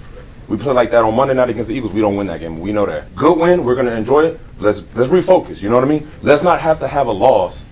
We 0.49 0.57
play 0.57 0.73
like 0.73 0.91
that 0.93 1.05
on 1.05 1.15
Monday 1.15 1.35
night 1.35 1.51
against 1.51 1.69
the 1.69 1.75
Eagles. 1.75 1.93
We 1.93 2.01
don't 2.01 2.17
win 2.17 2.29
that 2.29 2.41
game. 2.41 2.61
We 2.61 2.73
know 2.73 2.87
that. 2.87 3.15
Good 3.15 3.37
win. 3.39 3.65
We're 3.65 3.75
gonna 3.75 3.93
enjoy 3.93 4.27
it. 4.27 4.41
Let's 4.59 4.83
let's 4.95 5.11
refocus. 5.11 5.61
You 5.61 5.69
know 5.69 5.77
what 5.77 5.85
I 5.85 5.89
mean? 5.89 6.11
Let's 6.23 6.43
not 6.43 6.61
have 6.61 6.79
to 6.81 6.89
have 6.89 7.07
a 7.07 7.13
loss 7.13 7.65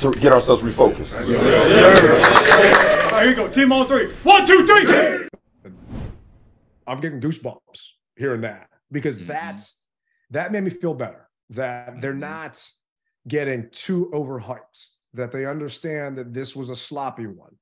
to 0.00 0.10
get 0.12 0.32
ourselves 0.32 0.62
refocused. 0.62 2.36
All 2.50 2.58
right, 2.58 3.22
here 3.22 3.30
you 3.30 3.36
go. 3.36 3.48
Team 3.48 3.72
on 3.72 3.86
three. 3.86 4.10
One, 4.22 4.46
two, 4.46 4.66
three, 4.66 4.84
team. 4.84 5.28
I'm 6.86 7.00
getting 7.00 7.20
goosebumps 7.20 7.58
hearing 8.16 8.40
that 8.40 8.68
because 8.90 9.18
mm-hmm. 9.18 9.28
that's 9.28 9.76
that 10.30 10.52
made 10.52 10.64
me 10.64 10.70
feel 10.70 10.94
better 10.94 11.28
that 11.50 11.90
mm-hmm. 11.90 12.00
they're 12.00 12.14
not 12.14 12.62
getting 13.28 13.68
too 13.70 14.10
overhyped, 14.12 14.86
that 15.14 15.32
they 15.32 15.46
understand 15.46 16.18
that 16.18 16.32
this 16.32 16.56
was 16.56 16.70
a 16.70 16.76
sloppy 16.76 17.26
one 17.26 17.54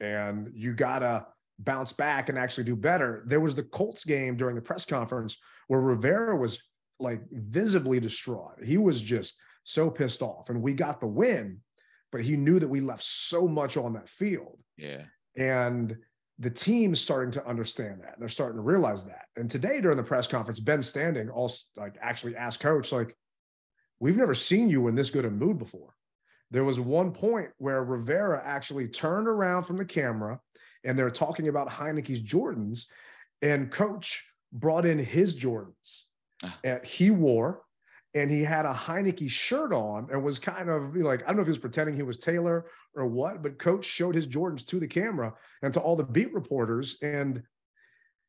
and 0.00 0.50
you 0.54 0.74
gotta 0.74 1.26
bounce 1.58 1.92
back 1.92 2.28
and 2.28 2.38
actually 2.38 2.64
do 2.64 2.76
better. 2.76 3.22
There 3.26 3.40
was 3.40 3.54
the 3.54 3.62
Colts 3.62 4.04
game 4.04 4.36
during 4.36 4.56
the 4.56 4.62
press 4.62 4.84
conference 4.84 5.36
where 5.68 5.80
Rivera 5.80 6.36
was 6.36 6.62
like 6.98 7.22
visibly 7.30 8.00
distraught. 8.00 8.64
He 8.64 8.78
was 8.78 9.00
just 9.00 9.38
so 9.64 9.90
pissed 9.90 10.22
off, 10.22 10.48
and 10.48 10.62
we 10.62 10.72
got 10.72 11.00
the 11.00 11.06
win, 11.06 11.58
but 12.12 12.22
he 12.22 12.36
knew 12.36 12.58
that 12.58 12.68
we 12.68 12.80
left 12.80 13.02
so 13.02 13.46
much 13.46 13.76
on 13.76 13.92
that 13.94 14.08
field. 14.08 14.58
Yeah. 14.76 15.04
And 15.36 15.96
the 16.38 16.50
team's 16.50 17.00
starting 17.00 17.30
to 17.32 17.46
understand 17.46 18.00
that. 18.02 18.16
They're 18.18 18.28
starting 18.28 18.56
to 18.56 18.62
realize 18.62 19.04
that. 19.06 19.26
And 19.36 19.50
today 19.50 19.80
during 19.80 19.96
the 19.96 20.02
press 20.02 20.26
conference, 20.26 20.58
Ben 20.58 20.80
Standig 20.80 21.30
also 21.32 21.64
like 21.76 21.96
actually 22.00 22.36
asked 22.36 22.60
coach, 22.60 22.92
like, 22.92 23.16
we've 24.00 24.16
never 24.16 24.34
seen 24.34 24.70
you 24.70 24.88
in 24.88 24.94
this 24.94 25.10
good 25.10 25.26
a 25.26 25.30
mood 25.30 25.58
before. 25.58 25.94
There 26.50 26.64
was 26.64 26.80
one 26.80 27.12
point 27.12 27.50
where 27.58 27.84
Rivera 27.84 28.42
actually 28.44 28.88
turned 28.88 29.28
around 29.28 29.64
from 29.64 29.76
the 29.76 29.84
camera 29.84 30.40
and 30.84 30.98
they're 30.98 31.10
talking 31.10 31.48
about 31.48 31.68
Heinicke's 31.68 32.20
Jordans, 32.20 32.86
and 33.42 33.70
coach 33.70 34.24
brought 34.52 34.86
in 34.86 34.98
his 34.98 35.38
Jordans 35.38 36.04
ah. 36.42 36.58
and 36.64 36.84
he 36.84 37.10
wore 37.10 37.62
and 38.14 38.30
he 38.30 38.42
had 38.42 38.66
a 38.66 38.72
Heinicke 38.72 39.30
shirt 39.30 39.72
on 39.72 40.08
and 40.10 40.22
was 40.24 40.38
kind 40.38 40.68
of 40.68 40.96
you 40.96 41.02
know, 41.02 41.08
like, 41.08 41.22
I 41.22 41.26
don't 41.26 41.36
know 41.36 41.42
if 41.42 41.46
he 41.46 41.52
was 41.52 41.58
pretending 41.58 41.94
he 41.94 42.02
was 42.02 42.18
Taylor 42.18 42.66
or 42.94 43.06
what, 43.06 43.42
but 43.42 43.58
coach 43.58 43.84
showed 43.84 44.14
his 44.14 44.26
Jordans 44.26 44.66
to 44.66 44.80
the 44.80 44.88
camera 44.88 45.34
and 45.62 45.72
to 45.74 45.80
all 45.80 45.96
the 45.96 46.04
beat 46.04 46.32
reporters. 46.32 46.96
And 47.02 47.42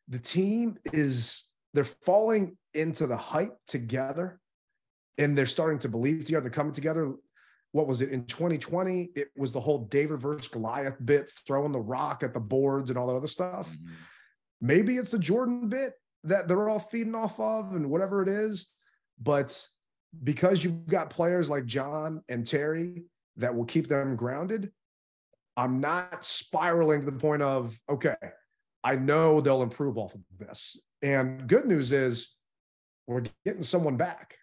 the 0.07 0.19
team 0.19 0.77
is, 0.93 1.45
they're 1.73 1.83
falling 1.83 2.57
into 2.73 3.07
the 3.07 3.17
hype 3.17 3.57
together 3.67 4.39
and 5.17 5.37
they're 5.37 5.45
starting 5.45 5.79
to 5.79 5.89
believe 5.89 6.25
together, 6.25 6.41
they're 6.41 6.51
coming 6.51 6.73
together. 6.73 7.13
What 7.71 7.87
was 7.87 8.01
it 8.01 8.09
in 8.09 8.25
2020? 8.25 9.11
It 9.15 9.29
was 9.35 9.51
the 9.53 9.59
whole 9.59 9.85
David 9.85 10.19
versus 10.19 10.47
Goliath 10.47 10.97
bit, 11.03 11.31
throwing 11.47 11.71
the 11.71 11.79
rock 11.79 12.21
at 12.21 12.33
the 12.33 12.39
boards 12.39 12.89
and 12.89 12.99
all 12.99 13.07
that 13.07 13.15
other 13.15 13.27
stuff. 13.27 13.69
Mm-hmm. 13.69 13.93
Maybe 14.61 14.97
it's 14.97 15.11
the 15.11 15.19
Jordan 15.19 15.69
bit 15.69 15.93
that 16.25 16.47
they're 16.47 16.69
all 16.69 16.79
feeding 16.79 17.15
off 17.15 17.39
of 17.39 17.73
and 17.73 17.89
whatever 17.89 18.21
it 18.21 18.29
is. 18.29 18.67
But 19.21 19.65
because 20.23 20.63
you've 20.63 20.87
got 20.87 21.09
players 21.09 21.49
like 21.49 21.65
John 21.65 22.23
and 22.27 22.45
Terry 22.45 23.05
that 23.37 23.55
will 23.55 23.65
keep 23.65 23.87
them 23.87 24.15
grounded, 24.15 24.71
I'm 25.55 25.79
not 25.79 26.25
spiraling 26.25 27.01
to 27.01 27.05
the 27.05 27.17
point 27.17 27.41
of, 27.41 27.79
okay, 27.89 28.15
I 28.83 28.95
know 28.95 29.41
they'll 29.41 29.61
improve 29.61 29.97
off 29.97 30.15
of 30.15 30.21
this. 30.39 30.79
And 31.01 31.47
good 31.47 31.65
news 31.65 31.91
is 31.91 32.35
we're 33.07 33.23
getting 33.45 33.63
someone 33.63 33.97
back. 33.97 34.35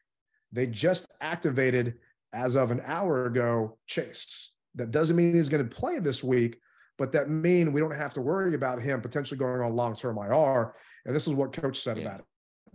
They 0.52 0.66
just 0.66 1.06
activated, 1.20 1.94
as 2.32 2.56
of 2.56 2.70
an 2.70 2.82
hour 2.84 3.26
ago, 3.26 3.78
Chase. 3.86 4.52
That 4.74 4.90
doesn't 4.90 5.16
mean 5.16 5.34
he's 5.34 5.48
going 5.48 5.66
to 5.66 5.76
play 5.76 5.98
this 5.98 6.22
week, 6.22 6.60
but 6.98 7.10
that 7.12 7.30
mean 7.30 7.72
we 7.72 7.80
don't 7.80 7.90
have 7.90 8.14
to 8.14 8.20
worry 8.20 8.54
about 8.54 8.80
him 8.80 9.00
potentially 9.00 9.38
going 9.38 9.60
on 9.60 9.74
long-term 9.74 10.18
IR. 10.18 10.74
And 11.04 11.16
this 11.16 11.26
is 11.26 11.34
what 11.34 11.52
coach 11.52 11.80
said 11.80 11.98
about 11.98 12.20
it 12.20 12.26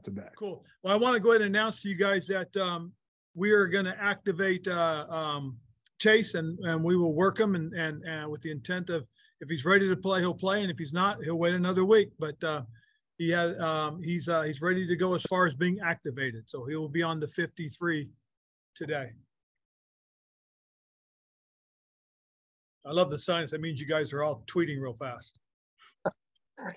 today. 0.03 0.27
Cool. 0.37 0.65
Well, 0.83 0.93
I 0.93 0.97
want 0.97 1.15
to 1.15 1.19
go 1.19 1.31
ahead 1.31 1.41
and 1.41 1.55
announce 1.55 1.81
to 1.81 1.89
you 1.89 1.95
guys 1.95 2.27
that 2.27 2.55
um, 2.57 2.91
we 3.35 3.51
are 3.51 3.67
going 3.67 3.85
to 3.85 4.01
activate 4.01 4.67
uh, 4.67 5.05
um, 5.09 5.57
Chase, 5.99 6.35
and 6.35 6.59
and 6.59 6.83
we 6.83 6.97
will 6.97 7.13
work 7.13 7.39
him, 7.39 7.55
and 7.55 7.73
and 7.73 8.03
uh, 8.07 8.29
with 8.29 8.41
the 8.41 8.51
intent 8.51 8.89
of 8.89 9.07
if 9.41 9.49
he's 9.49 9.65
ready 9.65 9.87
to 9.89 9.95
play, 9.95 10.19
he'll 10.19 10.33
play, 10.33 10.61
and 10.61 10.71
if 10.71 10.77
he's 10.77 10.93
not, 10.93 11.23
he'll 11.23 11.37
wait 11.37 11.53
another 11.53 11.85
week. 11.85 12.11
But 12.19 12.41
uh, 12.43 12.63
he 13.17 13.29
had 13.29 13.57
um, 13.59 14.01
he's 14.01 14.27
uh, 14.27 14.41
he's 14.43 14.61
ready 14.61 14.87
to 14.87 14.95
go 14.95 15.15
as 15.15 15.23
far 15.23 15.47
as 15.47 15.55
being 15.55 15.79
activated, 15.83 16.43
so 16.47 16.65
he 16.65 16.75
will 16.75 16.89
be 16.89 17.03
on 17.03 17.19
the 17.19 17.27
53 17.27 18.09
today. 18.75 19.11
I 22.85 22.91
love 22.91 23.09
the 23.09 23.19
signs. 23.19 23.51
That 23.51 23.61
means 23.61 23.79
you 23.79 23.87
guys 23.87 24.11
are 24.11 24.23
all 24.23 24.43
tweeting 24.47 24.81
real 24.81 24.93
fast. 24.93 25.39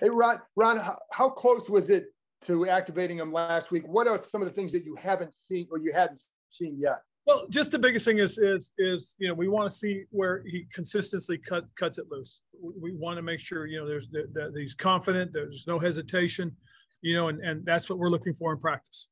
Hey, 0.01 0.09
Ron, 0.09 0.41
Ron, 0.55 0.77
how, 0.77 0.97
how 1.11 1.29
close 1.29 1.69
was 1.69 1.91
it 1.91 2.07
to 2.45 2.67
activating 2.67 3.17
him 3.17 3.31
last 3.31 3.71
week? 3.71 3.83
What 3.87 4.07
are 4.07 4.21
some 4.23 4.41
of 4.41 4.47
the 4.47 4.53
things 4.53 4.71
that 4.71 4.85
you 4.85 4.95
haven't 4.95 5.33
seen 5.33 5.67
or 5.71 5.79
you 5.79 5.91
hadn't 5.93 6.21
seen 6.49 6.77
yet? 6.79 7.01
Well, 7.27 7.45
just 7.49 7.71
the 7.71 7.79
biggest 7.79 8.05
thing 8.05 8.19
is 8.19 8.37
is 8.37 8.71
is 8.77 9.15
you 9.19 9.27
know 9.27 9.33
we 9.33 9.49
want 9.49 9.69
to 9.69 9.75
see 9.75 10.05
where 10.11 10.43
he 10.47 10.65
consistently 10.73 11.37
cut 11.37 11.65
cuts 11.75 11.97
it 11.97 12.05
loose. 12.09 12.41
We, 12.61 12.71
we 12.79 12.93
want 12.93 13.17
to 13.17 13.21
make 13.21 13.41
sure 13.41 13.65
you 13.65 13.77
know 13.79 13.85
there's 13.85 14.07
that, 14.11 14.33
that 14.33 14.53
he's 14.55 14.73
confident. 14.73 15.33
There's 15.33 15.65
no 15.67 15.77
hesitation, 15.77 16.55
you 17.01 17.15
know, 17.15 17.27
and 17.27 17.41
and 17.41 17.65
that's 17.65 17.89
what 17.89 17.99
we're 17.99 18.09
looking 18.09 18.33
for 18.33 18.53
in 18.53 18.59
practice. 18.59 19.09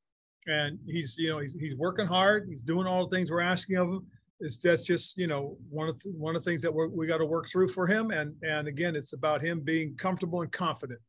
And 0.48 0.80
he's 0.88 1.18
you 1.18 1.30
know 1.30 1.40
he's 1.40 1.56
he's 1.60 1.76
working 1.76 2.08
hard. 2.08 2.48
He's 2.50 2.62
doing 2.62 2.88
all 2.88 3.06
the 3.06 3.14
things 3.14 3.30
we're 3.30 3.42
asking 3.42 3.76
of 3.78 3.90
him. 3.90 4.08
It's 4.40 4.58
that's 4.60 4.84
just 4.84 5.18
you 5.18 5.28
know 5.28 5.58
one 5.70 5.90
of 5.90 6.00
the, 6.00 6.12
one 6.12 6.38
of 6.38 6.44
the 6.44 6.50
things 6.50 6.62
that 6.62 6.74
we're, 6.74 6.88
we 6.88 7.08
got 7.08 7.18
to 7.18 7.26
work 7.26 7.50
through 7.50 7.68
for 7.68 7.86
him. 7.86 8.12
And 8.12 8.34
and 8.44 8.70
again, 8.70 8.96
it's 8.96 9.12
about 9.12 9.42
him 9.42 9.60
being 9.60 9.94
comfortable 9.98 10.42
and 10.42 10.52
confident. 10.54 11.02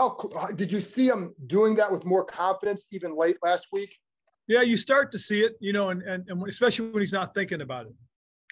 How 0.00 0.16
did 0.56 0.72
you 0.72 0.80
see 0.80 1.06
him 1.06 1.34
doing 1.46 1.74
that 1.74 1.92
with 1.92 2.06
more 2.06 2.24
confidence 2.24 2.86
even 2.90 3.14
late 3.14 3.36
last 3.42 3.66
week? 3.70 3.94
Yeah, 4.48 4.62
you 4.62 4.78
start 4.78 5.12
to 5.12 5.18
see 5.18 5.42
it, 5.42 5.56
you 5.60 5.74
know, 5.74 5.90
and, 5.90 6.02
and, 6.02 6.26
and 6.26 6.48
especially 6.48 6.88
when 6.88 7.02
he's 7.02 7.12
not 7.12 7.34
thinking 7.34 7.60
about 7.60 7.84
it. 7.84 7.92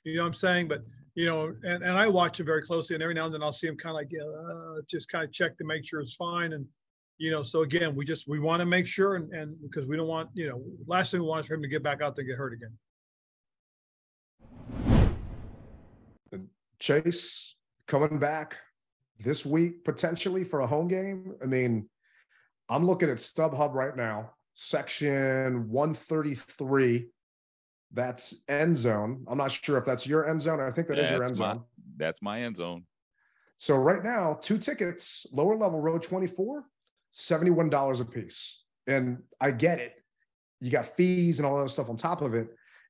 You 0.04 0.16
know 0.16 0.24
what 0.24 0.28
I'm 0.28 0.34
saying? 0.34 0.68
But, 0.68 0.82
you 1.14 1.24
know, 1.24 1.54
and, 1.62 1.82
and 1.82 1.96
I 1.96 2.06
watch 2.06 2.38
him 2.38 2.44
very 2.44 2.60
closely 2.60 2.94
and 2.96 3.02
every 3.02 3.14
now 3.14 3.24
and 3.24 3.32
then 3.32 3.42
I'll 3.42 3.50
see 3.50 3.66
him 3.66 3.78
kind 3.78 3.90
of 3.90 3.94
like, 3.94 4.12
uh, 4.12 4.82
just 4.86 5.08
kind 5.08 5.24
of 5.24 5.32
check 5.32 5.56
to 5.56 5.64
make 5.64 5.86
sure 5.86 6.00
it's 6.00 6.14
fine. 6.14 6.52
And, 6.52 6.66
you 7.16 7.30
know, 7.30 7.42
so 7.42 7.62
again, 7.62 7.94
we 7.96 8.04
just, 8.04 8.28
we 8.28 8.38
want 8.38 8.60
to 8.60 8.66
make 8.66 8.86
sure 8.86 9.16
and, 9.16 9.32
and 9.32 9.56
because 9.62 9.86
we 9.86 9.96
don't 9.96 10.06
want, 10.06 10.28
you 10.34 10.50
know, 10.50 10.62
last 10.86 11.12
thing 11.12 11.22
we 11.22 11.26
want 11.26 11.40
is 11.40 11.46
for 11.46 11.54
him 11.54 11.62
to 11.62 11.68
get 11.68 11.82
back 11.82 12.02
out 12.02 12.14
there 12.14 12.24
and 12.24 12.30
get 12.30 12.36
hurt 12.36 12.52
again. 12.52 12.76
Chase 16.78 17.54
coming 17.86 18.18
back 18.18 18.58
this 19.18 19.44
week 19.44 19.84
potentially 19.84 20.44
for 20.44 20.60
a 20.60 20.66
home 20.66 20.88
game. 20.88 21.34
I 21.42 21.46
mean, 21.46 21.88
I'm 22.68 22.86
looking 22.86 23.10
at 23.10 23.16
StubHub 23.16 23.74
right 23.74 23.96
now, 23.96 24.32
section 24.54 25.68
133. 25.70 27.08
That's 27.92 28.42
end 28.48 28.76
zone. 28.76 29.24
I'm 29.28 29.38
not 29.38 29.50
sure 29.50 29.78
if 29.78 29.84
that's 29.84 30.06
your 30.06 30.28
end 30.28 30.42
zone. 30.42 30.60
I 30.60 30.70
think 30.70 30.88
that 30.88 30.98
is 30.98 31.10
your 31.10 31.20
That's 31.20 31.30
end 31.30 31.38
my, 31.40 31.52
zone. 31.54 31.64
that's 31.96 32.22
my 32.22 32.42
end 32.42 32.56
zone. 32.56 32.84
So 33.56 33.76
right 33.76 34.04
now, 34.04 34.38
two 34.40 34.58
tickets, 34.58 35.26
lower 35.32 35.56
level 35.56 35.80
row 35.80 35.98
24, 35.98 36.64
$71 37.14 38.00
a 38.00 38.04
piece. 38.04 38.62
And 38.86 39.22
I 39.40 39.50
get 39.50 39.80
it. 39.80 39.94
You 40.60 40.70
got 40.70 40.96
fees 40.96 41.38
and 41.38 41.46
all 41.46 41.56
that 41.62 41.70
stuff 41.70 41.88
on 41.88 41.96
top 41.96 42.20
of 42.20 42.34
it. 42.34 42.48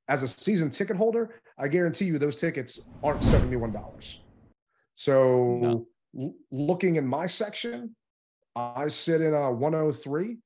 As 0.09 0.23
a 0.23 0.29
season 0.29 0.71
ticket 0.71 0.97
holder, 0.97 1.41
I 1.59 1.69
guarantee 1.69 2.07
you 2.07 2.19
those 2.19 2.37
tickets 2.37 2.81
aren't 3.03 3.21
$71. 3.23 4.17
So 4.97 5.87
l- 6.19 6.35
looking 6.51 6.97
in 6.97 7.07
my 7.07 7.27
section, 7.27 7.95
I 8.55 8.89
sit 8.89 9.21
in 9.21 9.35
uh, 9.35 9.39
a 9.39 9.53
103. 9.53 10.37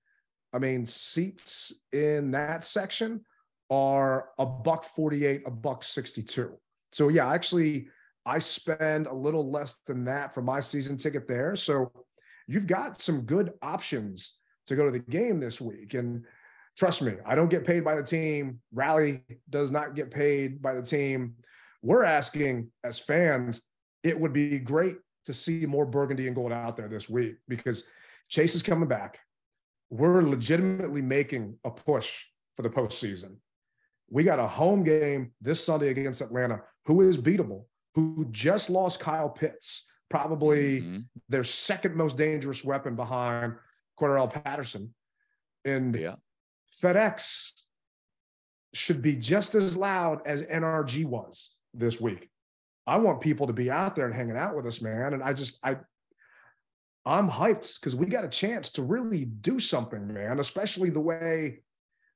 I 0.52 0.58
mean, 0.58 0.84
seats 0.84 1.72
in 1.92 2.30
that 2.32 2.64
section 2.64 3.24
are 3.70 4.28
a 4.38 4.44
buck 4.44 4.84
48, 4.84 5.42
a 5.46 5.50
buck 5.50 5.82
62. 5.82 6.52
So 6.92 7.08
yeah, 7.08 7.30
actually, 7.30 7.88
I 8.26 8.38
spend 8.38 9.06
a 9.06 9.14
little 9.14 9.50
less 9.50 9.76
than 9.86 10.04
that 10.04 10.34
for 10.34 10.42
my 10.42 10.60
season 10.60 10.98
ticket 10.98 11.26
there. 11.26 11.56
So 11.56 11.90
you've 12.46 12.66
got 12.66 13.00
some 13.00 13.22
good 13.22 13.52
options 13.62 14.34
to 14.66 14.76
go 14.76 14.84
to 14.84 14.90
the 14.90 14.98
game 14.98 15.40
this 15.40 15.60
week. 15.60 15.94
And 15.94 16.24
trust 16.76 17.02
me, 17.02 17.14
I 17.24 17.34
don't 17.34 17.48
get 17.48 17.64
paid 17.64 17.82
by 17.82 17.96
the 17.96 18.02
team. 18.02 18.60
Rally 18.72 19.22
does 19.48 19.70
not 19.70 19.94
get 19.94 20.10
paid 20.10 20.60
by 20.60 20.74
the 20.74 20.82
team. 20.82 21.34
We're 21.82 22.04
asking 22.04 22.70
as 22.84 22.98
fans, 22.98 23.62
it 24.04 24.18
would 24.18 24.32
be 24.32 24.58
great 24.58 24.96
to 25.27 25.35
see 25.35 25.66
more 25.66 25.87
burgundy 25.87 26.27
and 26.27 26.37
gold 26.37 26.53
out 26.53 26.77
there 26.77 26.89
this 26.89 27.09
week 27.09 27.37
because 27.49 27.85
Chase 28.29 28.55
is 28.55 28.62
coming 28.62 28.89
back. 28.89 29.18
We're 29.91 30.23
legitimately 30.23 31.03
making 31.03 31.59
a 31.64 31.70
push 31.70 32.11
for 32.57 32.62
the 32.62 32.70
postseason. 32.70 33.37
We 34.11 34.25
got 34.25 34.39
a 34.39 34.47
home 34.47 34.85
game 34.85 35.33
this 35.41 35.64
Sunday 35.64 35.89
against 35.89 36.20
Atlanta, 36.20 36.61
who 36.87 37.09
is 37.09 37.16
beatable, 37.16 37.64
who 37.95 38.27
just 38.31 38.70
lost 38.70 39.01
Kyle 39.01 39.29
Pitts, 39.29 39.85
probably 40.11 40.81
mm-hmm. 40.81 40.99
their 41.29 41.45
second 41.45 41.95
most 41.95 42.16
dangerous 42.16 42.64
weapon 42.64 42.97
behind 42.97 43.55
Cordarrelle 43.99 44.31
Patterson. 44.31 44.95
And 45.64 45.95
FedEx 46.83 47.51
should 48.75 49.03
be 49.03 49.16
just 49.16 49.55
as 49.55 49.77
loud 49.77 50.20
as 50.27 50.43
NRG 50.43 51.05
was 51.05 51.51
this 51.75 52.01
week. 52.01 52.29
I 52.87 52.97
want 52.97 53.20
people 53.20 53.47
to 53.47 53.53
be 53.53 53.70
out 53.70 53.95
there 53.95 54.07
and 54.07 54.14
hanging 54.14 54.37
out 54.37 54.57
with 54.57 54.66
us, 54.66 54.80
man. 54.80 55.14
And 55.14 55.22
I 55.22 55.33
just, 55.33 55.59
I, 55.62 55.76
I'm 57.05 57.28
hyped 57.28 57.80
because 57.80 57.95
we 57.95 58.07
got 58.07 58.24
a 58.24 58.28
chance 58.28 58.70
to 58.72 58.83
really 58.83 59.24
do 59.24 59.59
something, 59.59 60.12
man, 60.12 60.41
especially 60.41 60.91
the 60.91 61.01
way 61.01 61.62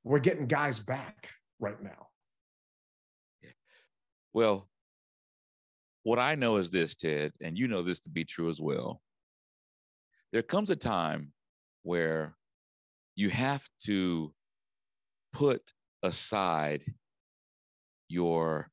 we're 0.04 0.18
getting 0.18 0.46
guys 0.46 0.78
back 0.78 1.30
right 1.58 1.80
now. 1.82 2.08
Well, 4.32 4.68
what 6.02 6.18
I 6.18 6.34
know 6.34 6.58
is 6.58 6.70
this, 6.70 6.94
Ted, 6.94 7.32
and 7.40 7.58
you 7.58 7.66
know 7.68 7.82
this 7.82 8.00
to 8.00 8.10
be 8.10 8.24
true 8.24 8.48
as 8.48 8.60
well. 8.60 9.00
There 10.32 10.42
comes 10.42 10.70
a 10.70 10.76
time 10.76 11.32
where 11.82 12.36
you 13.16 13.30
have 13.30 13.66
to 13.84 14.32
put 15.32 15.62
aside 16.02 16.84
your 18.08 18.70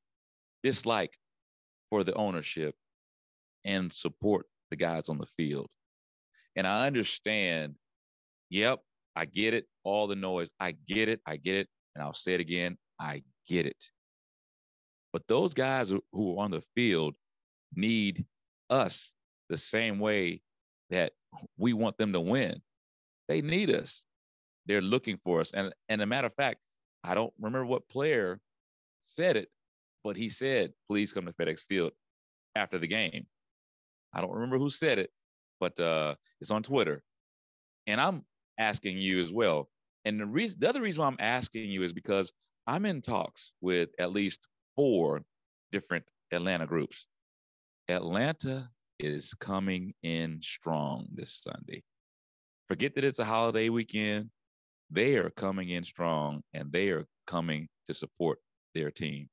dislike 0.62 1.18
for 1.94 2.04
the 2.04 2.16
ownership 2.16 2.74
and 3.66 3.94
support 3.94 4.48
the 4.72 4.76
guys 4.76 5.10
on 5.10 5.20
the 5.20 5.28
field. 5.28 5.68
And 6.56 6.66
I 6.66 6.88
understand, 6.88 7.76
yep, 8.50 8.80
I 9.16 9.26
get 9.26 9.54
it, 9.54 9.68
all 9.84 10.08
the 10.08 10.16
noise. 10.16 10.50
I 10.60 10.72
get 10.88 11.08
it, 11.08 11.22
I 11.28 11.38
get 11.38 11.54
it. 11.54 11.68
And 11.94 12.04
I'll 12.04 12.16
say 12.16 12.34
it 12.34 12.40
again, 12.40 12.80
I 13.00 13.22
get 13.48 13.68
it. 13.68 13.92
But 15.12 15.28
those 15.28 15.54
guys 15.54 15.94
who 16.12 16.40
are 16.40 16.44
on 16.44 16.50
the 16.50 16.64
field 16.74 17.14
need 17.76 18.26
us 18.72 19.12
the 19.50 19.58
same 19.58 20.00
way 20.00 20.42
that 20.90 21.14
we 21.60 21.74
want 21.74 22.00
them 22.00 22.12
to 22.14 22.20
win. 22.20 22.60
They 23.28 23.42
need 23.42 23.70
us. 23.70 24.04
They're 24.66 24.82
looking 24.82 25.20
for 25.24 25.42
us. 25.42 25.52
And 25.54 25.72
and 25.90 26.02
a 26.02 26.08
matter 26.08 26.26
of 26.26 26.34
fact, 26.34 26.58
I 27.04 27.14
don't 27.14 27.34
remember 27.40 27.68
what 27.68 27.88
player 27.88 28.40
said 29.04 29.38
it, 29.38 29.50
but 30.04 30.18
he 30.18 30.30
said, 30.30 30.74
please 30.88 31.14
come 31.14 31.26
to 31.26 31.34
FedEx 31.34 31.62
Field 31.62 31.92
after 32.56 32.78
the 32.78 32.88
game. 32.88 33.26
I 34.14 34.22
don't 34.22 34.34
remember 34.34 34.58
who 34.58 34.70
said 34.70 35.00
it, 35.00 35.10
but 35.60 35.80
uh, 35.80 36.16
it's 36.42 36.52
on 36.52 36.64
Twitter. 36.64 37.04
And 37.88 38.00
I'm 38.00 38.24
asking 38.58 38.98
you 38.98 39.22
as 39.22 39.32
well. 39.32 39.70
And 40.06 40.20
the 40.20 40.26
reason, 40.26 40.60
the 40.60 40.70
other 40.70 40.82
reason 40.82 41.04
I'm 41.04 41.18
asking 41.20 41.70
you 41.70 41.84
is 41.84 41.94
because 41.94 42.32
I'm 42.68 42.86
in 42.86 43.02
talks 43.02 43.54
with 43.62 43.90
at 44.00 44.12
least 44.12 44.48
four 44.76 45.22
different 45.72 46.06
Atlanta 46.32 46.68
groups. 46.68 47.08
Atlanta 47.90 48.70
is 49.00 49.34
coming 49.34 49.94
in 50.04 50.40
strong 50.42 51.08
this 51.14 51.42
Sunday. 51.44 51.84
Forget 52.68 52.96
that 52.96 53.04
it's 53.04 53.20
a 53.20 53.26
holiday 53.26 53.70
weekend. 53.70 54.30
They 54.90 55.18
are 55.18 55.30
coming 55.32 55.70
in 55.70 55.84
strong 55.84 56.42
and 56.54 56.72
they 56.72 56.90
are 56.90 57.06
coming 57.28 57.68
to 57.88 57.94
support 57.94 58.40
their 58.74 58.92
team. 58.92 59.30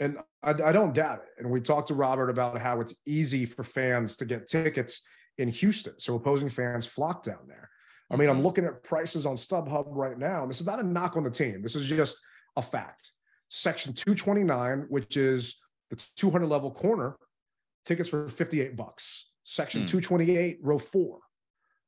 And 0.00 0.18
I, 0.42 0.50
I, 0.50 0.72
don't 0.72 0.94
doubt 0.94 1.18
it. 1.18 1.28
And 1.38 1.50
we 1.50 1.60
talked 1.60 1.88
to 1.88 1.94
Robert 1.94 2.30
about 2.30 2.58
how 2.58 2.80
it's 2.80 2.94
easy 3.06 3.44
for 3.44 3.62
fans 3.62 4.16
to 4.16 4.24
get 4.24 4.48
tickets 4.48 5.02
in 5.36 5.48
Houston. 5.48 5.92
So 5.98 6.14
opposing 6.14 6.48
fans 6.48 6.86
flock 6.86 7.22
down 7.22 7.46
there. 7.46 7.68
I 8.10 8.16
mean, 8.16 8.28
I'm 8.28 8.36
mm-hmm. 8.36 8.46
looking 8.46 8.64
at 8.64 8.82
prices 8.82 9.26
on 9.26 9.36
StubHub 9.36 9.84
right 9.88 10.18
now, 10.18 10.42
and 10.42 10.50
this 10.50 10.60
is 10.60 10.66
not 10.66 10.80
a 10.80 10.82
knock 10.82 11.16
on 11.16 11.22
the 11.22 11.30
team. 11.30 11.62
This 11.62 11.76
is 11.76 11.86
just 11.86 12.16
a 12.56 12.62
fact. 12.62 13.12
Section 13.48 13.92
229, 13.92 14.86
which 14.88 15.16
is 15.16 15.56
the 15.90 16.04
200 16.16 16.46
level 16.46 16.70
corner, 16.70 17.16
tickets 17.84 18.08
for 18.08 18.28
58 18.28 18.76
bucks. 18.76 19.26
Section 19.44 19.82
mm. 19.82 19.88
228, 19.88 20.58
row 20.62 20.78
four. 20.78 21.18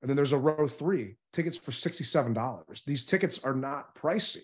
And 0.00 0.08
then 0.08 0.16
there's 0.16 0.32
a 0.32 0.38
row 0.38 0.68
three, 0.68 1.16
tickets 1.32 1.56
for 1.56 1.70
$67. 1.70 2.84
These 2.84 3.04
tickets 3.04 3.40
are 3.44 3.54
not 3.54 3.94
pricey 3.94 4.42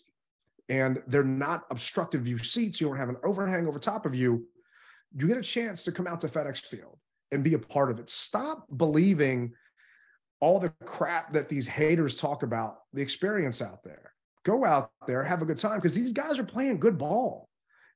and 0.68 1.02
they're 1.06 1.24
not 1.24 1.64
obstructive 1.70 2.22
view 2.22 2.38
seats. 2.38 2.80
You 2.80 2.88
don't 2.88 2.96
have 2.96 3.08
an 3.08 3.16
overhang 3.24 3.66
over 3.66 3.78
top 3.78 4.06
of 4.06 4.14
you. 4.14 4.46
You 5.14 5.26
get 5.26 5.38
a 5.38 5.42
chance 5.42 5.84
to 5.84 5.92
come 5.92 6.06
out 6.06 6.20
to 6.20 6.28
FedEx 6.28 6.60
Field 6.66 6.98
and 7.32 7.42
be 7.42 7.54
a 7.54 7.58
part 7.58 7.90
of 7.90 7.98
it. 7.98 8.10
Stop 8.10 8.66
believing 8.76 9.52
all 10.40 10.60
the 10.60 10.72
crap 10.84 11.32
that 11.32 11.48
these 11.48 11.66
haters 11.66 12.16
talk 12.16 12.42
about 12.42 12.78
the 12.92 13.02
experience 13.02 13.60
out 13.62 13.82
there. 13.82 14.12
Go 14.44 14.64
out 14.64 14.90
there, 15.06 15.22
have 15.24 15.42
a 15.42 15.44
good 15.44 15.56
time 15.56 15.76
because 15.76 15.94
these 15.94 16.12
guys 16.12 16.38
are 16.38 16.44
playing 16.44 16.78
good 16.78 16.98
ball. 16.98 17.48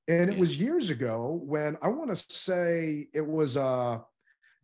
And 0.08 0.28
it 0.28 0.38
was 0.38 0.58
years 0.58 0.90
ago 0.90 1.40
when 1.44 1.78
I 1.80 1.88
want 1.88 2.10
to 2.10 2.16
say 2.16 3.08
it 3.14 3.24
was 3.26 3.56
uh, 3.56 3.98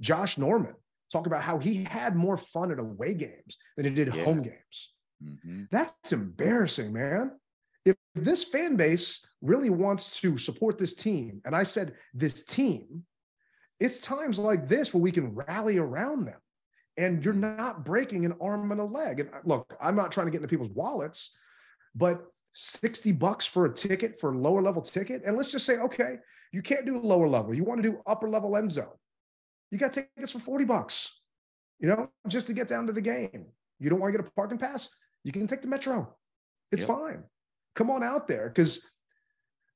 Josh 0.00 0.36
Norman 0.36 0.74
talk 1.12 1.26
about 1.26 1.42
how 1.42 1.59
he 1.59 1.84
had 1.84 2.16
more 2.16 2.36
fun 2.36 2.72
at 2.72 2.78
away 2.78 3.14
games 3.14 3.56
than 3.76 3.86
he 3.86 3.92
did 3.92 4.12
yeah. 4.12 4.24
home 4.24 4.42
games. 4.42 4.90
Mm-hmm. 5.24 5.64
That's 5.70 6.12
embarrassing, 6.12 6.92
man. 6.92 7.32
If 7.89 7.97
this 8.14 8.45
fan 8.45 8.76
base 8.76 9.24
really 9.41 9.70
wants 9.70 10.20
to 10.20 10.36
support 10.36 10.78
this 10.78 10.95
team, 10.95 11.41
and 11.45 11.55
I 11.55 11.62
said 11.62 11.95
this 12.12 12.45
team, 12.45 13.05
it's 13.80 13.99
times 13.99 14.39
like 14.39 14.68
this 14.68 14.93
where 14.93 15.01
we 15.01 15.12
can 15.12 15.34
rally 15.34 15.78
around 15.78 16.26
them 16.26 16.39
and 16.99 17.24
you're 17.24 17.32
not 17.32 17.84
breaking 17.84 18.26
an 18.26 18.34
arm 18.41 18.72
and 18.72 18.80
a 18.80 18.84
leg. 18.84 19.20
And 19.20 19.30
uh, 19.30 19.39
look, 19.45 19.74
I'm 19.80 19.95
not 19.95 20.11
trying 20.11 20.26
to 20.26 20.30
get 20.32 20.39
into 20.39 20.49
people's 20.49 20.70
wallets, 20.70 21.30
but 21.95 22.26
60 22.53 23.12
bucks 23.12 23.47
for 23.47 23.66
a 23.66 23.72
ticket 23.72 24.20
for 24.20 24.32
a 24.32 24.36
lower 24.36 24.61
level 24.61 24.82
ticket. 24.82 25.22
And 25.24 25.36
let's 25.36 25.51
just 25.51 25.64
say, 25.64 25.78
okay, 25.78 26.16
you 26.53 26.61
can't 26.61 26.84
do 26.84 26.99
lower 27.01 27.28
level. 27.28 27.55
You 27.55 27.62
want 27.62 27.82
to 27.82 27.89
do 27.89 28.01
upper 28.07 28.28
level 28.28 28.57
end 28.57 28.72
zone. 28.72 28.86
You 29.70 29.78
got 29.78 29.93
tickets 29.93 30.32
for 30.32 30.41
40 30.41 30.64
bucks, 30.64 31.20
you 31.78 31.89
know, 31.89 32.11
just 32.26 32.49
to 32.49 32.53
get 32.53 32.68
down 32.68 32.86
to 32.89 32.93
the 32.93 33.01
game. 33.01 33.47
You 33.78 33.91
don't 33.91 34.01
want 34.01 34.12
to 34.12 34.18
get 34.18 34.26
a 34.26 34.30
parking 34.32 34.59
pass? 34.59 34.89
You 35.22 35.30
can 35.30 35.47
take 35.47 35.62
the 35.62 35.68
metro. 35.68 36.16
It's 36.72 36.80
yep. 36.80 36.89
fine. 36.89 37.22
Come 37.79 37.91
on 37.93 38.03
out 38.03 38.26
there 38.26 38.49
because, 38.49 38.81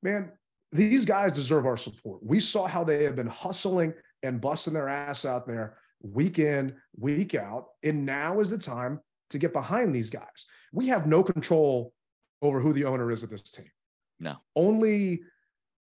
man, 0.03 0.33
these 0.73 1.05
guys 1.05 1.33
deserve 1.33 1.67
our 1.67 1.77
support. 1.77 2.19
We 2.21 2.41
saw 2.41 2.67
how 2.67 2.83
they 2.83 3.05
have 3.05 3.15
been 3.15 3.29
hustling 3.29 3.95
and 4.25 4.41
busting 4.41 4.75
their 4.75 4.89
ass 4.89 5.25
out 5.25 5.47
there 5.47 5.79
week 6.03 6.41
in, 6.41 6.75
week 6.99 7.37
out. 7.37 7.67
And 7.85 8.05
now 8.05 8.41
is 8.41 8.51
the 8.51 8.59
time 8.59 8.99
to 9.31 9.39
get 9.39 9.53
behind 9.53 9.95
these 9.95 10.11
guys. 10.11 10.47
We 10.73 10.89
have 10.89 11.07
no 11.07 11.23
control 11.23 11.95
over 12.43 12.59
who 12.59 12.73
the 12.73 12.87
owner 12.87 13.13
is 13.13 13.23
of 13.23 13.31
this 13.31 13.43
team. 13.43 13.71
No. 14.19 14.37
Only 14.57 15.23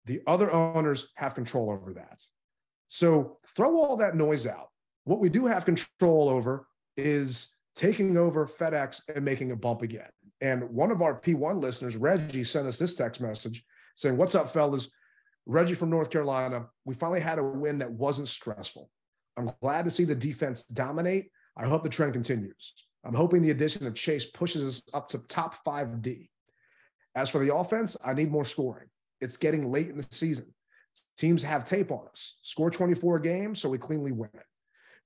the 0.07 0.23
other 0.27 0.51
owners 0.51 1.09
have 1.17 1.35
control 1.35 1.71
over 1.71 1.93
that. 1.93 2.23
So 2.89 3.41
throw 3.55 3.77
all 3.77 3.99
that 3.99 4.17
noise 4.17 4.47
out. 4.47 4.69
What 5.05 5.21
we 5.21 5.29
do 5.29 5.45
have 5.45 5.67
control 5.67 6.31
over 6.31 6.67
is 6.97 7.55
taking 7.75 8.17
over 8.17 8.47
FedEx 8.47 9.03
and 9.15 9.23
making 9.23 9.51
a 9.51 9.57
bump 9.57 9.83
again. 9.83 10.09
And 10.41 10.71
one 10.71 10.91
of 10.91 11.03
our 11.03 11.19
P1 11.19 11.63
listeners, 11.63 11.97
Reggie, 11.97 12.45
sent 12.45 12.67
us 12.67 12.79
this 12.79 12.95
text 12.95 13.21
message 13.21 13.65
saying, 13.95 14.17
What's 14.17 14.35
up, 14.35 14.51
fellas? 14.51 14.89
Reggie 15.47 15.75
from 15.75 15.91
North 15.91 16.11
Carolina. 16.11 16.67
We 16.85 16.95
finally 16.95 17.21
had 17.21 17.39
a 17.39 17.45
win 17.45 17.79
that 17.79 17.91
wasn't 17.91 18.29
stressful. 18.29 18.91
I'm 19.37 19.51
glad 19.63 19.85
to 19.85 19.91
see 19.91 20.05
the 20.05 20.15
defense 20.15 20.65
dominate. 20.65 21.31
I 21.57 21.67
hope 21.67 21.83
the 21.83 21.89
trend 21.89 22.13
continues. 22.13 22.75
I'm 23.05 23.15
hoping 23.15 23.43
the 23.43 23.53
addition 23.53 23.87
of 23.87 23.95
Chase 23.95 24.25
pushes 24.25 24.65
us 24.65 24.83
up 24.93 25.09
to 25.11 25.19
top 25.29 25.65
5D. 25.65 26.29
As 27.15 27.31
for 27.31 27.39
the 27.39 27.55
offense, 27.55 27.97
I 28.05 28.13
need 28.13 28.31
more 28.31 28.45
scoring. 28.45 28.89
It's 29.21 29.37
getting 29.37 29.71
late 29.71 29.89
in 29.89 29.97
the 29.97 30.07
season. 30.11 30.53
Teams 31.17 31.43
have 31.43 31.65
tape 31.65 31.91
on 31.91 32.07
us. 32.11 32.37
Score 32.43 32.71
24 32.71 33.21
games, 33.21 33.61
so 33.61 33.69
we 33.69 33.79
cleanly 33.79 34.13
win 34.13 34.31
it. 34.35 34.45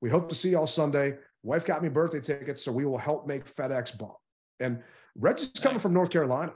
We 0.01 0.09
hope 0.09 0.29
to 0.31 0.35
see 0.35 0.51
y'all 0.51 0.67
Sunday. 0.67 1.19
Wife 1.43 1.65
got 1.65 1.83
me 1.83 1.89
birthday 1.89 2.21
tickets, 2.21 2.63
so 2.63 2.73
we 2.73 2.87
will 2.87 2.99
help 2.99 3.27
make 3.27 3.55
FedEx 3.55 3.97
bump. 3.99 4.15
And 4.59 4.83
Reggie's 5.21 5.51
nice. 5.55 5.63
coming 5.63 5.79
from 5.79 5.93
North 5.93 6.11
Carolina. 6.11 6.53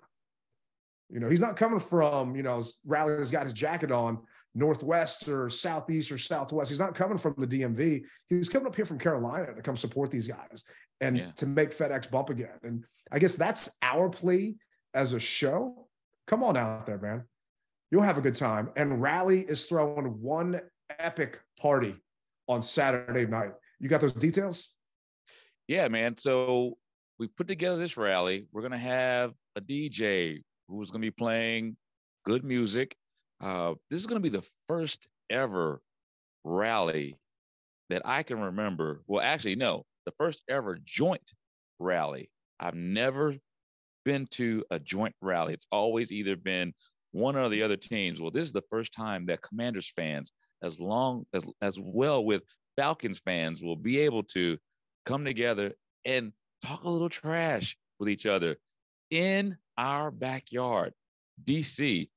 You 1.11 1.21
know, 1.21 1.29
he's 1.29 1.41
not 1.41 1.57
coming 1.57 1.81
from, 1.81 2.35
you 2.35 2.43
know, 2.43 2.63
Riley's 2.85 3.31
got 3.31 3.45
his 3.45 3.53
jacket 3.53 3.93
on 3.93 4.19
Northwest 4.55 5.29
or 5.29 5.51
Southeast 5.51 6.11
or 6.11 6.19
Southwest. 6.19 6.71
He's 6.71 6.79
not 6.79 6.95
coming 6.95 7.19
from 7.19 7.35
the 7.37 7.47
DMV. 7.47 8.03
He's 8.29 8.49
coming 8.49 8.67
up 8.67 8.75
here 8.75 8.87
from 8.87 8.99
Carolina 8.99 9.55
to 9.55 9.63
come 9.63 9.77
support 9.77 10.11
these 10.11 10.27
guys 10.27 10.65
and 11.01 11.19
yeah. 11.19 11.31
to 11.37 11.47
make 11.47 11.77
FedEx 11.77 12.11
bump 12.11 12.31
again. 12.31 12.59
And 12.63 12.85
I 13.13 13.19
guess 13.19 13.37
that's 13.37 13.69
our 13.83 14.09
plea 14.09 14.57
as 14.95 15.13
a 15.13 15.21
show. 15.21 15.89
Come 16.27 16.43
on 16.43 16.57
out 16.57 16.87
there, 16.87 16.99
man. 16.99 17.25
You'll 17.91 18.03
have 18.03 18.19
a 18.19 18.23
good 18.23 18.35
time. 18.35 18.71
And 18.77 19.03
Rally 19.03 19.41
is 19.41 19.67
throwing 19.67 20.21
one 20.21 20.61
epic 20.99 21.41
party 21.61 21.97
on 22.49 22.63
Saturday 22.63 23.27
night. 23.27 23.53
You 23.79 23.89
got 23.89 24.01
those 24.01 24.13
details? 24.13 24.71
Yeah, 25.69 25.89
man. 25.89 26.17
So 26.17 26.79
we 27.19 27.29
put 27.29 27.49
together 27.49 27.77
this 27.77 27.97
rally. 27.97 28.47
We're 28.53 28.63
going 28.63 28.73
to 28.73 28.79
have 28.79 29.33
a 29.57 29.61
DJ 29.61 30.43
who's 30.69 30.91
going 30.91 31.03
to 31.03 31.07
be 31.07 31.11
playing 31.11 31.77
good 32.25 32.45
music 32.45 32.97
uh, 33.41 33.75
this 33.91 34.01
is 34.01 34.07
going 34.07 34.21
to 34.23 34.31
be 34.31 34.35
the 34.35 34.47
first 34.69 35.07
ever 35.31 35.81
rally 36.45 37.17
that 37.91 38.03
I 38.05 38.23
can 38.23 38.41
remember. 38.41 39.03
Well, 39.07 39.21
actually, 39.21 39.57
no, 39.57 39.85
the 40.07 40.13
first 40.19 40.43
ever 40.49 40.79
joint 40.85 41.33
rally. 41.79 42.31
I've 42.59 42.75
never 42.75 43.35
been 44.05 44.27
to 44.33 44.65
a 44.71 44.79
joint 44.79 45.15
rally. 45.21 45.53
It's 45.53 45.67
always 45.71 46.13
either 46.13 46.37
been 46.37 46.73
one 47.13 47.37
or 47.37 47.49
the 47.49 47.63
other 47.63 47.77
teams. 47.77 48.21
Well, 48.21 48.31
this 48.31 48.47
is 48.47 48.53
the 48.53 48.65
first 48.71 48.95
time 48.95 49.27
that 49.27 49.43
Commanders 49.43 49.93
fans, 49.95 50.33
as 50.63 50.81
long 50.81 51.27
as 51.35 51.45
as 51.61 51.79
well 51.79 52.25
with 52.25 52.43
Falcons 52.77 53.21
fans, 53.25 53.63
will 53.63 53.77
be 53.77 53.99
able 53.99 54.23
to 54.23 54.57
come 55.05 55.25
together 55.25 55.73
and 56.07 56.33
talk 56.65 56.85
a 56.85 56.89
little 56.89 57.09
trash 57.09 57.77
with 57.99 58.09
each 58.09 58.27
other 58.27 58.57
in 59.11 59.57
our 59.77 60.11
backyard. 60.11 60.93
DC, 61.45 62.09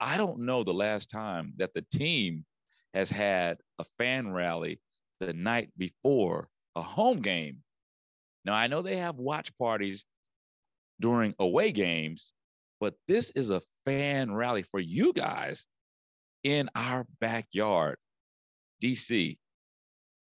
I 0.00 0.16
don't 0.16 0.40
know 0.40 0.62
the 0.62 0.74
last 0.74 1.10
time 1.10 1.54
that 1.56 1.74
the 1.74 1.84
team 1.92 2.44
has 2.94 3.10
had 3.10 3.58
a 3.78 3.84
fan 3.98 4.30
rally 4.30 4.80
the 5.20 5.32
night 5.32 5.70
before 5.76 6.48
a 6.76 6.82
home 6.82 7.20
game. 7.20 7.62
Now 8.44 8.54
I 8.54 8.68
know 8.68 8.82
they 8.82 8.98
have 8.98 9.16
watch 9.16 9.56
parties 9.58 10.04
during 11.00 11.34
away 11.38 11.72
games, 11.72 12.32
but 12.80 12.94
this 13.08 13.30
is 13.30 13.50
a 13.50 13.62
fan 13.84 14.32
rally 14.32 14.62
for 14.62 14.78
you 14.78 15.12
guys 15.12 15.66
in 16.44 16.70
our 16.74 17.06
backyard, 17.20 17.96
DC. 18.82 19.36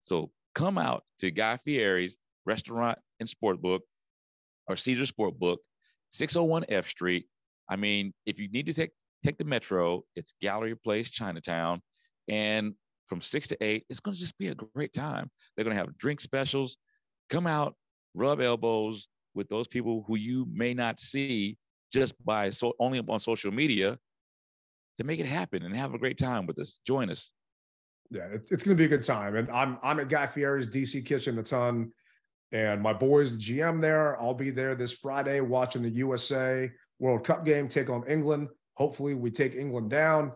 So 0.05 0.31
come 0.55 0.79
out 0.79 1.05
to 1.19 1.31
Guy 1.31 1.59
Fieri's 1.65 2.17
restaurant 2.47 2.99
and 3.21 3.29
sport 3.29 3.61
book 3.61 3.83
or 4.69 4.77
Caesar 4.77 5.07
Sport 5.07 5.39
Book, 5.39 5.61
601 6.11 6.65
F 6.69 6.87
Street. 6.89 7.27
I 7.69 7.77
mean, 7.77 8.13
if 8.27 8.39
you 8.39 8.49
need 8.49 8.67
to 8.67 8.75
take 8.75 8.91
take 9.25 9.39
the 9.39 9.45
metro, 9.45 10.03
it's 10.17 10.35
Gallery 10.41 10.75
Place, 10.75 11.11
Chinatown. 11.11 11.81
And 12.29 12.75
from 13.07 13.21
six 13.21 13.49
to 13.49 13.57
eight, 13.63 13.85
it's 13.89 14.01
going 14.01 14.15
to 14.15 14.21
just 14.21 14.37
be 14.39 14.49
a 14.49 14.55
great 14.55 14.93
time. 14.93 15.31
They're 15.57 15.65
going 15.65 15.77
to 15.77 15.81
have 15.81 15.97
drink 15.97 16.21
specials. 16.21 16.77
Come 17.31 17.47
out, 17.47 17.75
rub 18.15 18.41
elbows 18.41 19.09
with 19.35 19.49
those 19.49 19.69
people 19.69 20.05
who 20.07 20.17
you 20.17 20.47
may 20.53 20.75
not 20.75 21.01
see 21.01 21.57
just 21.93 22.15
by 22.25 22.51
so 22.51 22.73
only 22.79 23.01
on 23.01 23.21
social 23.21 23.53
media 23.53 23.99
to 24.99 25.05
make 25.05 25.21
it 25.21 25.27
happen 25.27 25.63
and 25.63 25.77
have 25.77 25.95
a 25.95 25.99
great 25.99 26.19
time 26.19 26.47
with 26.47 26.59
us. 26.59 26.79
Join 26.87 27.11
us. 27.11 27.33
Yeah, 28.11 28.29
it's 28.33 28.51
going 28.51 28.59
to 28.59 28.75
be 28.75 28.85
a 28.85 28.89
good 28.89 29.03
time. 29.03 29.37
And 29.37 29.51
I'm 29.51 29.79
I'm 29.83 30.01
at 30.01 30.09
Guy 30.09 30.27
Fieri's 30.27 30.69
DC 30.69 31.05
Kitchen 31.07 31.39
a 31.39 31.43
ton. 31.43 31.93
And 32.53 32.83
my 32.83 32.93
boys, 32.93 33.33
the 33.33 33.39
GM 33.39 33.81
there, 33.81 34.21
I'll 34.21 34.35
be 34.35 34.51
there 34.51 34.75
this 34.75 34.93
Friday 34.93 35.41
watching 35.41 35.83
the 35.83 35.91
USA 35.91 36.71
World 36.99 37.25
Cup 37.25 37.45
game 37.45 37.69
take 37.69 37.89
on 37.89 38.07
England. 38.07 38.49
Hopefully, 38.75 39.15
we 39.15 39.31
take 39.31 39.55
England 39.55 39.91
down. 39.91 40.33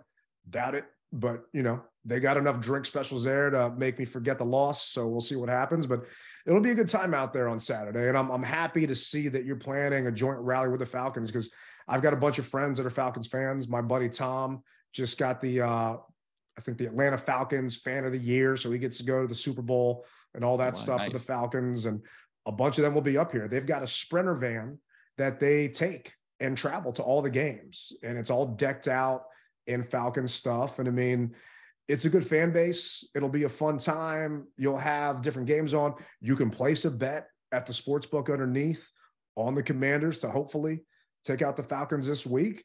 Doubt 0.49 0.75
it, 0.75 0.85
but 1.13 1.43
you 1.53 1.63
know 1.63 1.83
they 2.05 2.21
got 2.21 2.37
enough 2.37 2.61
drink 2.61 2.87
specials 2.87 3.25
there 3.25 3.51
to 3.51 3.71
make 3.77 3.99
me 3.99 4.05
forget 4.05 4.39
the 4.39 4.45
loss. 4.45 4.89
So 4.89 5.07
we'll 5.09 5.21
see 5.21 5.37
what 5.37 5.49
happens. 5.49 5.87
But 5.87 6.07
it'll 6.47 6.61
be 6.61 6.71
a 6.71 6.75
good 6.75 6.89
time 6.89 7.13
out 7.15 7.33
there 7.33 7.49
on 7.49 7.61
Saturday, 7.61 8.09
and 8.09 8.17
I'm 8.17 8.31
I'm 8.31 8.43
happy 8.43 8.87
to 8.87 8.95
see 8.95 9.29
that 9.29 9.45
you're 9.45 9.57
planning 9.57 10.07
a 10.07 10.13
joint 10.13 10.39
rally 10.39 10.69
with 10.69 10.81
the 10.81 10.87
Falcons 10.87 11.31
because 11.31 11.51
I've 11.89 12.03
got 12.03 12.15
a 12.15 12.17
bunch 12.17 12.39
of 12.39 12.47
friends 12.47 12.79
that 12.79 12.87
are 12.87 12.91
Falcons 12.91 13.27
fans. 13.27 13.69
My 13.69 13.83
buddy 13.83 14.09
Tom 14.09 14.63
just 14.93 15.19
got 15.19 15.41
the 15.41 15.61
uh, 15.61 15.97
I 16.59 16.63
think 16.63 16.79
the 16.79 16.87
Atlanta 16.87 17.19
Falcons 17.19 17.77
fan 17.77 18.05
of 18.05 18.13
the 18.13 18.19
year, 18.19 18.57
so 18.57 18.71
he 18.71 18.79
gets 18.79 18.97
to 18.99 19.05
go 19.05 19.23
to 19.23 19.29
the 19.29 19.35
Super 19.35 19.63
Bowl 19.63 20.07
and 20.35 20.45
all 20.45 20.57
that 20.57 20.77
stuff 20.77 20.99
nice. 20.99 21.13
with 21.13 21.23
the 21.23 21.27
Falcons, 21.27 21.87
and 21.87 22.01
a 22.47 22.53
bunch 22.53 22.79
of 22.79 22.83
them 22.83 22.95
will 22.95 23.03
be 23.03 23.19
up 23.19 23.33
here. 23.33 23.49
They've 23.49 23.67
got 23.67 23.83
a 23.83 23.87
Sprinter 23.87 24.35
van 24.35 24.79
that 25.19 25.41
they 25.41 25.69
take 25.69 26.13
and 26.41 26.57
travel 26.57 26.93
to 26.93 27.03
all 27.03 27.23
the 27.23 27.31
games, 27.31 27.93
and 28.03 28.19
it's 28.19 28.31
all 28.31 28.47
decked 28.47 28.89
out 28.89 29.25
in 29.67 29.83
Falcon 29.83 30.29
stuff. 30.29 30.79
And 30.79 30.89
I 30.89 30.93
mean, 30.93 31.35
it's 31.89 32.05
a 32.05 32.11
good 32.11 32.27
fan 32.27 32.53
base. 32.53 33.09
It'll 33.15 33.29
be 33.29 33.45
a 33.45 33.49
fun 33.49 33.79
time. 33.79 34.47
You'll 34.57 34.79
have 34.79 35.23
different 35.23 35.49
games 35.49 35.75
on. 35.75 35.95
You 36.21 36.37
can 36.37 36.51
place 36.51 36.85
a 36.85 36.91
bet 36.91 37.29
at 37.53 37.67
the 37.67 37.73
sports 37.73 38.07
book 38.07 38.29
underneath 38.29 38.87
on 39.37 39.55
the 39.55 39.63
Commanders 39.63 40.19
to 40.21 40.29
hopefully 40.29 40.83
take 41.25 41.43
out 41.43 41.57
the 41.57 41.63
Falcons 41.63 42.07
this 42.07 42.27
week. 42.27 42.65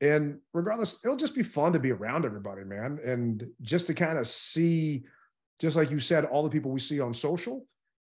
And 0.00 0.38
regardless, 0.52 0.98
it'll 1.04 1.16
just 1.16 1.34
be 1.34 1.42
fun 1.42 1.72
to 1.72 1.78
be 1.78 1.90
around 1.90 2.24
everybody, 2.24 2.64
man. 2.64 2.98
And 3.04 3.46
just 3.62 3.86
to 3.86 3.94
kind 3.94 4.18
of 4.18 4.26
see, 4.26 5.04
just 5.58 5.76
like 5.76 5.90
you 5.90 6.00
said, 6.00 6.24
all 6.24 6.42
the 6.42 6.50
people 6.50 6.70
we 6.70 6.80
see 6.80 7.00
on 7.00 7.14
social 7.14 7.66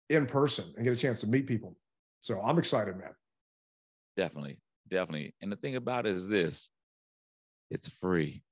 in 0.09 0.27
person 0.27 0.73
and 0.77 0.85
get 0.85 0.93
a 0.93 0.97
chance 0.97 1.21
to 1.21 1.27
meet 1.27 1.47
people. 1.47 1.77
So 2.21 2.41
I'm 2.41 2.59
excited, 2.59 2.97
man. 2.97 3.15
Definitely, 4.17 4.59
definitely. 4.89 5.35
And 5.41 5.51
the 5.51 5.57
thing 5.57 5.75
about 5.75 6.07
it 6.07 6.15
is 6.15 6.29
this: 6.29 6.69
it's 7.71 7.89
free. 7.89 8.43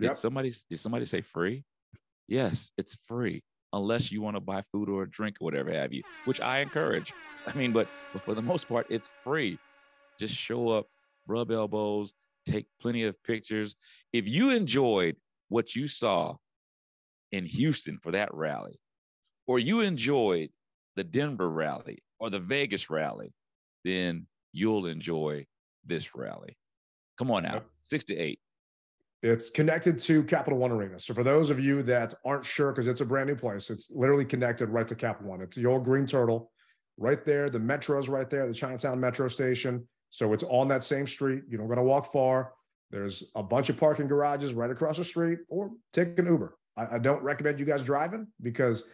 Yep. 0.00 0.12
Did 0.12 0.18
somebody 0.18 0.54
did 0.68 0.80
somebody 0.80 1.06
say 1.06 1.20
free? 1.20 1.64
Yes, 2.26 2.72
it's 2.76 2.96
free 3.06 3.44
unless 3.72 4.10
you 4.10 4.22
want 4.22 4.36
to 4.36 4.40
buy 4.40 4.62
food 4.72 4.88
or 4.88 5.02
a 5.02 5.10
drink 5.10 5.36
or 5.40 5.44
whatever 5.44 5.70
have 5.72 5.92
you, 5.92 6.02
which 6.24 6.40
I 6.40 6.60
encourage. 6.60 7.12
I 7.46 7.54
mean, 7.56 7.72
but 7.72 7.86
but 8.12 8.22
for 8.22 8.34
the 8.34 8.42
most 8.42 8.68
part, 8.68 8.86
it's 8.88 9.10
free. 9.22 9.58
Just 10.18 10.34
show 10.34 10.70
up, 10.70 10.86
rub 11.26 11.50
elbows, 11.50 12.14
take 12.44 12.66
plenty 12.80 13.04
of 13.04 13.22
pictures. 13.22 13.76
If 14.12 14.28
you 14.28 14.50
enjoyed 14.50 15.16
what 15.48 15.74
you 15.74 15.88
saw 15.88 16.36
in 17.32 17.44
Houston 17.46 17.98
for 18.02 18.12
that 18.12 18.32
rally, 18.32 18.78
or 19.46 19.58
you 19.58 19.80
enjoyed 19.80 20.50
the 20.96 21.04
Denver 21.04 21.50
rally 21.50 21.98
or 22.18 22.30
the 22.30 22.40
Vegas 22.40 22.88
rally, 22.90 23.32
then 23.84 24.26
you'll 24.52 24.86
enjoy 24.86 25.44
this 25.84 26.14
rally. 26.14 26.56
Come 27.18 27.30
on 27.30 27.44
out, 27.44 27.66
six 27.82 28.04
to 28.04 28.16
eight. 28.16 28.40
It's 29.22 29.48
connected 29.48 29.98
to 30.00 30.22
Capital 30.24 30.58
One 30.58 30.70
Arena. 30.70 31.00
So 31.00 31.14
for 31.14 31.22
those 31.22 31.48
of 31.50 31.58
you 31.58 31.82
that 31.84 32.14
aren't 32.24 32.44
sure, 32.44 32.72
because 32.72 32.88
it's 32.88 33.00
a 33.00 33.06
brand 33.06 33.28
new 33.28 33.36
place, 33.36 33.70
it's 33.70 33.90
literally 33.90 34.24
connected 34.24 34.68
right 34.68 34.86
to 34.86 34.94
Capital 34.94 35.30
One. 35.30 35.40
It's 35.40 35.56
the 35.56 35.66
old 35.66 35.84
Green 35.84 36.06
Turtle, 36.06 36.50
right 36.98 37.24
there. 37.24 37.48
The 37.48 37.58
metro's 37.58 38.08
right 38.08 38.28
there, 38.28 38.46
the 38.46 38.54
Chinatown 38.54 39.00
Metro 39.00 39.28
Station. 39.28 39.88
So 40.14 40.32
it's 40.32 40.44
on 40.44 40.68
that 40.68 40.84
same 40.84 41.08
street. 41.08 41.42
You 41.48 41.58
don't 41.58 41.66
got 41.66 41.74
to 41.74 41.82
walk 41.82 42.12
far. 42.12 42.52
There's 42.92 43.24
a 43.34 43.42
bunch 43.42 43.68
of 43.68 43.76
parking 43.76 44.06
garages 44.06 44.54
right 44.54 44.70
across 44.70 44.96
the 44.96 45.02
street, 45.02 45.40
or 45.48 45.72
take 45.92 46.16
an 46.20 46.26
Uber. 46.26 46.56
I, 46.76 46.94
I 46.94 46.98
don't 46.98 47.20
recommend 47.24 47.58
you 47.58 47.64
guys 47.64 47.82
driving 47.82 48.28
because 48.40 48.84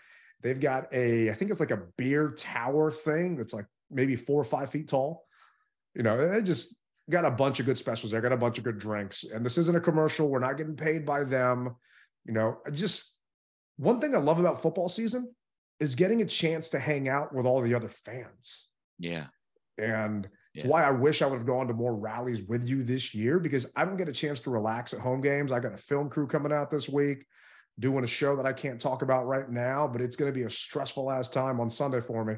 they've 0.42 0.58
got 0.58 0.90
a, 0.94 1.28
I 1.28 1.34
think 1.34 1.50
it's 1.50 1.60
like 1.60 1.72
a 1.72 1.82
beer 1.98 2.30
tower 2.30 2.90
thing 2.90 3.36
that's 3.36 3.52
like 3.52 3.66
maybe 3.90 4.16
four 4.16 4.40
or 4.40 4.44
five 4.44 4.70
feet 4.70 4.88
tall. 4.88 5.26
You 5.94 6.04
know, 6.04 6.16
they 6.26 6.40
just 6.40 6.74
got 7.10 7.26
a 7.26 7.30
bunch 7.30 7.60
of 7.60 7.66
good 7.66 7.76
specials 7.76 8.12
They 8.12 8.20
got 8.22 8.32
a 8.32 8.38
bunch 8.38 8.56
of 8.56 8.64
good 8.64 8.78
drinks. 8.78 9.24
And 9.24 9.44
this 9.44 9.58
isn't 9.58 9.76
a 9.76 9.80
commercial. 9.80 10.30
We're 10.30 10.38
not 10.38 10.56
getting 10.56 10.74
paid 10.74 11.04
by 11.04 11.24
them. 11.24 11.76
You 12.24 12.32
know, 12.32 12.60
just 12.72 13.12
one 13.76 14.00
thing 14.00 14.14
I 14.14 14.20
love 14.20 14.40
about 14.40 14.62
football 14.62 14.88
season 14.88 15.30
is 15.80 15.94
getting 15.94 16.22
a 16.22 16.26
chance 16.26 16.70
to 16.70 16.78
hang 16.78 17.10
out 17.10 17.34
with 17.34 17.44
all 17.44 17.60
the 17.60 17.74
other 17.74 17.90
fans. 17.90 18.68
Yeah. 18.98 19.26
And 19.76 20.26
it's 20.54 20.64
Yeah. 20.64 20.70
why 20.70 20.82
I 20.84 20.90
wish 20.90 21.22
I 21.22 21.26
would 21.26 21.36
have 21.36 21.46
gone 21.46 21.68
to 21.68 21.74
more 21.74 21.94
rallies 21.94 22.42
with 22.42 22.68
you 22.68 22.82
this 22.82 23.14
year 23.14 23.38
because 23.38 23.70
I 23.76 23.84
don't 23.84 23.96
get 23.96 24.08
a 24.08 24.12
chance 24.12 24.40
to 24.40 24.50
relax 24.50 24.92
at 24.92 25.00
home 25.00 25.20
games. 25.20 25.52
I 25.52 25.60
got 25.60 25.72
a 25.72 25.78
film 25.78 26.10
crew 26.10 26.26
coming 26.26 26.52
out 26.52 26.70
this 26.70 26.88
week 26.88 27.24
doing 27.78 28.04
a 28.04 28.06
show 28.06 28.36
that 28.36 28.46
I 28.46 28.52
can't 28.52 28.80
talk 28.80 29.02
about 29.02 29.26
right 29.26 29.48
now, 29.48 29.86
but 29.86 30.00
it's 30.00 30.16
going 30.16 30.30
to 30.30 30.36
be 30.36 30.44
a 30.44 30.50
stressful 30.50 31.10
ass 31.10 31.28
time 31.28 31.60
on 31.60 31.70
Sunday 31.70 32.00
for 32.00 32.24
me. 32.24 32.34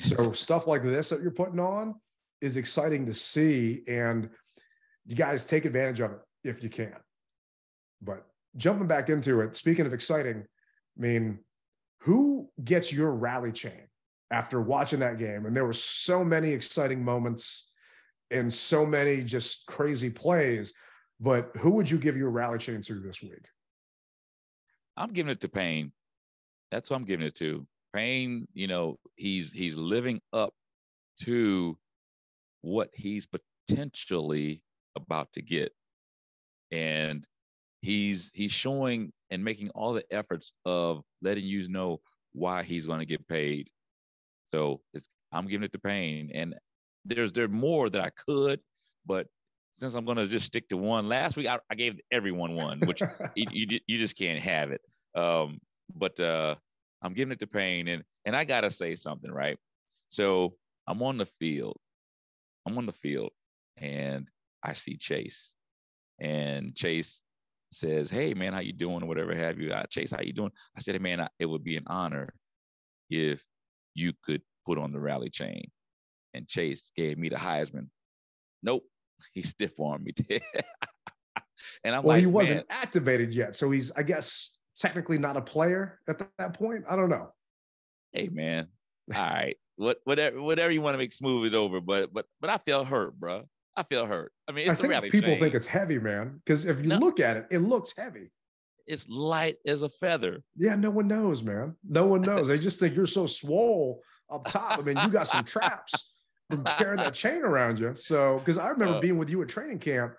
So 0.00 0.32
stuff 0.32 0.66
like 0.66 0.82
this 0.82 1.08
that 1.08 1.20
you're 1.20 1.30
putting 1.32 1.60
on 1.60 1.94
is 2.40 2.56
exciting 2.56 3.04
to 3.06 3.14
see 3.14 3.82
and 3.88 4.30
you 5.04 5.16
guys 5.16 5.44
take 5.44 5.64
advantage 5.64 6.00
of 6.00 6.12
it 6.12 6.20
if 6.44 6.62
you 6.62 6.68
can. 6.68 6.94
But 8.00 8.24
jumping 8.56 8.86
back 8.86 9.08
into 9.10 9.40
it, 9.40 9.56
speaking 9.56 9.84
of 9.84 9.92
exciting, 9.92 10.44
I 10.96 11.00
mean, 11.00 11.40
who 12.02 12.48
gets 12.62 12.92
your 12.92 13.12
rally 13.12 13.50
chain 13.50 13.82
after 14.30 14.60
watching 14.60 15.00
that 15.00 15.18
game? 15.18 15.46
And 15.46 15.56
there 15.56 15.64
were 15.64 15.72
so 15.72 16.24
many 16.24 16.52
exciting 16.52 17.04
moments 17.04 17.66
and 18.30 18.52
so 18.52 18.84
many 18.84 19.22
just 19.22 19.66
crazy 19.66 20.10
plays. 20.10 20.72
But 21.20 21.50
who 21.56 21.70
would 21.72 21.90
you 21.90 21.98
give 21.98 22.16
your 22.16 22.30
rally 22.30 22.58
chain 22.58 22.82
to 22.82 23.00
this 23.00 23.22
week? 23.22 23.46
I'm 24.96 25.12
giving 25.12 25.30
it 25.30 25.40
to 25.40 25.48
Payne. 25.48 25.92
That's 26.70 26.90
what 26.90 26.96
I'm 26.96 27.04
giving 27.04 27.26
it 27.26 27.34
to. 27.36 27.66
Payne, 27.94 28.46
you 28.52 28.66
know, 28.66 28.98
he's 29.16 29.52
he's 29.52 29.76
living 29.76 30.20
up 30.32 30.52
to 31.22 31.78
what 32.60 32.90
he's 32.92 33.26
potentially 33.26 34.62
about 34.96 35.32
to 35.32 35.42
get. 35.42 35.72
And 36.70 37.26
he's 37.80 38.30
he's 38.34 38.52
showing 38.52 39.12
and 39.30 39.44
making 39.44 39.70
all 39.70 39.92
the 39.92 40.04
efforts 40.10 40.52
of 40.64 41.02
letting 41.22 41.44
you 41.44 41.68
know 41.68 42.00
why 42.32 42.62
he's 42.62 42.86
going 42.86 43.00
to 43.00 43.06
get 43.06 43.26
paid. 43.28 43.70
So 44.52 44.80
it's 44.94 45.08
I'm 45.32 45.46
giving 45.46 45.64
it 45.64 45.72
to 45.72 45.78
Payne. 45.78 46.30
And 46.34 46.54
there's 47.04 47.32
there 47.32 47.48
more 47.48 47.90
that 47.90 48.00
I 48.00 48.10
could, 48.10 48.60
but 49.06 49.26
since 49.74 49.94
I'm 49.94 50.04
going 50.04 50.16
to 50.16 50.26
just 50.26 50.46
stick 50.46 50.68
to 50.70 50.76
one, 50.76 51.08
last 51.08 51.36
week 51.36 51.46
I, 51.46 51.58
I 51.70 51.74
gave 51.74 52.00
everyone 52.10 52.54
one, 52.54 52.80
which 52.80 53.02
you, 53.36 53.46
you 53.50 53.80
you 53.86 53.98
just 53.98 54.16
can't 54.16 54.40
have 54.40 54.70
it. 54.70 54.80
Um, 55.14 55.60
but 55.94 56.18
uh, 56.20 56.56
I'm 57.02 57.14
giving 57.14 57.32
it 57.32 57.38
to 57.40 57.46
Payne, 57.46 57.88
and 57.88 58.02
and 58.24 58.36
I 58.36 58.44
gotta 58.44 58.70
say 58.70 58.94
something, 58.94 59.30
right? 59.30 59.58
So 60.10 60.54
I'm 60.86 61.02
on 61.02 61.18
the 61.18 61.26
field. 61.26 61.76
I'm 62.66 62.76
on 62.76 62.86
the 62.86 62.92
field, 62.92 63.30
and 63.76 64.28
I 64.62 64.74
see 64.74 64.96
Chase, 64.96 65.54
and 66.20 66.74
Chase 66.74 67.22
says, 67.72 68.10
"Hey 68.10 68.34
man, 68.34 68.52
how 68.52 68.60
you 68.60 68.72
doing?" 68.72 69.02
or 69.02 69.06
whatever 69.06 69.34
have 69.34 69.58
you. 69.58 69.72
Uh, 69.72 69.84
Chase, 69.84 70.10
how 70.10 70.20
you 70.20 70.32
doing? 70.32 70.52
I 70.76 70.80
said, 70.80 70.94
"Hey 70.94 70.98
man, 70.98 71.20
I, 71.20 71.28
it 71.38 71.46
would 71.46 71.64
be 71.64 71.76
an 71.76 71.84
honor 71.86 72.28
if 73.10 73.44
you 73.98 74.12
could 74.24 74.42
put 74.66 74.78
on 74.78 74.92
the 74.92 75.00
rally 75.00 75.30
chain." 75.30 75.70
And 76.34 76.46
Chase 76.46 76.90
gave 76.94 77.18
me 77.18 77.28
the 77.28 77.36
Heisman. 77.36 77.88
Nope, 78.62 78.84
he 79.32 79.42
stiff 79.42 79.78
armed 79.80 80.04
me. 80.04 80.14
and 81.84 81.94
I'm 81.94 82.02
well, 82.02 82.16
like, 82.16 82.20
he 82.20 82.26
wasn't 82.26 82.68
"Man, 82.68 82.78
activated 82.82 83.34
yet. 83.34 83.56
So 83.56 83.70
he's, 83.70 83.90
I 83.92 84.02
guess, 84.02 84.56
technically 84.76 85.18
not 85.18 85.36
a 85.36 85.42
player 85.42 86.00
at 86.08 86.18
that 86.38 86.54
point. 86.54 86.84
I 86.88 86.96
don't 86.96 87.10
know. 87.10 87.32
hey 88.12 88.28
man, 88.28 88.68
all 89.14 89.22
right, 89.22 89.56
what 89.76 89.98
whatever 90.04 90.40
whatever 90.42 90.70
you 90.70 90.82
want 90.82 90.94
to 90.94 90.98
make 90.98 91.12
smooth 91.12 91.46
it 91.52 91.56
over, 91.56 91.80
but 91.80 92.12
but 92.12 92.26
but 92.40 92.50
I 92.50 92.58
feel 92.58 92.84
hurt, 92.84 93.18
bro. 93.18 93.44
I 93.76 93.84
feel 93.84 94.06
hurt. 94.06 94.32
I 94.48 94.52
mean, 94.52 94.68
I 94.68 94.74
the 94.74 94.88
think 94.88 95.12
people 95.12 95.30
chain. 95.30 95.40
think 95.40 95.54
it's 95.54 95.66
heavy, 95.66 95.98
man. 96.00 96.40
Because 96.44 96.64
if 96.64 96.82
you 96.82 96.88
look 96.88 97.20
at 97.20 97.36
it, 97.36 97.46
it 97.50 97.58
looks 97.58 97.94
heavy. 97.96 98.32
It's 98.88 99.06
light 99.08 99.56
as 99.66 99.82
a 99.82 99.88
feather. 99.88 100.42
Yeah, 100.56 100.74
no 100.74 100.90
one 100.90 101.06
knows, 101.06 101.42
man. 101.42 101.76
No 101.88 102.06
one 102.06 102.22
knows. 102.22 102.48
they 102.48 102.58
just 102.58 102.80
think 102.80 102.96
you're 102.96 103.06
so 103.06 103.26
swole 103.26 104.02
up 104.30 104.46
top. 104.48 104.78
I 104.78 104.82
mean, 104.82 104.96
you 105.04 105.10
got 105.10 105.28
some 105.28 105.44
traps 105.44 106.12
from 106.50 106.64
carrying 106.64 106.96
that 106.96 107.14
chain 107.14 107.42
around 107.42 107.78
you. 107.78 107.94
So, 107.94 108.38
because 108.38 108.58
I 108.58 108.68
remember 108.70 108.94
Uh, 108.94 109.00
being 109.00 109.18
with 109.18 109.30
you 109.30 109.42
at 109.42 109.48
training 109.48 109.78
camp, 109.78 110.14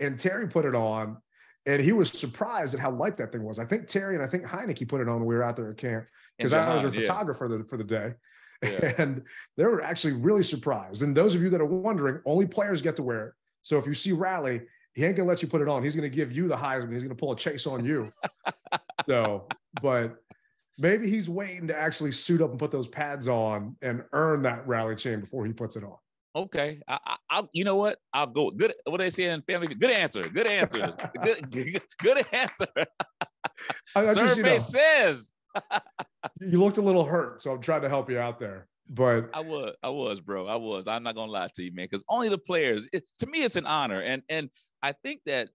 and 0.00 0.18
Terry 0.18 0.48
put 0.48 0.64
it 0.64 0.74
on, 0.74 1.18
and 1.66 1.82
he 1.82 1.92
was 1.92 2.10
surprised 2.10 2.74
at 2.74 2.80
how 2.80 2.90
light 2.90 3.16
that 3.18 3.30
thing 3.30 3.42
was. 3.42 3.58
I 3.58 3.66
think 3.66 3.86
Terry 3.86 4.14
and 4.14 4.24
I 4.24 4.26
think 4.26 4.44
Heinicke 4.44 4.88
put 4.88 5.00
it 5.00 5.08
on 5.08 5.16
when 5.16 5.26
we 5.26 5.34
were 5.34 5.42
out 5.42 5.56
there 5.56 5.70
at 5.70 5.76
camp 5.76 6.06
because 6.36 6.52
I 6.52 6.74
was 6.74 6.82
a 6.82 6.86
yeah. 6.86 7.00
photographer 7.02 7.48
the, 7.48 7.64
for 7.64 7.76
the 7.76 7.84
day. 7.84 8.14
Yeah. 8.62 8.94
And 8.98 9.22
they 9.56 9.64
were 9.64 9.82
actually 9.82 10.14
really 10.14 10.42
surprised. 10.42 11.02
And 11.02 11.14
those 11.14 11.34
of 11.34 11.42
you 11.42 11.50
that 11.50 11.60
are 11.60 11.66
wondering, 11.66 12.20
only 12.24 12.46
players 12.46 12.80
get 12.80 12.96
to 12.96 13.02
wear 13.02 13.28
it. 13.28 13.34
So 13.62 13.76
if 13.76 13.86
you 13.86 13.94
see 13.94 14.12
Rally, 14.12 14.62
he 14.94 15.04
ain't 15.04 15.16
gonna 15.16 15.28
let 15.28 15.42
you 15.42 15.48
put 15.48 15.60
it 15.60 15.68
on. 15.68 15.82
He's 15.82 15.96
gonna 15.96 16.08
give 16.08 16.32
you 16.32 16.48
the 16.48 16.56
Heisman. 16.56 16.92
He's 16.92 17.02
gonna 17.02 17.14
pull 17.14 17.32
a 17.32 17.36
chase 17.36 17.66
on 17.66 17.84
you. 17.84 18.12
so, 19.08 19.46
but 19.82 20.16
maybe 20.78 21.10
he's 21.10 21.28
waiting 21.28 21.66
to 21.68 21.76
actually 21.76 22.12
suit 22.12 22.40
up 22.40 22.50
and 22.50 22.58
put 22.58 22.70
those 22.70 22.88
pads 22.88 23.28
on 23.28 23.76
and 23.82 24.04
earn 24.12 24.42
that 24.42 24.66
rally 24.66 24.96
chain 24.96 25.20
before 25.20 25.46
he 25.46 25.52
puts 25.52 25.76
it 25.76 25.84
on. 25.84 25.96
Okay, 26.36 26.80
I, 26.88 26.98
I, 27.06 27.16
I'll, 27.30 27.48
you 27.52 27.64
know 27.64 27.76
what? 27.76 27.98
I'll 28.12 28.26
go. 28.26 28.50
Good. 28.50 28.74
What 28.84 28.98
they 28.98 29.10
say 29.10 29.24
in 29.24 29.42
family? 29.42 29.72
Good 29.72 29.90
answer. 29.90 30.22
Good 30.22 30.46
answer. 30.46 30.94
good, 31.22 31.50
good, 31.50 31.82
good 32.02 32.26
answer. 32.32 32.66
I, 32.76 34.00
I 34.00 34.04
just, 34.04 34.20
you, 34.20 34.28
Survey 34.28 34.42
know, 34.42 34.58
says. 34.58 35.32
you 36.40 36.60
looked 36.60 36.78
a 36.78 36.82
little 36.82 37.04
hurt, 37.04 37.40
so 37.40 37.52
I'm 37.52 37.60
trying 37.60 37.82
to 37.82 37.88
help 37.88 38.10
you 38.10 38.18
out 38.18 38.40
there. 38.40 38.66
But 38.88 39.30
I 39.32 39.40
was, 39.40 39.74
I 39.82 39.88
was, 39.88 40.20
bro. 40.20 40.46
I 40.46 40.56
was. 40.56 40.86
I'm 40.88 41.04
not 41.04 41.14
gonna 41.14 41.30
lie 41.30 41.48
to 41.54 41.62
you, 41.62 41.72
man, 41.72 41.86
because 41.90 42.04
only 42.08 42.28
the 42.28 42.38
players. 42.38 42.88
It, 42.92 43.04
to 43.20 43.26
me, 43.26 43.44
it's 43.44 43.56
an 43.56 43.66
honor, 43.66 44.00
and 44.00 44.22
and 44.28 44.50
I 44.84 44.92
think 44.92 45.22
that 45.24 45.48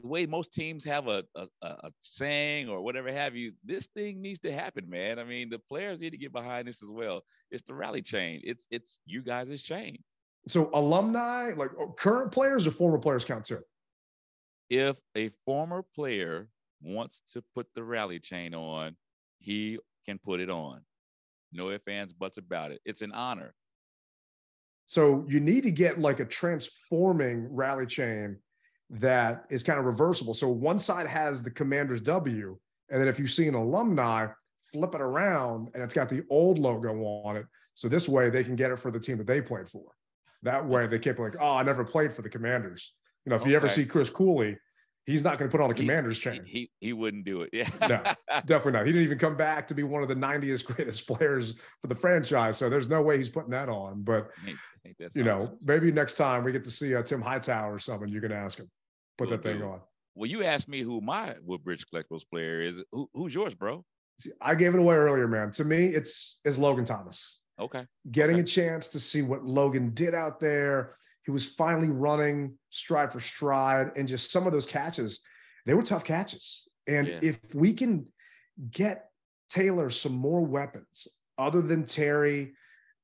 the 0.00 0.06
way 0.06 0.26
most 0.26 0.52
teams 0.52 0.84
have 0.84 1.08
a, 1.08 1.24
a 1.34 1.48
a 1.60 1.90
saying 2.00 2.68
or 2.68 2.82
whatever 2.82 3.10
have 3.10 3.34
you, 3.34 3.52
this 3.64 3.86
thing 3.86 4.22
needs 4.22 4.38
to 4.40 4.52
happen, 4.52 4.88
man. 4.88 5.18
I 5.18 5.24
mean, 5.24 5.50
the 5.50 5.58
players 5.58 6.00
need 6.00 6.10
to 6.10 6.16
get 6.16 6.32
behind 6.32 6.68
this 6.68 6.84
as 6.84 6.90
well. 6.92 7.24
It's 7.50 7.64
the 7.64 7.74
rally 7.74 8.00
chain. 8.00 8.40
It's 8.44 8.64
it's 8.70 9.00
you 9.04 9.22
guys' 9.22 9.60
chain. 9.60 9.98
so 10.46 10.70
alumni, 10.72 11.52
like 11.56 11.72
oh, 11.80 11.94
current 11.98 12.30
players 12.30 12.64
or 12.64 12.70
former 12.70 12.98
players 12.98 13.24
count 13.24 13.46
too. 13.46 13.58
If 14.70 14.96
a 15.16 15.30
former 15.44 15.82
player 15.82 16.48
wants 16.80 17.22
to 17.32 17.42
put 17.56 17.66
the 17.74 17.82
rally 17.82 18.20
chain 18.20 18.54
on, 18.54 18.96
he 19.38 19.80
can 20.04 20.18
put 20.18 20.38
it 20.38 20.50
on. 20.50 20.82
No 21.52 21.70
ifs, 21.70 21.88
ands, 21.88 22.12
buts 22.12 22.38
about 22.38 22.70
it. 22.70 22.80
It's 22.84 23.02
an 23.02 23.10
honor. 23.10 23.52
So 24.84 25.24
you 25.26 25.40
need 25.40 25.64
to 25.64 25.72
get 25.72 25.98
like 25.98 26.20
a 26.20 26.24
transforming 26.24 27.52
rally 27.52 27.86
chain 27.86 28.38
that 28.90 29.44
is 29.50 29.62
kind 29.62 29.78
of 29.78 29.84
reversible. 29.84 30.34
So 30.34 30.48
one 30.48 30.78
side 30.78 31.06
has 31.06 31.42
the 31.42 31.50
commander's 31.50 32.00
W, 32.02 32.56
and 32.90 33.00
then 33.00 33.08
if 33.08 33.18
you 33.18 33.26
see 33.26 33.48
an 33.48 33.54
alumni, 33.54 34.28
flip 34.72 34.94
it 34.94 35.00
around 35.00 35.70
and 35.74 35.82
it's 35.82 35.94
got 35.94 36.08
the 36.08 36.24
old 36.30 36.58
logo 36.58 37.02
on 37.24 37.36
it. 37.36 37.46
So 37.74 37.88
this 37.88 38.08
way 38.08 38.30
they 38.30 38.44
can 38.44 38.56
get 38.56 38.70
it 38.70 38.78
for 38.78 38.90
the 38.90 39.00
team 39.00 39.18
that 39.18 39.26
they 39.26 39.40
played 39.40 39.68
for. 39.68 39.84
That 40.42 40.66
way 40.66 40.86
they 40.86 40.98
can't 40.98 41.16
be 41.16 41.22
like, 41.22 41.36
oh, 41.40 41.56
I 41.56 41.62
never 41.62 41.84
played 41.84 42.12
for 42.12 42.22
the 42.22 42.28
commanders. 42.28 42.92
You 43.24 43.30
know, 43.30 43.36
if 43.36 43.46
you 43.46 43.56
ever 43.56 43.68
see 43.68 43.84
Chris 43.84 44.10
Cooley, 44.10 44.56
he's 45.06 45.22
not 45.24 45.38
going 45.38 45.50
to 45.50 45.56
put 45.56 45.62
on 45.62 45.70
a 45.70 45.74
commander's 45.74 46.16
He, 46.18 46.22
chain. 46.22 46.44
he 46.44 46.70
he 46.80 46.92
wouldn't 46.92 47.24
do 47.24 47.42
it. 47.42 47.50
Yeah. 47.52 47.68
No, 47.88 48.40
definitely 48.44 48.72
not. 48.72 48.86
He 48.86 48.92
didn't 48.92 49.04
even 49.06 49.18
come 49.18 49.36
back 49.36 49.66
to 49.68 49.74
be 49.74 49.82
one 49.82 50.02
of 50.02 50.08
the 50.08 50.14
90th 50.14 50.64
greatest 50.64 51.06
players 51.08 51.54
for 51.80 51.86
the 51.88 51.94
franchise. 51.94 52.58
So 52.58 52.68
there's 52.68 52.88
no 52.88 53.02
way 53.02 53.16
he's 53.18 53.28
putting 53.28 53.50
that 53.50 53.68
on. 53.68 54.02
But 54.02 54.28
Ain't- 54.46 54.58
ain't 54.86 54.98
that 54.98 55.16
you 55.16 55.24
know, 55.24 55.56
maybe 55.62 55.90
next 55.90 56.16
time 56.16 56.44
we 56.44 56.52
get 56.52 56.64
to 56.64 56.70
see 56.70 56.94
uh, 56.94 57.02
Tim 57.02 57.20
Hightower 57.22 57.74
or 57.74 57.78
something, 57.78 58.08
you 58.08 58.20
can 58.20 58.32
ask 58.32 58.58
him, 58.58 58.68
put 59.18 59.28
that 59.30 59.42
thing 59.42 59.62
on. 59.62 59.80
Well, 60.14 60.30
you 60.30 60.44
asked 60.44 60.68
me 60.68 60.80
who 60.80 61.00
my 61.00 61.34
Woodbridge 61.42 61.84
Collectibles 61.92 62.22
player 62.30 62.60
is. 62.62 62.80
Who, 62.92 63.08
who's 63.12 63.34
yours, 63.34 63.54
bro? 63.54 63.84
See, 64.20 64.30
I 64.40 64.54
gave 64.54 64.74
it 64.74 64.78
away 64.80 64.96
earlier, 64.96 65.28
man. 65.28 65.50
To 65.52 65.64
me, 65.64 65.86
it's 65.88 66.40
is 66.44 66.58
Logan 66.58 66.84
Thomas. 66.86 67.40
Okay. 67.60 67.86
Getting 68.10 68.38
a 68.38 68.44
chance 68.44 68.88
to 68.88 69.00
see 69.00 69.22
what 69.22 69.44
Logan 69.44 69.90
did 69.92 70.14
out 70.14 70.40
there. 70.40 70.96
He 71.26 71.32
was 71.32 71.44
finally 71.44 71.90
running 71.90 72.56
stride 72.70 73.12
for 73.12 73.18
stride, 73.18 73.90
and 73.96 74.06
just 74.06 74.30
some 74.30 74.46
of 74.46 74.52
those 74.52 74.64
catches, 74.64 75.20
they 75.66 75.74
were 75.74 75.82
tough 75.82 76.04
catches. 76.04 76.68
And 76.86 77.08
Yeah. 77.08 77.18
if 77.20 77.52
we 77.52 77.74
can 77.74 78.06
get 78.70 79.10
Taylor 79.48 79.90
some 79.90 80.12
more 80.12 80.46
weapons 80.46 81.08
other 81.36 81.60
than 81.60 81.84
Terry 81.84 82.54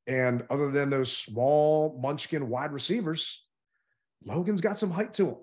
and 0.06 0.46
other 0.50 0.70
than 0.70 0.88
those 0.88 1.14
small 1.14 1.98
munchkin 2.00 2.48
wide 2.48 2.72
receivers, 2.72 3.44
Logan's 4.24 4.60
got 4.60 4.78
some 4.78 4.92
height 4.92 5.12
to 5.14 5.26
him. 5.26 5.36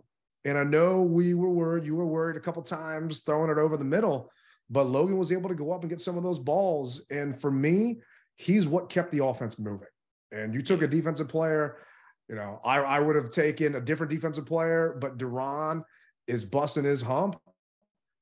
And 0.45 0.57
I 0.57 0.63
know 0.63 1.03
we 1.03 1.33
were 1.33 1.49
worried, 1.49 1.83
you 1.85 1.97
were 1.97 2.07
worried 2.07 2.37
a 2.37 2.41
couple 2.41 2.63
times 2.63 3.19
throwing 3.19 3.51
it 3.51 3.57
over 3.57 3.75
the 3.75 3.83
middle, 3.83 4.31
but 4.69 4.87
Logan 4.89 5.17
was 5.17 5.33
able 5.33 5.49
to 5.49 5.55
go 5.55 5.73
up 5.73 5.81
and 5.81 5.89
get 5.89 5.99
some 5.99 6.17
of 6.17 6.23
those 6.23 6.39
balls. 6.39 7.01
And 7.09 7.39
for 7.39 7.51
me, 7.51 7.99
he's 8.37 8.69
what 8.69 8.89
kept 8.89 9.11
the 9.11 9.25
offense 9.25 9.59
moving. 9.59 9.89
And 10.31 10.53
you 10.53 10.61
took 10.61 10.81
a 10.81 10.87
defensive 10.87 11.27
player, 11.27 11.79
you 12.29 12.35
know, 12.35 12.61
I, 12.63 12.77
I 12.77 12.99
would 12.99 13.15
have 13.15 13.31
taken 13.31 13.75
a 13.75 13.81
different 13.81 14.11
defensive 14.11 14.45
player, 14.45 14.95
but 15.01 15.17
Daron 15.17 15.83
is 16.27 16.45
busting 16.45 16.83
his 16.83 17.01
hump. 17.01 17.39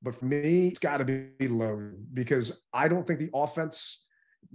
But 0.02 0.16
for 0.16 0.26
me, 0.26 0.68
it's 0.68 0.80
got 0.80 0.98
to 0.98 1.06
be 1.06 1.48
low 1.48 1.92
because 2.14 2.62
I 2.72 2.88
don't 2.88 3.06
think 3.06 3.20
the 3.20 3.32
offense 3.34 4.08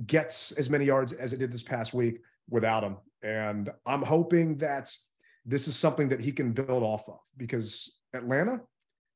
gets 0.07 0.53
as 0.53 0.71
many 0.71 0.87
yards 0.87 1.13
as 1.13 1.33
it 1.33 1.39
did 1.39 1.53
this 1.53 1.63
past 1.63 1.93
week 1.93 2.21
without 2.49 2.83
him. 2.83 2.97
And 3.23 3.71
I'm 3.85 4.03
hoping 4.03 4.57
that 4.59 4.91
this 5.45 5.69
is 5.69 5.77
something 5.77 6.09
that 6.09 6.21
he 6.21 6.33
can 6.33 6.53
build 6.53 6.83
off 6.83 7.09
of 7.09 7.19
because 7.37 7.99
Atlanta, 8.15 8.61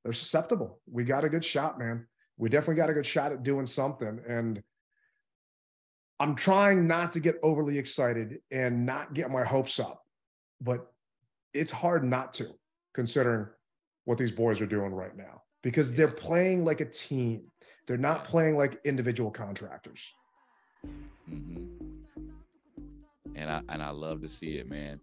they're 0.02 0.12
susceptible. 0.12 0.80
We 0.90 1.04
got 1.04 1.24
a 1.24 1.28
good 1.28 1.44
shot, 1.44 1.78
man. 1.78 2.06
We 2.36 2.48
definitely 2.48 2.76
got 2.76 2.90
a 2.90 2.94
good 2.94 3.06
shot 3.06 3.32
at 3.32 3.42
doing 3.42 3.66
something. 3.66 4.20
And 4.28 4.62
I'm 6.18 6.34
trying 6.34 6.86
not 6.86 7.12
to 7.14 7.20
get 7.20 7.38
overly 7.42 7.78
excited 7.78 8.40
and 8.50 8.84
not 8.84 9.14
get 9.14 9.30
my 9.30 9.44
hopes 9.44 9.78
up, 9.78 10.05
but 10.60 10.92
it's 11.52 11.70
hard 11.70 12.04
not 12.04 12.34
to 12.34 12.48
considering 12.94 13.46
what 14.04 14.18
these 14.18 14.32
boys 14.32 14.60
are 14.60 14.66
doing 14.66 14.92
right 14.92 15.16
now 15.16 15.42
because 15.62 15.94
they're 15.94 16.08
playing 16.08 16.64
like 16.64 16.80
a 16.80 16.84
team. 16.84 17.42
They're 17.86 17.96
not 17.96 18.24
playing 18.24 18.56
like 18.56 18.80
individual 18.84 19.30
contractors. 19.30 20.04
hmm 21.28 21.64
And 23.34 23.50
I 23.50 23.60
and 23.68 23.82
I 23.82 23.90
love 23.90 24.22
to 24.22 24.28
see 24.28 24.58
it, 24.58 24.68
man. 24.68 25.00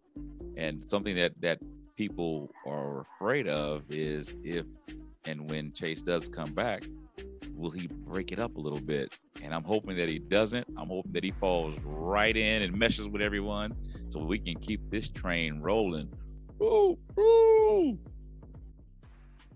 And 0.58 0.84
something 0.90 1.16
that 1.16 1.34
that 1.42 1.60
people 1.96 2.50
are 2.66 3.02
afraid 3.02 3.48
of 3.48 3.84
is 3.90 4.36
if 4.44 4.66
and 5.26 5.50
when 5.50 5.72
Chase 5.74 6.02
does 6.02 6.28
come 6.28 6.52
back, 6.54 6.84
will 7.56 7.72
he 7.72 7.88
break 7.88 8.32
it 8.32 8.40
up 8.40 8.56
a 8.58 8.60
little 8.60 8.80
bit? 8.80 9.18
And 9.42 9.54
I'm 9.54 9.64
hoping 9.64 9.96
that 9.98 10.10
he 10.10 10.20
doesn't. 10.20 10.68
I'm 10.78 10.88
hoping 10.88 11.12
that 11.14 11.24
he 11.24 11.32
falls 11.32 11.76
right 11.84 12.36
in 12.36 12.62
and 12.62 12.78
meshes 12.78 13.08
with 13.08 13.22
everyone, 13.22 13.76
so 14.10 14.20
we 14.20 14.40
can 14.40 14.56
keep 14.56 14.82
this 14.90 15.10
train 15.10 15.60
rolling. 15.62 16.12
Woo, 16.60 16.98
woo. 17.16 17.98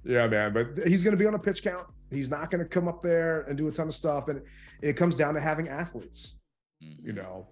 Yeah, 0.04 0.28
man. 0.28 0.54
But 0.54 0.88
he's 0.88 1.04
going 1.04 1.12
to 1.12 1.18
be 1.18 1.26
on 1.26 1.36
a 1.36 1.40
pitch 1.40 1.64
count. 1.64 1.88
He's 2.10 2.30
not 2.30 2.50
going 2.50 2.64
to 2.64 2.70
come 2.70 2.88
up 2.88 3.02
there 3.04 3.42
and 3.42 3.58
do 3.58 3.68
a 3.68 3.72
ton 3.72 3.88
of 3.88 3.96
stuff. 3.96 4.30
And 4.30 4.42
it 4.82 4.94
comes 4.94 5.16
down 5.16 5.34
to 5.34 5.42
having 5.42 5.68
athletes. 5.68 6.36
You 6.80 7.12
mm-hmm. 7.12 7.18
know, 7.18 7.48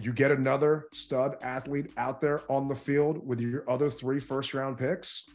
you 0.00 0.12
get 0.12 0.30
another 0.30 0.86
stud 0.92 1.36
athlete 1.42 1.92
out 1.96 2.20
there 2.20 2.42
on 2.50 2.68
the 2.68 2.74
field 2.74 3.26
with 3.26 3.40
your 3.40 3.68
other 3.70 3.90
three 3.90 4.20
first 4.20 4.54
round 4.54 4.78
picks, 4.78 5.26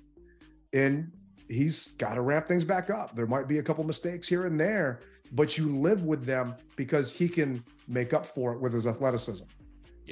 and 0.73 1.11
he's 1.49 1.87
got 1.97 2.13
to 2.13 2.21
ramp 2.21 2.47
things 2.47 2.63
back 2.63 2.89
up. 2.89 3.15
There 3.15 3.27
might 3.27 3.47
be 3.47 3.57
a 3.57 3.63
couple 3.63 3.83
mistakes 3.83 4.27
here 4.27 4.45
and 4.45 4.59
there, 4.59 5.01
but 5.33 5.57
you 5.57 5.75
live 5.75 6.03
with 6.03 6.25
them 6.25 6.55
because 6.75 7.11
he 7.11 7.27
can 7.27 7.63
make 7.87 8.13
up 8.13 8.25
for 8.25 8.53
it 8.53 8.61
with 8.61 8.71
his 8.71 8.87
athleticism. 8.87 9.45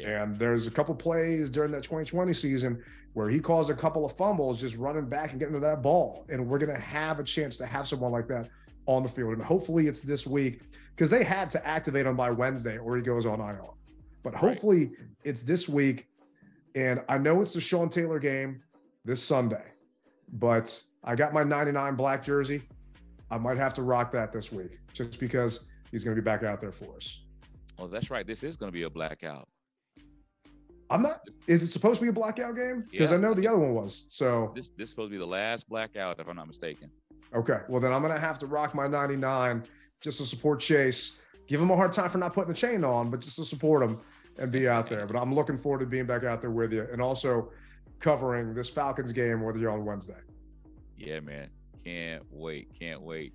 And 0.04 0.38
there's 0.38 0.68
a 0.68 0.72
couple 0.72 0.94
plays 0.96 1.50
during 1.50 1.72
that 1.72 1.84
2020 1.84 2.34
season 2.34 2.84
where 3.14 3.30
he 3.30 3.40
caused 3.40 3.70
a 3.70 3.74
couple 3.74 4.06
of 4.06 4.16
fumbles 4.16 4.62
just 4.62 4.76
running 4.76 5.08
back 5.08 5.32
and 5.32 5.40
getting 5.40 5.56
to 5.56 5.60
that 5.62 5.82
ball. 5.82 6.26
And 6.30 6.48
we're 6.48 6.60
going 6.60 6.74
to 6.74 6.80
have 6.80 7.20
a 7.20 7.24
chance 7.24 7.58
to 7.58 7.66
have 7.66 7.88
someone 7.88 8.12
like 8.12 8.28
that 8.28 8.50
on 8.86 9.04
the 9.04 9.10
field. 9.10 9.34
And 9.34 9.42
hopefully 9.42 9.88
it's 9.88 10.02
this 10.02 10.28
week 10.28 10.62
because 10.96 11.10
they 11.10 11.24
had 11.24 11.50
to 11.52 11.68
activate 11.68 12.06
him 12.06 12.16
by 12.16 12.30
Wednesday 12.30 12.78
or 12.78 12.96
he 12.96 13.02
goes 13.02 13.26
on 13.26 13.40
IR. 13.40 13.62
But 14.24 14.36
hopefully 14.36 14.92
it's 15.24 15.42
this 15.42 15.68
week. 15.68 16.08
And 16.76 17.02
I 17.10 17.18
know 17.18 17.42
it's 17.42 17.54
the 17.54 17.62
Sean 17.62 17.90
Taylor 17.90 18.20
game 18.20 18.62
this 19.04 19.24
Sunday, 19.24 19.64
but 20.34 20.80
I 21.08 21.16
got 21.16 21.34
my 21.34 21.44
99 21.44 21.96
black 21.96 22.22
jersey. 22.22 22.62
I 23.32 23.38
might 23.38 23.58
have 23.58 23.74
to 23.76 23.82
rock 23.82 24.12
that 24.12 24.34
this 24.34 24.52
week 24.52 24.78
just 24.94 25.20
because 25.20 25.62
he's 25.90 26.04
going 26.04 26.16
to 26.16 26.22
be 26.22 26.26
back 26.26 26.44
out 26.44 26.60
there 26.60 26.72
for 26.74 26.96
us. 26.98 27.22
Well, 27.80 27.88
that's 27.88 28.12
right. 28.12 28.28
This 28.28 28.44
is 28.44 28.58
going 28.58 28.70
to 28.70 28.74
be 28.74 28.84
a 28.84 28.90
blackout. 28.90 29.48
I'm 30.90 31.02
not. 31.02 31.22
Is 31.48 31.64
it 31.64 31.68
supposed 31.72 32.00
to 32.00 32.04
be 32.04 32.10
a 32.10 32.14
blackout 32.14 32.56
game? 32.56 32.86
Because 32.92 33.12
Yeah. 33.12 33.18
I 33.18 33.20
know 33.22 33.34
the 33.34 33.48
other 33.48 33.58
one 33.58 33.74
was. 33.74 34.04
So 34.10 34.52
This 34.54 34.70
this 34.70 34.86
is 34.86 34.90
supposed 34.90 35.10
to 35.10 35.16
be 35.16 35.18
the 35.18 35.26
last 35.26 35.68
blackout, 35.70 36.20
if 36.20 36.28
I'm 36.28 36.36
not 36.36 36.48
mistaken. 36.48 36.90
okay. 37.34 37.62
Well, 37.70 37.80
then 37.82 37.92
I'm 37.94 38.02
gonna 38.02 38.20
have 38.20 38.40
to 38.40 38.46
rock 38.46 38.74
my 38.76 38.88
99 38.88 39.64
just 40.02 40.18
to 40.20 40.26
support 40.26 40.60
Chase. 40.60 41.14
Give 41.48 41.62
him 41.62 41.72
a 41.72 41.76
hard 41.76 41.92
time 41.94 42.10
for 42.10 42.18
not 42.18 42.34
putting 42.34 42.54
the 42.54 42.58
chain 42.58 42.84
on, 42.84 43.10
but 43.10 43.20
just 43.22 43.36
to 43.38 43.46
support 43.46 43.82
him 43.84 44.00
and 44.38 44.52
be 44.52 44.68
out 44.68 44.90
there. 44.90 45.06
But 45.10 45.18
I'm 45.18 45.34
looking 45.34 45.58
forward 45.58 45.80
to 45.80 45.86
being 45.86 46.06
back 46.06 46.24
out 46.24 46.42
there 46.42 46.52
with 46.52 46.72
you 46.74 46.86
and 46.92 47.02
also 47.02 47.52
covering 48.00 48.54
this 48.54 48.70
Falcons 48.70 49.12
game 49.12 49.42
whether 49.42 49.58
you're 49.58 49.72
on 49.72 49.84
Wednesday. 49.86 50.20
Yeah, 50.98 51.20
man. 51.20 51.50
Can't 51.84 52.24
wait. 52.32 52.70
Can't 52.78 53.02
wait. 53.02 53.34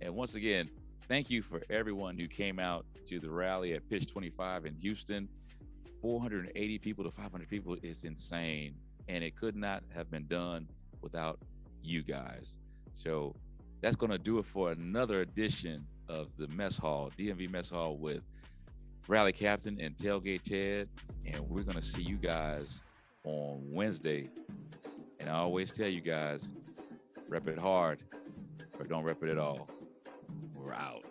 And 0.00 0.14
once 0.14 0.34
again, 0.36 0.70
thank 1.08 1.28
you 1.28 1.42
for 1.42 1.60
everyone 1.68 2.16
who 2.16 2.26
came 2.26 2.58
out 2.58 2.86
to 3.06 3.18
the 3.18 3.30
rally 3.30 3.74
at 3.74 3.88
Pitch 3.88 4.06
25 4.06 4.66
in 4.66 4.74
Houston. 4.76 5.28
480 6.00 6.78
people 6.78 7.04
to 7.04 7.10
500 7.10 7.48
people 7.48 7.76
is 7.82 8.04
insane. 8.04 8.74
And 9.08 9.24
it 9.24 9.36
could 9.36 9.56
not 9.56 9.82
have 9.94 10.10
been 10.10 10.26
done 10.28 10.68
without 11.02 11.38
you 11.82 12.02
guys. 12.02 12.58
So 12.94 13.34
that's 13.80 13.96
going 13.96 14.12
to 14.12 14.18
do 14.18 14.38
it 14.38 14.46
for 14.46 14.70
another 14.70 15.20
edition 15.22 15.84
of 16.08 16.28
the 16.38 16.48
Mess 16.48 16.76
Hall, 16.76 17.10
DMV 17.18 17.50
Mess 17.50 17.70
Hall 17.70 17.96
with 17.96 18.22
Rally 19.08 19.32
Captain 19.32 19.80
and 19.80 19.96
Tailgate 19.96 20.42
Ted. 20.42 20.88
And 21.26 21.40
we're 21.48 21.62
going 21.62 21.76
to 21.76 21.82
see 21.82 22.02
you 22.02 22.16
guys 22.16 22.80
on 23.24 23.60
Wednesday. 23.70 24.28
And 25.18 25.28
I 25.28 25.34
always 25.34 25.72
tell 25.72 25.88
you 25.88 26.00
guys, 26.00 26.48
rep 27.30 27.46
it 27.46 27.58
hard 27.58 28.02
or 28.78 28.84
don't 28.84 29.04
rep 29.04 29.22
it 29.22 29.28
at 29.28 29.38
all. 29.38 29.68
We're 30.56 30.74
out. 30.74 31.04